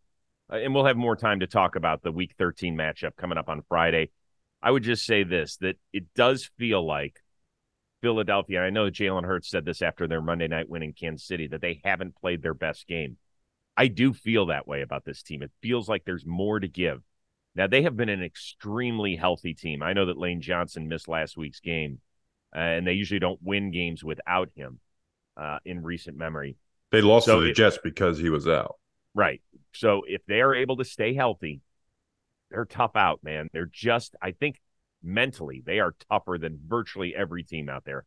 Uh, 0.53 0.57
and 0.57 0.75
we'll 0.75 0.85
have 0.85 0.97
more 0.97 1.17
time 1.17 1.41
to 1.41 1.47
talk 1.47 1.77
about 1.77 2.03
the 2.03 2.13
week 2.13 2.35
13 2.39 2.77
matchup 2.77 3.17
coming 3.17 3.39
up 3.39 3.49
on 3.49 3.63
Friday. 3.69 4.11
I 4.63 4.71
would 4.71 4.83
just 4.83 5.07
say 5.07 5.23
this 5.23 5.57
that 5.59 5.77
it 5.93 6.05
does 6.15 6.51
feel 6.59 6.85
like 6.85 7.20
Philadelphia, 8.01 8.61
I 8.61 8.71
know 8.71 8.91
Jalen 8.91 9.25
Hurts 9.25 9.49
said 9.49 9.65
this 9.65 9.83
after 9.83 10.07
their 10.07 10.23
Monday 10.23 10.49
night 10.49 10.69
win 10.69 10.83
in 10.83 10.93
Kansas 10.93 11.27
City, 11.27 11.47
that 11.49 11.61
they 11.61 11.81
haven't 11.85 12.17
played 12.17 12.43
their 12.43 12.55
best 12.55 12.87
game. 12.87 13.17
I 13.77 13.89
do 13.89 14.13
feel 14.13 14.47
that 14.47 14.67
way 14.67 14.83
about 14.83 15.05
this 15.05 15.23
team. 15.23 15.43
It 15.43 15.53
feels 15.63 15.89
like 15.89 16.05
there's 16.05 16.27
more 16.27 16.61
to 16.61 16.69
give. 16.69 17.03
Now, 17.55 17.67
they 17.67 17.83
have 17.83 17.97
been 17.97 18.09
an 18.09 18.23
extremely 18.23 19.17
healthy 19.17 19.55
team. 19.55 19.83
I 19.83 19.93
know 19.93 20.07
that 20.07 20.19
Lane 20.19 20.41
Johnson 20.41 20.89
missed 20.89 21.09
last 21.09 21.37
week's 21.37 21.61
game, 21.61 22.01
uh, 22.55 22.59
and 22.59 22.87
they 22.87 22.93
usually 22.93 23.21
don't 23.21 23.41
win 23.43 23.71
games 23.71 24.05
without 24.05 24.51
him 24.55 24.81
uh, 25.37 25.59
in 25.65 25.83
recent 25.83 26.17
memory. 26.17 26.57
They 26.93 27.01
lost 27.01 27.27
so 27.27 27.41
to 27.41 27.47
the 27.47 27.53
Jets 27.53 27.79
because 27.83 28.19
he 28.19 28.31
was 28.31 28.47
out. 28.47 28.77
Right. 29.15 29.41
So 29.73 30.03
if 30.07 30.25
they 30.27 30.41
are 30.41 30.55
able 30.55 30.77
to 30.77 30.85
stay 30.85 31.15
healthy, 31.15 31.61
they're 32.51 32.65
tough 32.65 32.97
out, 32.97 33.21
man. 33.23 33.49
They're 33.53 33.71
just, 33.71 34.15
I 34.21 34.33
think 34.33 34.61
mentally, 35.03 35.63
they 35.65 35.81
are 35.81 35.95
tougher 36.11 36.39
than 36.39 36.61
virtually 36.67 37.15
every 37.15 37.43
team 37.43 37.69
out 37.69 37.85
there. 37.85 38.05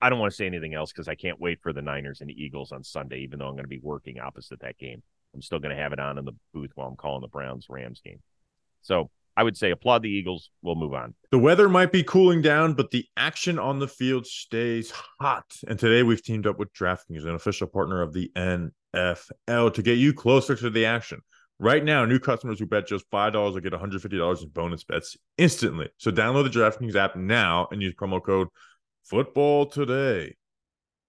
I 0.00 0.10
don't 0.10 0.18
want 0.18 0.32
to 0.32 0.36
say 0.36 0.46
anything 0.46 0.74
else 0.74 0.92
because 0.92 1.08
I 1.08 1.14
can't 1.14 1.40
wait 1.40 1.60
for 1.62 1.72
the 1.72 1.80
Niners 1.80 2.20
and 2.20 2.28
the 2.28 2.42
Eagles 2.42 2.72
on 2.72 2.84
Sunday, 2.84 3.20
even 3.20 3.38
though 3.38 3.46
I'm 3.46 3.54
going 3.54 3.64
to 3.64 3.68
be 3.68 3.80
working 3.82 4.18
opposite 4.18 4.60
that 4.60 4.78
game. 4.78 5.02
I'm 5.34 5.42
still 5.42 5.58
going 5.58 5.74
to 5.74 5.82
have 5.82 5.92
it 5.92 5.98
on 5.98 6.18
in 6.18 6.24
the 6.24 6.36
booth 6.52 6.70
while 6.74 6.88
I'm 6.88 6.96
calling 6.96 7.22
the 7.22 7.28
Browns 7.28 7.66
Rams 7.68 8.00
game. 8.04 8.20
So 8.82 9.10
I 9.36 9.42
would 9.42 9.56
say 9.56 9.70
applaud 9.70 10.02
the 10.02 10.10
Eagles. 10.10 10.50
We'll 10.62 10.76
move 10.76 10.94
on. 10.94 11.14
The 11.30 11.38
weather 11.38 11.68
might 11.68 11.90
be 11.90 12.04
cooling 12.04 12.40
down, 12.40 12.74
but 12.74 12.90
the 12.90 13.06
action 13.16 13.58
on 13.58 13.78
the 13.78 13.88
field 13.88 14.26
stays 14.26 14.92
hot. 15.20 15.46
And 15.66 15.78
today 15.78 16.02
we've 16.02 16.22
teamed 16.22 16.46
up 16.46 16.58
with 16.58 16.72
DraftKings, 16.72 17.24
an 17.24 17.34
official 17.34 17.66
partner 17.66 18.00
of 18.00 18.12
the 18.12 18.30
NFL, 18.36 19.74
to 19.74 19.82
get 19.82 19.98
you 19.98 20.12
closer 20.12 20.54
to 20.54 20.70
the 20.70 20.84
action. 20.84 21.20
Right 21.58 21.84
now, 21.84 22.04
new 22.04 22.18
customers 22.18 22.58
who 22.58 22.66
bet 22.66 22.86
just 22.86 23.08
$5 23.10 23.32
will 23.32 23.60
get 23.60 23.72
$150 23.72 24.42
in 24.42 24.48
bonus 24.48 24.84
bets 24.84 25.16
instantly. 25.38 25.88
So 25.98 26.10
download 26.10 26.44
the 26.44 26.58
DraftKings 26.58 26.96
app 26.96 27.16
now 27.16 27.68
and 27.70 27.80
use 27.80 27.94
promo 27.94 28.22
code 28.22 28.48
football 29.04 29.66
today 29.66 30.34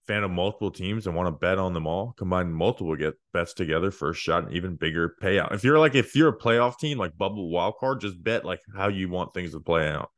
fan 0.05 0.23
of 0.23 0.31
multiple 0.31 0.71
teams 0.71 1.07
and 1.07 1.15
want 1.15 1.27
to 1.27 1.31
bet 1.31 1.57
on 1.57 1.73
them 1.73 1.87
all, 1.87 2.13
combine 2.13 2.51
multiple 2.51 2.95
get 2.95 3.15
bets 3.33 3.53
together 3.53 3.91
for 3.91 4.11
a 4.11 4.13
shot 4.13 4.43
and 4.43 4.53
even 4.53 4.75
bigger 4.75 5.15
payout. 5.21 5.53
If 5.53 5.63
you're 5.63 5.79
like 5.79 5.95
if 5.95 6.15
you're 6.15 6.29
a 6.29 6.37
playoff 6.37 6.77
team 6.77 6.97
like 6.97 7.17
bubble 7.17 7.49
wildcard, 7.49 8.01
just 8.01 8.23
bet 8.23 8.45
like 8.45 8.61
how 8.75 8.87
you 8.87 9.09
want 9.09 9.33
things 9.33 9.51
to 9.51 9.59
play 9.59 9.87
out. 9.87 10.11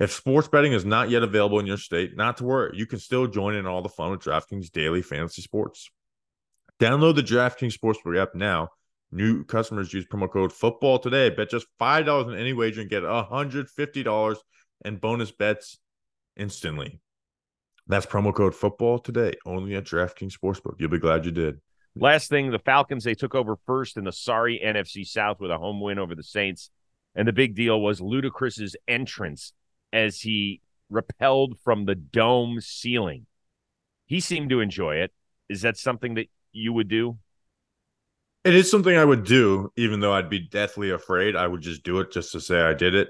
If 0.00 0.12
sports 0.12 0.48
betting 0.48 0.72
is 0.72 0.84
not 0.84 1.10
yet 1.10 1.22
available 1.22 1.58
in 1.58 1.66
your 1.66 1.76
state, 1.76 2.16
not 2.16 2.36
to 2.38 2.44
worry. 2.44 2.76
You 2.76 2.86
can 2.86 3.00
still 3.00 3.26
join 3.26 3.54
in 3.54 3.66
all 3.66 3.82
the 3.82 3.88
fun 3.88 4.10
with 4.10 4.20
DraftKings 4.20 4.70
daily 4.70 5.02
fantasy 5.02 5.42
sports. 5.42 5.90
Download 6.80 7.16
the 7.16 7.22
DraftKings 7.22 7.76
Sportsbook 7.76 8.20
app 8.20 8.34
now. 8.34 8.68
New 9.10 9.44
customers 9.44 9.92
use 9.92 10.06
promo 10.06 10.30
code 10.30 10.52
football 10.52 10.98
today. 10.98 11.30
Bet 11.30 11.50
just 11.50 11.66
$5 11.80 12.26
on 12.26 12.34
any 12.36 12.52
wager 12.52 12.82
and 12.82 12.90
get 12.90 13.02
$150 13.02 14.36
in 14.84 14.96
bonus 14.96 15.30
bets 15.30 15.78
instantly. 16.36 17.00
That's 17.86 18.04
promo 18.04 18.34
code 18.34 18.54
football 18.54 18.98
today, 18.98 19.32
only 19.46 19.74
at 19.74 19.84
DraftKings 19.84 20.36
Sportsbook. 20.38 20.74
You'll 20.78 20.90
be 20.90 20.98
glad 20.98 21.24
you 21.24 21.30
did. 21.30 21.60
Last 21.96 22.28
thing, 22.28 22.50
the 22.50 22.58
Falcons, 22.58 23.02
they 23.04 23.14
took 23.14 23.34
over 23.34 23.56
first 23.66 23.96
in 23.96 24.04
the 24.04 24.12
sorry 24.12 24.60
NFC 24.62 25.06
South 25.06 25.40
with 25.40 25.50
a 25.50 25.58
home 25.58 25.80
win 25.80 25.98
over 25.98 26.14
the 26.14 26.22
Saints. 26.22 26.70
And 27.14 27.26
the 27.26 27.32
big 27.32 27.56
deal 27.56 27.80
was 27.80 28.00
Ludacris's 28.00 28.76
entrance 28.86 29.52
as 29.92 30.20
he 30.20 30.60
repelled 30.90 31.58
from 31.64 31.86
the 31.86 31.94
dome 31.94 32.60
ceiling. 32.60 33.26
He 34.06 34.20
seemed 34.20 34.50
to 34.50 34.60
enjoy 34.60 34.96
it. 34.96 35.12
Is 35.48 35.62
that 35.62 35.76
something 35.76 36.14
that 36.14 36.28
you 36.52 36.72
would 36.74 36.88
do? 36.88 37.18
It 38.48 38.54
is 38.54 38.70
something 38.70 38.96
I 38.96 39.04
would 39.04 39.24
do, 39.24 39.70
even 39.76 40.00
though 40.00 40.14
I'd 40.14 40.30
be 40.30 40.38
deathly 40.40 40.88
afraid. 40.88 41.36
I 41.36 41.46
would 41.46 41.60
just 41.60 41.82
do 41.82 42.00
it 42.00 42.10
just 42.10 42.32
to 42.32 42.40
say 42.40 42.62
I 42.62 42.72
did 42.72 42.94
it. 42.94 43.08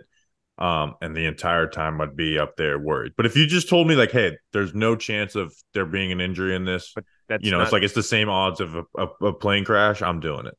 Um, 0.59 0.97
and 1.01 1.17
the 1.17 1.27
entire 1.27 1.69
time 1.69 2.01
I'd 2.01 2.17
be 2.17 2.41
up 2.41 2.57
there 2.57 2.77
worried. 2.77 3.13
But 3.17 3.25
if 3.25 3.37
you 3.37 3.47
just 3.47 3.69
told 3.69 3.87
me 3.87 3.95
like, 3.95 4.11
hey, 4.11 4.37
there's 4.53 4.75
no 4.75 4.97
chance 4.97 5.37
of 5.37 5.55
there 5.75 5.87
being 5.87 6.11
an 6.11 6.21
injury 6.21 6.57
in 6.57 6.65
this, 6.65 6.91
but 6.93 7.05
that's 7.29 7.45
you 7.45 7.53
know, 7.53 7.59
not... 7.59 7.65
it's 7.65 7.73
like 7.73 7.85
it's 7.85 7.95
the 7.95 8.03
same 8.03 8.29
odds 8.29 8.59
of 8.59 8.75
a, 8.75 8.83
a, 8.97 9.27
a 9.27 9.33
plane 9.33 9.65
crash. 9.65 10.03
I'm 10.03 10.19
doing 10.19 10.47
it. 10.47 10.59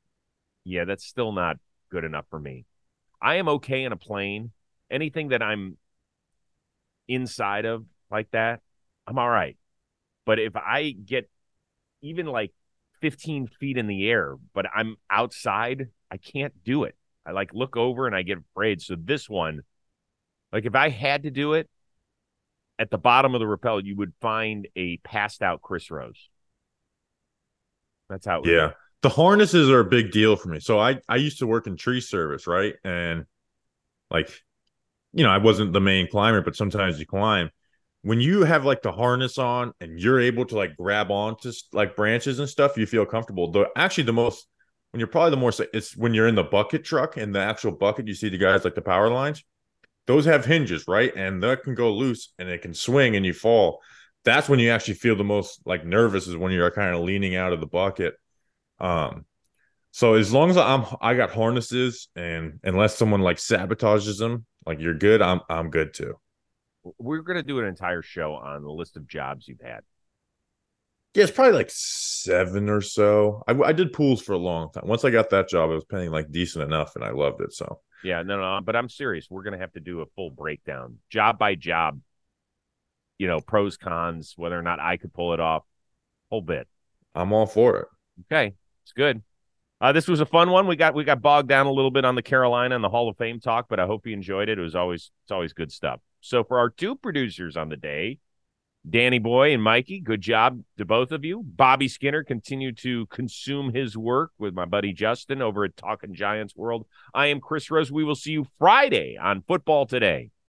Yeah, 0.64 0.86
that's 0.86 1.04
still 1.04 1.34
not 1.34 1.58
good 1.92 2.06
enough 2.06 2.26
for 2.30 2.40
me. 2.40 2.64
I 3.22 3.36
am 3.36 3.50
okay 3.50 3.84
in 3.84 3.92
a 3.92 3.98
plane. 3.98 4.52
Anything 4.90 5.30
that 5.30 5.42
I'm 5.42 5.76
inside 7.10 7.66
of 7.66 7.84
like 8.10 8.32
that, 8.32 8.62
I'm 9.06 9.20
all 9.20 9.30
right. 9.30 9.58
But 10.26 10.40
if 10.40 10.56
I 10.56 10.92
get 10.92 11.30
even 12.02 12.28
like 12.28 12.54
15 13.02 13.48
feet 13.60 13.78
in 13.78 13.88
the 13.88 14.10
air, 14.10 14.36
but 14.54 14.66
I'm 14.74 14.98
outside, 15.10 15.88
I 16.12 16.18
can't 16.18 16.54
do 16.64 16.84
it. 16.84 16.96
I 17.26 17.32
like 17.32 17.54
look 17.54 17.78
over 17.78 18.08
and 18.08 18.16
I 18.16 18.24
get 18.24 18.40
afraid. 18.40 18.82
So 18.82 18.96
this 18.98 19.30
one, 19.30 19.62
like 20.52 20.66
if 20.66 20.76
I 20.76 20.90
had 20.90 21.24
to 21.24 21.32
do 21.32 21.54
it, 21.54 21.70
at 22.80 22.90
the 22.90 22.98
bottom 22.98 23.36
of 23.36 23.40
the 23.40 23.48
rappel, 23.48 23.84
you 23.84 23.96
would 23.98 24.14
find 24.22 24.68
a 24.76 24.98
passed 24.98 25.42
out 25.42 25.62
Chris 25.62 25.92
Rose. 25.92 26.30
That's 28.10 28.26
how. 28.26 28.42
yeah, 28.46 28.72
the 29.02 29.10
harnesses 29.10 29.70
are 29.70 29.82
a 29.82 29.86
big 29.86 30.12
deal 30.12 30.36
for 30.36 30.48
me. 30.48 30.60
So 30.60 30.80
I 30.80 31.00
I 31.08 31.18
used 31.18 31.40
to 31.40 31.48
work 31.48 31.68
in 31.68 31.76
tree 31.76 32.02
service, 32.02 32.48
right? 32.48 32.74
And 32.84 33.26
like, 34.10 34.32
you 35.14 35.24
know, 35.24 35.30
I 35.30 35.38
wasn't 35.38 35.74
the 35.74 35.82
main 35.82 36.08
climber, 36.10 36.42
but 36.42 36.56
sometimes 36.56 37.00
you 37.00 37.06
climb. 37.06 37.52
When 38.02 38.22
you 38.22 38.44
have 38.44 38.66
like 38.66 38.82
the 38.82 38.92
harness 38.92 39.38
on 39.38 39.74
and 39.82 40.00
you're 40.00 40.22
able 40.22 40.46
to 40.46 40.56
like 40.56 40.78
grab 40.78 41.12
onto 41.12 41.52
like 41.74 41.96
branches 41.96 42.40
and 42.40 42.48
stuff, 42.48 42.78
you 42.78 42.86
feel 42.86 43.06
comfortable. 43.06 43.52
The 43.52 43.68
actually 43.76 44.06
the 44.06 44.14
most 44.14 44.48
when 44.92 45.00
you're 45.00 45.08
probably 45.08 45.32
the 45.32 45.38
more 45.38 45.52
it's 45.74 45.96
when 45.98 46.14
you're 46.14 46.28
in 46.28 46.36
the 46.36 46.44
bucket 46.44 46.84
truck 46.84 47.18
and 47.18 47.36
the 47.36 47.40
actual 47.40 47.72
bucket, 47.72 48.08
you 48.08 48.14
see 48.14 48.30
the 48.30 48.38
guys 48.38 48.64
like 48.64 48.76
the 48.76 48.82
power 48.82 49.10
lines 49.10 49.44
those 50.10 50.26
have 50.26 50.44
hinges, 50.44 50.86
right? 50.88 51.16
And 51.16 51.44
that 51.44 51.62
can 51.62 51.76
go 51.76 51.94
loose 51.94 52.34
and 52.40 52.50
it 52.50 52.64
can 52.64 52.74
swing 52.74 53.16
and 53.16 53.24
you 53.24 53.32
fall. 53.32 53.80
That's 54.26 54.50
when 54.50 54.58
you 54.58 54.72
actually 54.72 54.96
feel 54.96 55.16
the 55.16 55.24
most 55.24 55.62
like 55.68 55.86
nervous 55.86 56.26
is 56.26 56.36
when 56.36 56.52
you're 56.52 56.72
kind 56.72 56.96
of 56.96 57.02
leaning 57.02 57.36
out 57.36 57.54
of 57.54 57.60
the 57.60 57.68
bucket. 57.68 58.16
Um, 58.80 59.26
so 59.92 60.16
as 60.16 60.34
long 60.34 60.50
as 60.50 60.58
I'm 60.58 60.84
I 61.00 61.14
got 61.14 61.30
harnesses 61.30 62.08
and 62.16 62.60
unless 62.64 62.98
someone 62.98 63.22
like 63.22 63.38
sabotages 63.38 64.18
them, 64.18 64.48
like 64.66 64.80
you're 64.80 64.96
good, 64.96 65.22
I'm 65.22 65.42
I'm 65.48 65.70
good 65.70 65.94
too. 65.94 66.16
We're 66.98 67.22
gonna 67.22 67.44
do 67.44 67.60
an 67.60 67.66
entire 67.66 68.02
show 68.02 68.34
on 68.34 68.64
the 68.64 68.72
list 68.72 68.98
of 68.98 69.08
jobs 69.08 69.48
you've 69.48 69.62
had. 69.62 69.82
Yeah, 71.14 71.24
it's 71.24 71.32
probably 71.32 71.54
like 71.54 71.72
seven 71.72 72.70
or 72.70 72.82
so. 72.82 73.44
I, 73.48 73.54
I 73.60 73.72
did 73.72 73.94
pools 73.94 74.22
for 74.22 74.34
a 74.34 74.38
long 74.38 74.72
time. 74.72 74.88
Once 74.88 75.04
I 75.04 75.10
got 75.10 75.32
that 75.32 75.50
job, 75.50 75.72
it 75.72 75.76
was 75.76 75.86
paying 75.86 76.12
like 76.12 76.32
decent 76.32 76.64
enough, 76.64 76.96
and 76.96 77.04
I 77.04 77.12
loved 77.12 77.42
it. 77.42 77.54
So 77.54 77.80
yeah, 78.04 78.22
no, 78.22 78.40
no, 78.40 78.60
but 78.64 78.76
I'm 78.76 78.90
serious. 78.90 79.28
We're 79.30 79.44
gonna 79.44 79.58
have 79.58 79.74
to 79.74 79.80
do 79.80 80.02
a 80.02 80.06
full 80.16 80.30
breakdown, 80.30 81.00
job 81.10 81.40
by 81.40 81.56
job. 81.56 82.00
You 83.18 83.28
know, 83.28 83.42
pros, 83.42 83.76
cons, 83.76 84.34
whether 84.38 84.58
or 84.58 84.62
not 84.62 84.80
I 84.80 84.96
could 84.96 85.14
pull 85.14 85.34
it 85.34 85.42
off, 85.42 85.64
whole 86.30 86.42
bit. 86.42 86.68
I'm 87.14 87.34
all 87.34 87.48
for 87.48 87.78
it. 87.80 87.88
Okay, 88.32 88.56
it's 88.84 88.94
good. 88.94 89.22
Uh, 89.82 89.92
this 89.94 90.08
was 90.08 90.20
a 90.20 90.26
fun 90.26 90.52
one. 90.52 90.68
We 90.68 90.76
got 90.76 90.94
we 90.94 91.04
got 91.04 91.22
bogged 91.22 91.50
down 91.50 91.66
a 91.66 91.72
little 91.72 91.92
bit 91.92 92.06
on 92.06 92.16
the 92.16 92.22
Carolina 92.22 92.76
and 92.76 92.84
the 92.84 92.90
Hall 92.90 93.10
of 93.10 93.18
Fame 93.18 93.40
talk, 93.40 93.68
but 93.70 93.80
I 93.80 93.86
hope 93.86 94.06
you 94.06 94.14
enjoyed 94.14 94.50
it. 94.50 94.60
It 94.60 94.62
was 94.62 94.76
always 94.76 95.12
it's 95.24 95.32
always 95.32 95.54
good 95.54 95.72
stuff. 95.72 96.00
So 96.22 96.44
for 96.44 96.60
our 96.60 96.70
two 96.70 96.96
producers 96.96 97.56
on 97.56 97.70
the 97.70 97.78
day, 97.78 98.20
Danny 98.90 99.20
Boy 99.20 99.54
and 99.54 99.62
Mikey, 99.62 100.00
good 100.00 100.22
job 100.22 100.64
to 100.78 100.86
both 100.86 101.12
of 101.12 101.26
you. 101.26 101.44
Bobby 101.44 101.88
Skinner 101.88 102.24
continued 102.24 102.78
to 102.80 103.06
consume 103.08 103.74
his 103.74 103.98
work 103.98 104.32
with 104.38 104.54
my 104.54 104.66
buddy 104.66 104.94
Justin 104.94 105.42
over 105.42 105.66
at 105.66 105.76
Talking 105.76 106.16
Giants 106.16 106.56
World. 106.56 106.86
I 107.14 107.28
am 107.28 107.42
Chris 107.42 107.70
Rose. 107.70 107.92
We 107.92 108.04
will 108.04 108.16
see 108.16 108.32
you 108.32 108.48
Friday 108.58 109.18
on 109.22 109.44
Football 109.48 109.86
Today. 109.86 110.32